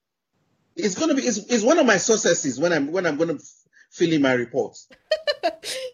It's 0.77 0.95
gonna 0.99 1.15
be 1.15 1.23
it's, 1.23 1.39
it's 1.39 1.65
one 1.65 1.79
of 1.79 1.87
my 1.87 1.97
successes 1.97 2.59
when 2.61 2.73
I'm 2.75 2.93
when 2.93 3.07
I'm 3.07 3.17
gonna 3.17 3.39
fill 3.91 4.13
in 4.13 4.21
my 4.21 4.35
reports. 4.35 4.89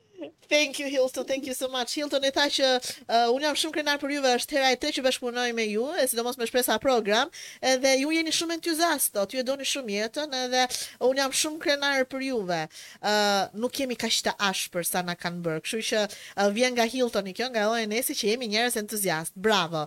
Thank 0.51 0.81
you 0.81 0.89
Hilton, 0.91 1.25
thank 1.25 1.47
you 1.47 1.55
so 1.55 1.69
much. 1.69 1.95
Hilton 1.95 2.25
e 2.27 2.31
tha 2.35 2.49
që 2.51 2.69
uh, 2.75 3.27
un 3.31 3.45
jam 3.45 3.55
shumë 3.61 3.75
krenar 3.77 4.01
për 4.03 4.15
juve, 4.17 4.31
është 4.41 4.57
hera 4.57 4.73
e 4.75 4.79
tretë 4.83 4.97
që 4.99 5.05
bashkunoj 5.07 5.45
me 5.55 5.67
ju, 5.71 5.85
e 6.03 6.07
sidomos 6.11 6.41
me 6.41 6.49
shpresa 6.51 6.75
program, 6.83 7.31
edhe 7.63 7.93
ju 8.01 8.11
jeni 8.17 8.33
shumë 8.35 8.57
entuziastë, 8.59 9.29
ju 9.31 9.45
e 9.45 9.47
doni 9.47 9.69
shumë 9.71 9.95
jetën, 10.01 10.35
edhe 10.49 10.65
un 11.07 11.21
jam 11.23 11.37
shumë 11.43 11.61
krenar 11.63 12.03
për 12.11 12.25
juve. 12.33 12.59
ë 12.67 13.13
uh, 13.15 13.55
nuk 13.63 13.79
jemi 13.79 13.95
kaq 14.03 14.19
të 14.27 14.35
ashpër 14.51 14.89
sa 14.91 15.05
na 15.07 15.15
kanë 15.15 15.39
bërë, 15.47 15.63
kështu 15.69 15.83
që 15.93 16.03
uh, 16.11 16.49
vjen 16.59 16.75
nga 16.75 16.89
Hilton 16.97 17.31
i 17.31 17.37
kjo, 17.39 17.47
nga 17.55 17.63
Ellen 17.69 17.95
Nesi 17.95 18.19
që 18.19 18.33
jemi 18.35 18.51
njerëz 18.51 18.81
entuziast 18.83 19.39
Bravo. 19.39 19.87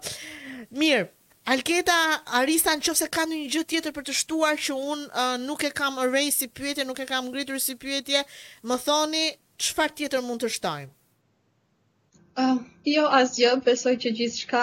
Mirë. 0.72 1.10
Alketa 1.44 2.00
Arisa 2.40 2.72
nëse 2.80 3.10
ka 3.12 3.26
ndonjë 3.28 3.50
gjë 3.58 3.64
tjetër 3.74 3.92
për 3.98 4.06
të 4.08 4.14
shtuar 4.22 4.56
që 4.56 4.78
un 4.80 5.04
uh, 5.12 5.36
nuk 5.44 5.68
e 5.68 5.74
kam 5.76 6.00
erase 6.00 6.38
si 6.40 6.48
pyetje, 6.48 6.86
nuk 6.88 7.04
e 7.04 7.04
kam 7.12 7.28
ngritur 7.34 7.60
si 7.60 7.76
pyetje, 7.76 8.24
më 8.64 8.78
thoni 8.86 9.26
qëfar 9.64 9.92
tjetër 9.96 10.22
mund 10.28 10.42
të 10.44 10.50
shtojmë? 10.58 10.92
Uh, 12.34 12.56
jo, 12.90 13.04
asgjë, 13.14 13.50
besoj 13.62 13.92
që 14.02 14.10
gjithë 14.18 14.40
shka 14.42 14.60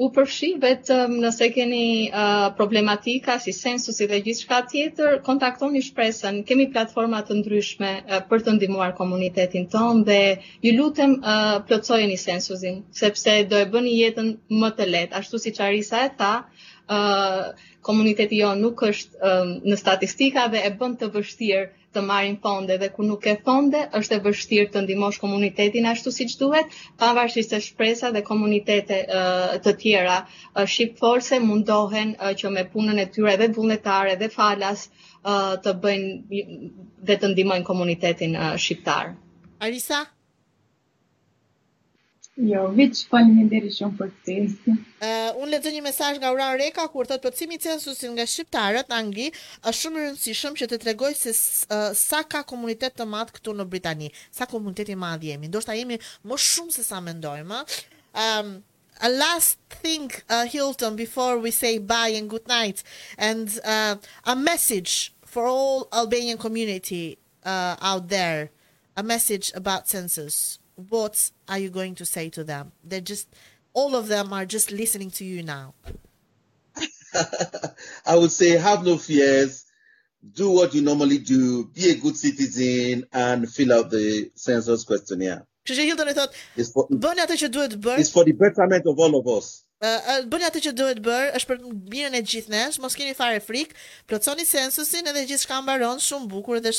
u 0.00 0.06
përfshi, 0.16 0.48
vetëm 0.62 1.18
nëse 1.20 1.48
keni 1.52 1.80
uh, 2.20 2.46
problematika, 2.56 3.34
si 3.44 3.52
sensus 3.52 4.00
dhe 4.08 4.20
gjithë 4.24 4.40
shka 4.46 4.60
tjetër, 4.70 5.18
kontaktoni 5.26 5.82
shpresën, 5.84 6.38
kemi 6.48 6.70
platformat 6.72 7.28
të 7.28 7.36
ndryshme 7.42 7.90
uh, 8.00 8.22
për 8.30 8.46
të 8.46 8.54
ndimuar 8.56 8.94
komunitetin 9.02 9.68
tonë 9.76 10.06
dhe 10.08 10.18
ju 10.64 10.72
lutem 10.78 11.18
uh, 11.20 11.58
plëcojeni 11.68 12.16
sensusin, 12.22 12.80
sepse 13.02 13.36
do 13.52 13.60
e 13.60 13.68
bëni 13.74 13.92
jetën 13.98 14.32
më 14.62 14.72
të 14.78 14.88
letë, 14.94 15.20
ashtu 15.20 15.42
si 15.44 15.52
qarisa 15.60 16.06
e 16.08 16.14
ta, 16.22 16.32
uh, 16.96 17.52
komuniteti 17.90 18.40
jo 18.40 18.54
nuk 18.64 18.86
është 18.88 19.32
në 19.68 19.76
statistika 19.84 20.46
dhe 20.52 20.60
e 20.68 20.68
bën 20.80 20.92
të 21.00 21.08
vështirë 21.18 21.68
të 21.94 22.02
marrin 22.08 22.36
fonde 22.44 22.76
dhe 22.82 22.86
ku 22.96 23.04
nuk 23.06 23.26
e 23.28 23.34
fonde, 23.46 23.80
është 23.98 24.16
e 24.18 24.22
vështirë 24.26 24.68
të 24.76 24.82
ndihmosh 24.84 25.18
komunitetin 25.24 25.88
ashtu 25.92 26.12
siç 26.18 26.36
duhet, 26.42 26.76
pavarësisht 27.02 27.52
se 27.54 27.60
shpresa 27.66 28.10
dhe 28.16 28.22
komunitete 28.28 29.00
uh, 29.04 29.44
të 29.66 29.74
tjera 29.82 30.16
uh, 30.22 30.64
ship 30.76 30.96
force 31.04 31.40
mundohen 31.48 32.14
uh, 32.16 32.32
që 32.42 32.54
me 32.56 32.64
punën 32.76 33.04
e 33.04 33.08
tyre 33.16 33.34
dhe 33.42 33.50
vullnetare 33.58 34.16
dhe 34.24 34.30
falas 34.38 34.86
uh, 34.96 35.52
të 35.66 35.76
bëjnë 35.84 36.42
dhe 37.10 37.18
të 37.24 37.32
ndihmojnë 37.34 37.68
komunitetin 37.72 38.36
uh, 38.44 38.50
shqiptar. 38.66 39.14
Arisa, 39.68 40.04
Jo, 42.40 42.62
which 42.72 43.04
faleminderit 43.12 43.74
shumë 43.76 43.98
për 43.98 44.10
këtë. 44.26 44.36
Uh, 44.64 44.76
unë 45.42 45.50
lexoj 45.52 45.72
një 45.74 45.80
mesazh 45.84 46.16
nga 46.22 46.30
Uran 46.32 46.54
Reka 46.56 46.86
kur 46.88 47.04
thotë 47.04 47.20
plotësimi 47.26 47.58
i 47.58 47.60
censusit 47.60 48.08
nga 48.14 48.24
shqiptarët 48.24 48.88
në 48.88 48.96
Angli 48.96 49.26
është 49.68 49.74
shumë 49.82 50.00
i 50.00 50.04
rëndësishëm 50.06 50.56
që 50.62 50.68
të 50.70 50.78
tregoj 50.86 51.10
se 51.18 51.34
uh, 51.68 51.90
sa 52.00 52.22
ka 52.24 52.40
komunitet 52.48 52.96
të 52.96 53.04
madh 53.12 53.34
këtu 53.36 53.52
në 53.58 53.66
Britani, 53.74 54.08
sa 54.32 54.46
komunitet 54.48 54.88
i 54.88 54.96
madh 54.96 55.26
jemi. 55.28 55.50
Ndoshta 55.52 55.76
jemi 55.76 55.98
më 56.24 56.38
shumë 56.46 56.72
se 56.78 56.86
sa 56.88 57.02
mendojmë. 57.04 57.60
Um, 58.24 58.54
a 59.04 59.12
last 59.12 59.60
thing, 59.84 60.08
uh, 60.32 60.46
Hilton, 60.48 60.96
before 60.96 61.36
we 61.36 61.52
say 61.52 61.76
bye 61.76 62.16
and 62.16 62.32
good 62.32 62.48
night, 62.48 62.80
and 63.18 63.60
uh, 63.62 63.96
a 64.24 64.34
message 64.34 65.12
for 65.20 65.44
all 65.44 65.84
Albanian 65.92 66.38
community 66.40 67.18
uh, 67.44 67.76
out 67.82 68.08
there, 68.08 68.48
a 68.96 69.02
message 69.02 69.52
about 69.54 69.86
census 69.86 70.58
what 70.76 71.30
are 71.48 71.58
you 71.58 71.70
going 71.70 71.94
to 71.96 72.04
say 72.04 72.28
to 72.30 72.44
them? 72.44 72.70
They're 72.84 73.00
just, 73.00 73.26
all 73.72 73.94
of 73.96 74.06
them 74.08 74.32
are 74.32 74.46
just 74.46 74.70
listening 74.70 75.10
to 75.12 75.24
you 75.24 75.42
now. 75.42 75.72
I 78.06 78.16
would 78.16 78.30
say, 78.32 78.50
have 78.58 78.84
no 78.84 78.96
fears, 78.96 79.64
do 80.34 80.50
what 80.50 80.72
you 80.74 80.82
normally 80.82 81.18
do, 81.18 81.64
be 81.66 81.90
a 81.90 81.94
good 81.96 82.16
citizen, 82.16 83.04
and 83.12 83.50
fill 83.50 83.72
out 83.72 83.90
the 83.90 84.30
census 84.34 84.84
questionnaire. 84.84 85.46
Krzysiek 85.66 85.86
Hilton 85.86 86.12
thought, 86.14 86.34
It's 86.56 86.72
for 86.72 86.86
the 86.90 88.32
betterment 88.32 88.86
of 88.86 88.98
all 88.98 89.14
of 89.18 89.26
us. 89.28 89.64
I 89.84 90.22
thought 90.30 90.46
atë 90.46 90.60
që 90.62 90.72
duhet 90.78 91.00
bërë, 91.02 91.32
është 91.36 91.46
për 91.46 91.56
mirën 91.90 92.14
e 96.62 96.72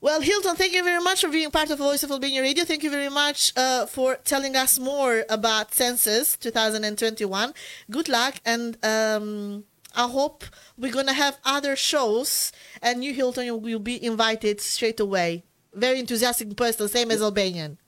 well, 0.00 0.20
Hilton, 0.20 0.54
thank 0.54 0.74
you 0.74 0.84
very 0.84 1.02
much 1.02 1.22
for 1.22 1.28
being 1.28 1.50
part 1.50 1.70
of 1.70 1.78
Voice 1.78 2.04
of 2.04 2.12
Albania 2.12 2.40
Radio. 2.40 2.64
Thank 2.64 2.84
you 2.84 2.90
very 2.90 3.08
much 3.08 3.52
uh, 3.56 3.84
for 3.86 4.14
telling 4.22 4.54
us 4.54 4.78
more 4.78 5.24
about 5.28 5.74
Census 5.74 6.36
2021. 6.36 7.52
Good 7.90 8.08
luck, 8.08 8.36
and 8.44 8.76
um, 8.84 9.64
I 9.96 10.06
hope 10.06 10.44
we're 10.76 10.92
going 10.92 11.06
to 11.08 11.12
have 11.12 11.38
other 11.44 11.74
shows, 11.74 12.52
and 12.80 13.02
you, 13.02 13.12
Hilton, 13.12 13.60
will 13.60 13.80
be 13.80 13.98
invited 14.04 14.60
straight 14.60 15.00
away. 15.00 15.42
Very 15.74 15.98
enthusiastic 15.98 16.54
person, 16.56 16.86
same 16.88 17.10
as 17.10 17.20
Albanian. 17.20 17.78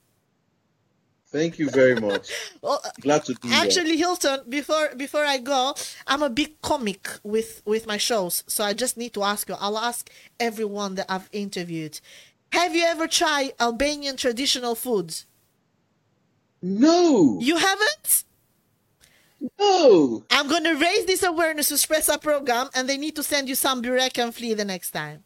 Thank 1.32 1.58
you 1.60 1.70
very 1.70 1.94
much. 1.94 2.30
well, 2.62 2.80
uh, 2.84 2.90
Glad 3.00 3.24
to 3.26 3.34
be 3.36 3.52
Actually, 3.52 3.96
here. 3.96 4.06
Hilton, 4.10 4.40
before 4.48 4.88
before 4.96 5.24
I 5.24 5.38
go, 5.38 5.74
I'm 6.06 6.22
a 6.24 6.30
big 6.30 6.60
comic 6.60 7.08
with 7.22 7.62
with 7.64 7.86
my 7.86 7.98
shows, 7.98 8.42
so 8.48 8.64
I 8.64 8.72
just 8.72 8.96
need 8.96 9.12
to 9.14 9.22
ask 9.22 9.48
you. 9.48 9.54
I'll 9.60 9.78
ask 9.78 10.10
everyone 10.40 10.94
that 10.96 11.06
I've 11.10 11.28
interviewed. 11.32 12.00
Have 12.52 12.74
you 12.74 12.84
ever 12.84 13.06
tried 13.06 13.52
Albanian 13.60 14.16
traditional 14.16 14.74
foods? 14.74 15.24
No. 16.62 17.38
You 17.40 17.58
haven't? 17.58 18.24
No. 19.58 20.24
I'm 20.32 20.48
going 20.48 20.64
to 20.64 20.74
raise 20.74 21.06
this 21.06 21.22
awareness 21.22 21.68
to 21.70 21.76
Pressa 21.86 22.18
program 22.20 22.68
and 22.74 22.86
they 22.88 22.98
need 22.98 23.14
to 23.16 23.22
send 23.22 23.48
you 23.48 23.54
some 23.54 23.80
burek 23.82 24.18
and 24.18 24.34
flea 24.34 24.52
the 24.54 24.64
next 24.66 24.90
time. 24.90 25.22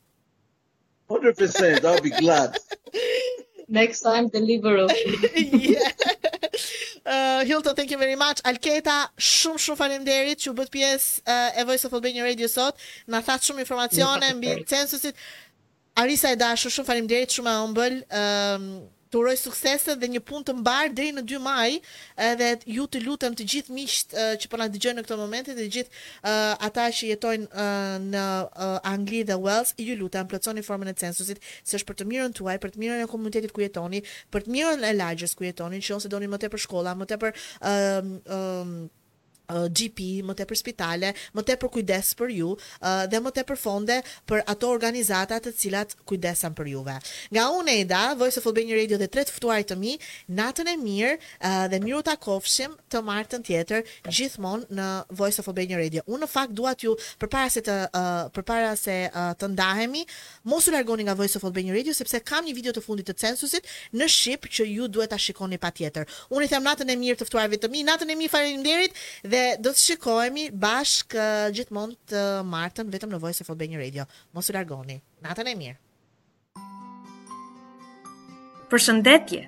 100%. 1.08 1.82
I'll 1.84 2.00
be 2.00 2.10
glad. 2.10 2.58
next 3.80 4.00
time 4.08 4.24
deliver 4.38 4.74
of 4.84 4.90
yeah. 5.74 5.90
uh, 7.14 7.40
Hilton, 7.48 7.74
thank 7.78 7.90
you 7.94 7.98
very 8.04 8.18
much. 8.24 8.38
Alketa, 8.50 8.96
shumë 9.32 9.60
shumë 9.64 9.78
faleminderit 9.82 10.42
që 10.44 10.52
u 10.52 10.56
bët 10.62 10.72
pjesë 10.76 11.34
uh, 11.34 11.60
e 11.60 11.66
Voice 11.68 11.88
of 11.90 11.96
Albania 11.98 12.24
Radio 12.30 12.48
sot. 12.56 12.80
Na 13.10 13.20
tha 13.26 13.36
shumë 13.48 13.64
informacione 13.66 14.32
mbi 14.38 14.54
censusit. 14.70 15.18
Arisa 16.02 16.32
e 16.34 16.38
dashur, 16.40 16.72
shumë 16.74 16.88
faleminderit, 16.92 17.36
shumë 17.38 17.52
e 17.54 17.60
ëmbël. 17.68 18.00
Ëm 18.20 18.68
um, 18.80 18.82
të 19.14 19.18
uroj 19.22 19.34
sukses 19.38 19.84
dhe 20.00 20.08
një 20.10 20.20
punë 20.26 20.48
të 20.48 20.54
mbarë 20.58 20.94
deri 20.98 21.12
në 21.14 21.22
2 21.30 21.38
maj, 21.42 21.70
edhe 22.28 22.48
ju 22.76 22.86
të 22.90 23.02
lutem 23.04 23.36
të 23.38 23.46
gjithë 23.52 23.76
miqt 23.76 24.16
që 24.42 24.48
po 24.50 24.58
na 24.58 24.66
dëgjojnë 24.74 24.98
në 24.98 25.04
këtë 25.06 25.18
moment 25.20 25.50
dhe 25.50 25.54
të 25.60 25.66
gjithë 25.76 25.92
uh, 25.92 26.32
ata 26.68 26.88
që 26.98 27.10
jetojnë 27.12 27.46
uh, 27.46 27.94
në 28.08 28.24
uh, 28.48 28.90
Angli 28.90 29.22
dhe 29.28 29.38
Wales, 29.44 29.70
ju 29.78 29.94
lutem 30.00 30.26
plotësoni 30.32 30.66
formën 30.66 30.90
e 30.90 30.96
censusit, 31.04 31.40
se 31.62 31.78
është 31.78 31.88
për 31.92 32.00
të 32.00 32.08
mirën 32.10 32.34
tuaj, 32.40 32.58
për 32.66 32.74
të 32.74 32.82
mirën 32.82 33.04
e 33.06 33.12
komunitetit 33.14 33.54
ku 33.54 33.62
jetoni, 33.62 34.02
për 34.34 34.48
të 34.48 34.56
mirën 34.56 34.88
e 34.90 34.92
lagjës 34.98 35.38
ku 35.38 35.46
jetoni, 35.46 35.78
nëse 35.84 36.10
doni 36.10 36.32
më 36.34 36.42
tepër 36.46 36.64
shkolla, 36.66 36.96
më 36.98 37.10
tepër 37.14 37.38
ëh 37.70 37.80
uh, 38.02 38.12
uh, 38.40 39.00
Uh, 39.44 39.66
GP, 39.68 40.22
më 40.24 40.32
te 40.38 40.44
për 40.48 40.56
spitale, 40.56 41.10
më 41.36 41.42
te 41.44 41.54
për 41.60 41.68
kujdes 41.74 42.14
për 42.16 42.30
ju, 42.32 42.54
uh, 42.56 42.92
dhe 43.12 43.18
më 43.20 43.28
te 43.36 43.42
për 43.44 43.58
fonde 43.60 43.96
për 44.24 44.38
ato 44.48 44.70
organizatat 44.72 45.44
të 45.44 45.50
cilat 45.60 45.90
kujdesan 46.08 46.54
për 46.56 46.70
juve. 46.72 46.94
Nga 47.36 47.44
unë 47.58 47.74
e 47.76 47.82
da, 47.90 47.98
Voice 48.16 48.40
of 48.40 48.46
Albania 48.48 48.78
Radio 48.78 48.96
dhe 49.02 49.08
tretë 49.12 49.34
fëtuarit 49.34 49.68
të 49.68 49.76
mi, 49.76 49.92
natën 50.32 50.70
e 50.72 50.74
mirë 50.80 51.10
uh, 51.18 51.66
dhe 51.68 51.80
miru 51.84 52.00
ta 52.06 52.14
kofshim 52.22 52.72
të 52.88 53.02
martën 53.04 53.44
tjetër 53.44 53.84
gjithmonë 54.08 54.78
në 54.78 54.86
Voice 55.20 55.44
of 55.44 55.50
Albania 55.52 55.76
Radio. 55.82 56.00
Unë 56.08 56.24
në 56.24 56.30
fakt 56.38 56.56
duat 56.56 56.80
ju 56.86 56.96
për 57.20 57.32
para 57.36 57.52
se 57.52 57.60
të, 57.68 57.76
për 58.32 58.48
para 58.48 58.72
se 58.80 58.96
të 59.44 59.50
ndahemi, 59.52 60.06
u 60.48 60.60
largoni 60.72 61.04
nga 61.04 61.18
Voice 61.20 61.36
of 61.36 61.44
Albania 61.44 61.76
Radio, 61.76 61.92
sepse 61.92 62.22
kam 62.24 62.48
një 62.48 62.56
video 62.62 62.72
të 62.72 62.86
fundit 62.88 63.12
të 63.12 63.18
censusit 63.26 63.68
në 63.92 64.08
Shqip 64.08 64.48
që 64.48 64.70
ju 64.72 64.88
duhet 64.88 65.12
ta 65.12 65.20
shikoni 65.20 65.60
pa 65.60 65.68
tjetër. 65.68 66.08
Unë 66.32 66.48
i 66.48 66.48
them 66.54 66.64
natën 66.64 66.88
e 66.88 66.96
mirë 66.96 67.20
të 67.20 67.48
të 67.60 67.68
mi, 67.68 67.84
natën 67.84 68.08
e 68.08 68.16
mirë 68.16 68.30
farin 68.32 68.62
derit, 68.64 68.94
dhe 69.24 69.33
Dhe 69.34 69.56
do 69.58 69.70
të 69.74 69.80
shikohemi 69.82 70.42
bashk 70.62 71.16
uh, 71.18 71.48
gjithmonë 71.54 71.94
të 72.10 72.20
martën 72.46 72.90
vetëm 72.92 73.10
në 73.14 73.18
Voice 73.22 73.42
of 73.42 73.48
Albania 73.50 73.80
Radio. 73.80 74.04
Mos 74.30 74.46
u 74.50 74.54
largoni. 74.54 74.94
Natën 75.26 75.48
e 75.50 75.54
mirë. 75.58 75.74
Përshëndetje. 78.70 79.40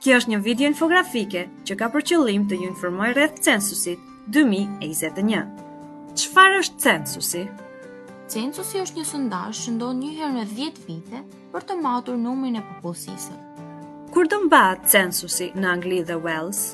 Kjo 0.00 0.16
është 0.20 0.32
një 0.32 0.38
video 0.46 0.70
infografike 0.72 1.42
që 1.68 1.76
ka 1.82 1.88
për 1.92 2.06
qëllim 2.10 2.46
të 2.48 2.62
ju 2.62 2.70
informoj 2.70 3.10
rreth 3.18 3.42
censusit 3.44 4.00
2021. 4.38 5.52
Çfarë 6.16 6.62
është 6.64 6.80
censusi? 6.86 7.44
Censusi 8.32 8.80
është 8.86 9.02
një 9.02 9.06
sondazh 9.10 9.66
që 9.66 9.76
ndodh 9.76 10.00
një 10.00 10.14
herë 10.16 10.34
në 10.38 10.46
10 10.56 10.80
vite 10.88 11.20
për 11.52 11.68
të 11.68 11.76
matur 11.84 12.16
numrin 12.24 12.56
e 12.56 12.64
popullsisë. 12.72 13.36
Kur 14.16 14.32
do 14.32 14.40
mbahet 14.48 14.88
censusi 14.96 15.52
në 15.60 15.72
Angli 15.76 16.00
dhe 16.08 16.16
Wales? 16.24 16.64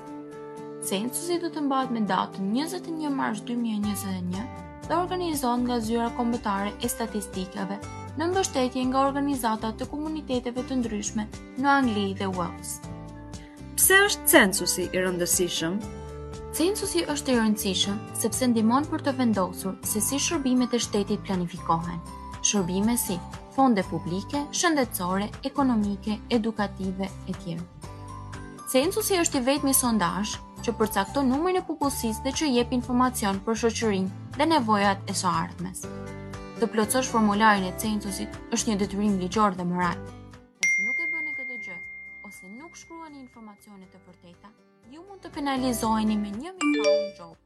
Censusi 0.83 1.37
do 1.39 1.47
të 1.55 1.61
mbahet 1.63 1.93
me 1.95 2.01
datën 2.11 2.47
21 2.59 3.07
mars 3.15 3.39
2021 3.47 4.41
dhe 4.89 4.95
organizohet 4.99 5.61
nga 5.63 5.77
Zyra 5.81 6.09
Kombëtare 6.17 6.73
e 6.83 6.89
Statistikave 6.91 7.77
në 8.19 8.27
mbështetje 8.33 8.83
nga 8.91 9.05
organizata 9.07 9.71
të 9.79 9.87
komuniteteve 9.93 10.65
të 10.69 10.81
ndryshme 10.81 11.29
në 11.63 11.69
Angli 11.77 12.09
dhe 12.19 12.27
Wales. 12.35 12.73
Pse 13.79 14.01
është 14.09 14.33
censusi 14.35 14.89
i 14.99 15.05
rëndësishëm? 15.07 15.79
Censusi 16.59 17.07
është 17.15 17.35
i 17.37 17.41
rëndësishëm 17.41 18.03
sepse 18.25 18.51
ndihmon 18.51 18.91
për 18.91 19.07
të 19.07 19.15
vendosur 19.23 19.79
se 19.93 20.03
si 20.09 20.19
shërbimet 20.27 20.75
e 20.75 20.83
shtetit 20.83 21.23
planifikohen. 21.29 22.03
Shërbime 22.43 22.99
si 22.99 23.21
fonde 23.55 23.87
publike, 23.87 24.43
shëndetësore, 24.59 25.31
ekonomike, 25.47 26.19
edukative 26.41 27.07
e 27.31 27.39
tjera. 27.39 27.71
Censusi 28.75 29.15
është 29.23 29.39
i 29.39 29.45
vetmi 29.51 29.75
sondazh 29.77 30.41
që 30.65 30.73
përcakto 30.79 31.23
numrin 31.27 31.57
e 31.59 31.63
popullsisë 31.67 32.23
dhe 32.27 32.33
që 32.39 32.49
jep 32.57 32.73
informacion 32.77 33.39
për 33.47 33.57
shoqërinë 33.63 34.37
dhe 34.37 34.47
nevojat 34.51 35.11
e 35.11 35.15
së 35.21 35.31
ardhmes. 35.31 35.81
Të 36.61 36.69
plotësosh 36.75 37.09
formularin 37.11 37.65
e 37.67 37.73
censusit 37.85 38.37
është 38.55 38.71
një 38.71 38.77
detyrim 38.83 39.17
ligjor 39.25 39.59
dhe 39.59 39.67
moral. 39.71 39.99
Nëse 40.63 40.85
nuk 40.85 41.01
e 41.05 41.09
bëni 41.15 41.33
këtë 41.39 41.59
gjë 41.67 41.79
ose 42.29 42.51
nuk 42.55 42.79
shkruani 42.79 43.19
informacione 43.25 43.89
të 43.91 44.01
përtejta, 44.07 44.53
ju 44.93 45.03
mund 45.09 45.23
të 45.25 45.33
penalizoheni 45.35 46.17
me 46.21 46.31
1000 46.37 46.73
lekë 46.77 47.13
gjob. 47.19 47.37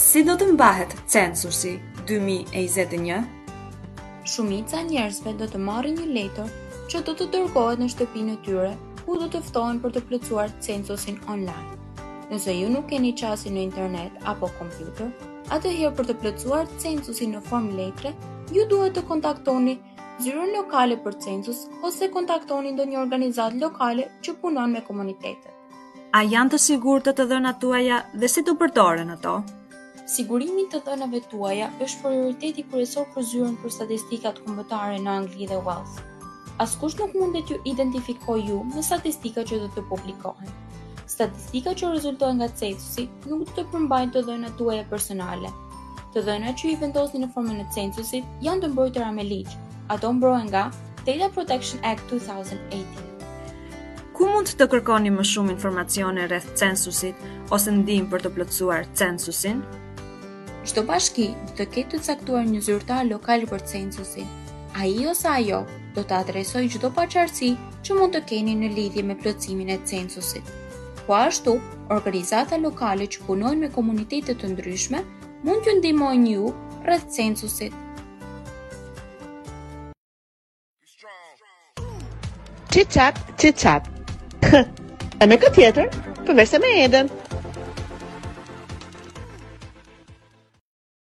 Si 0.00 0.24
do 0.26 0.34
të 0.40 0.50
mbahet 0.56 0.96
censusi 1.14 1.76
2021? 2.10 3.32
Shumica 4.26 4.82
e 4.82 4.88
njerëzve 4.90 5.36
do 5.38 5.46
të 5.52 5.62
marrin 5.68 5.94
një 6.00 6.10
letër 6.18 6.50
që 6.90 7.04
do 7.06 7.14
të 7.20 7.30
dërgohet 7.36 7.80
në 7.84 7.90
shtëpinë 7.94 8.34
e 8.34 8.42
tyre 8.48 8.74
ku 9.06 9.20
do 9.22 9.30
të 9.30 9.44
ftohen 9.46 9.78
për 9.86 9.94
të 9.98 10.04
plëcuar 10.10 10.50
censusin 10.66 11.22
online. 11.30 11.84
Nëse 12.26 12.52
ju 12.58 12.68
nuk 12.70 12.88
keni 12.90 13.12
qasi 13.18 13.50
në 13.54 13.60
internet 13.64 14.14
apo 14.30 14.48
kompjuter, 14.58 15.10
atë 15.56 15.70
herë 15.76 15.90
për 15.98 16.06
të 16.08 16.14
plëcuar 16.22 16.64
censusi 16.84 17.28
në 17.34 17.42
form 17.50 17.68
letre, 17.80 18.10
ju 18.56 18.64
duhet 18.72 18.96
të 18.96 19.04
kontaktoni 19.10 19.74
zyrën 20.24 20.50
lokale 20.56 20.96
për 21.04 21.18
census 21.26 21.60
ose 21.90 22.08
kontaktoni 22.16 22.72
ndo 22.74 22.86
një 22.94 22.98
organizat 23.04 23.54
lokale 23.60 24.08
që 24.26 24.34
punon 24.42 24.74
me 24.74 24.82
komunitetet. 24.88 25.54
A 26.20 26.24
janë 26.32 26.54
të 26.56 26.60
sigur 26.66 27.06
të 27.06 27.14
të 27.20 27.28
dhëna 27.34 27.52
tuaja 27.64 28.00
dhe 28.24 28.32
si 28.34 28.42
të 28.48 28.56
përdore 28.64 29.06
në 29.12 29.18
to? 29.28 29.36
Sigurimi 30.16 30.66
të 30.74 30.82
dhënave 30.88 31.20
tuaja 31.34 31.70
është 31.86 32.02
prioriteti 32.08 32.66
kërësor 32.72 33.06
për 33.14 33.30
zyrën 33.34 33.54
për 33.62 33.76
statistikat 33.78 34.42
kombëtare 34.48 34.98
në 35.06 35.14
Angli 35.18 35.46
dhe 35.54 35.62
Wales. 35.68 35.94
Askush 36.66 36.98
nuk 37.02 37.14
mundet 37.22 37.50
ju 37.54 37.62
identifikoj 37.74 38.40
ju 38.50 38.62
në 38.74 38.88
statistika 38.90 39.46
që 39.52 39.62
dhe 39.66 39.74
të 39.78 39.86
publikohen. 39.94 40.56
Statistika 41.06 41.70
që 41.78 41.88
rezultohen 41.94 42.34
nga 42.40 42.48
censusi 42.58 43.04
nuk 43.30 43.46
të 43.54 43.62
përmbajnë 43.70 44.10
të 44.16 44.20
dhënat 44.26 44.54
tuaja 44.58 44.84
personale. 44.92 45.50
Të 46.14 46.18
dhënat 46.26 46.54
që 46.58 46.64
i 46.72 46.78
vendosni 46.80 47.18
në 47.22 47.28
formën 47.34 47.58
e 47.62 47.66
censusit 47.76 48.24
janë 48.42 48.60
të 48.64 48.68
mbrojtura 48.72 49.10
me 49.14 49.22
ligj. 49.28 49.52
Ato 49.96 50.08
mbrohen 50.16 50.46
nga 50.50 50.64
Data 51.06 51.28
Protection 51.36 51.78
Act 51.92 52.04
2018. 52.10 52.12
Ku 54.18 54.22
mund 54.32 54.48
të 54.58 54.64
kërkoni 54.72 55.10
më 55.14 55.24
shumë 55.30 55.50
informacione 55.54 56.20
rreth 56.26 56.50
censusit 56.58 57.16
ose 57.54 57.68
ndihmë 57.78 58.10
për 58.16 58.20
të 58.24 58.28
plotësuar 58.40 58.82
censusin? 58.98 59.58
Çdo 60.66 60.80
bashki 60.90 61.26
do 61.46 61.50
të 61.60 61.64
ketë 61.76 61.96
të 61.96 62.02
caktuar 62.08 62.44
një 62.50 62.60
zyrtar 62.68 63.04
lokal 63.12 63.40
për 63.54 63.60
censusin. 63.74 64.26
Ai 64.74 64.90
ose 65.12 65.26
ajo 65.38 65.60
do 65.94 66.00
të 66.02 66.12
adresojë 66.22 66.72
çdo 66.74 66.88
paqartësi 66.98 67.50
që 67.86 67.92
mund 68.00 68.12
të 68.16 68.20
keni 68.32 68.54
në 68.64 68.68
lidhje 68.76 69.02
me 69.12 69.18
plotësimin 69.22 69.68
e 69.76 69.78
censusit. 69.94 70.46
Po 71.06 71.14
ashtu, 71.14 71.52
organizata 71.94 72.56
lokale 72.58 73.06
që 73.06 73.20
punojnë 73.26 73.60
me 73.64 73.68
komunitete 73.74 74.34
të 74.40 74.48
ndryshme 74.54 75.02
mund 75.46 75.62
t'ju 75.62 75.74
ndihmojnë 75.78 76.32
ju 76.32 76.48
rreth 76.88 77.06
censusit. 77.14 77.76
Chit 82.74 82.90
chat, 82.96 83.20
chit 83.38 83.54
chat. 83.54 83.86
Ha, 84.50 84.64
a 85.22 85.30
me 85.30 85.38
këtë 85.38 85.62
tjetër, 85.62 85.94
përveç 86.26 86.52
se 86.56 86.60
me 86.66 86.74
edhen. 86.88 87.25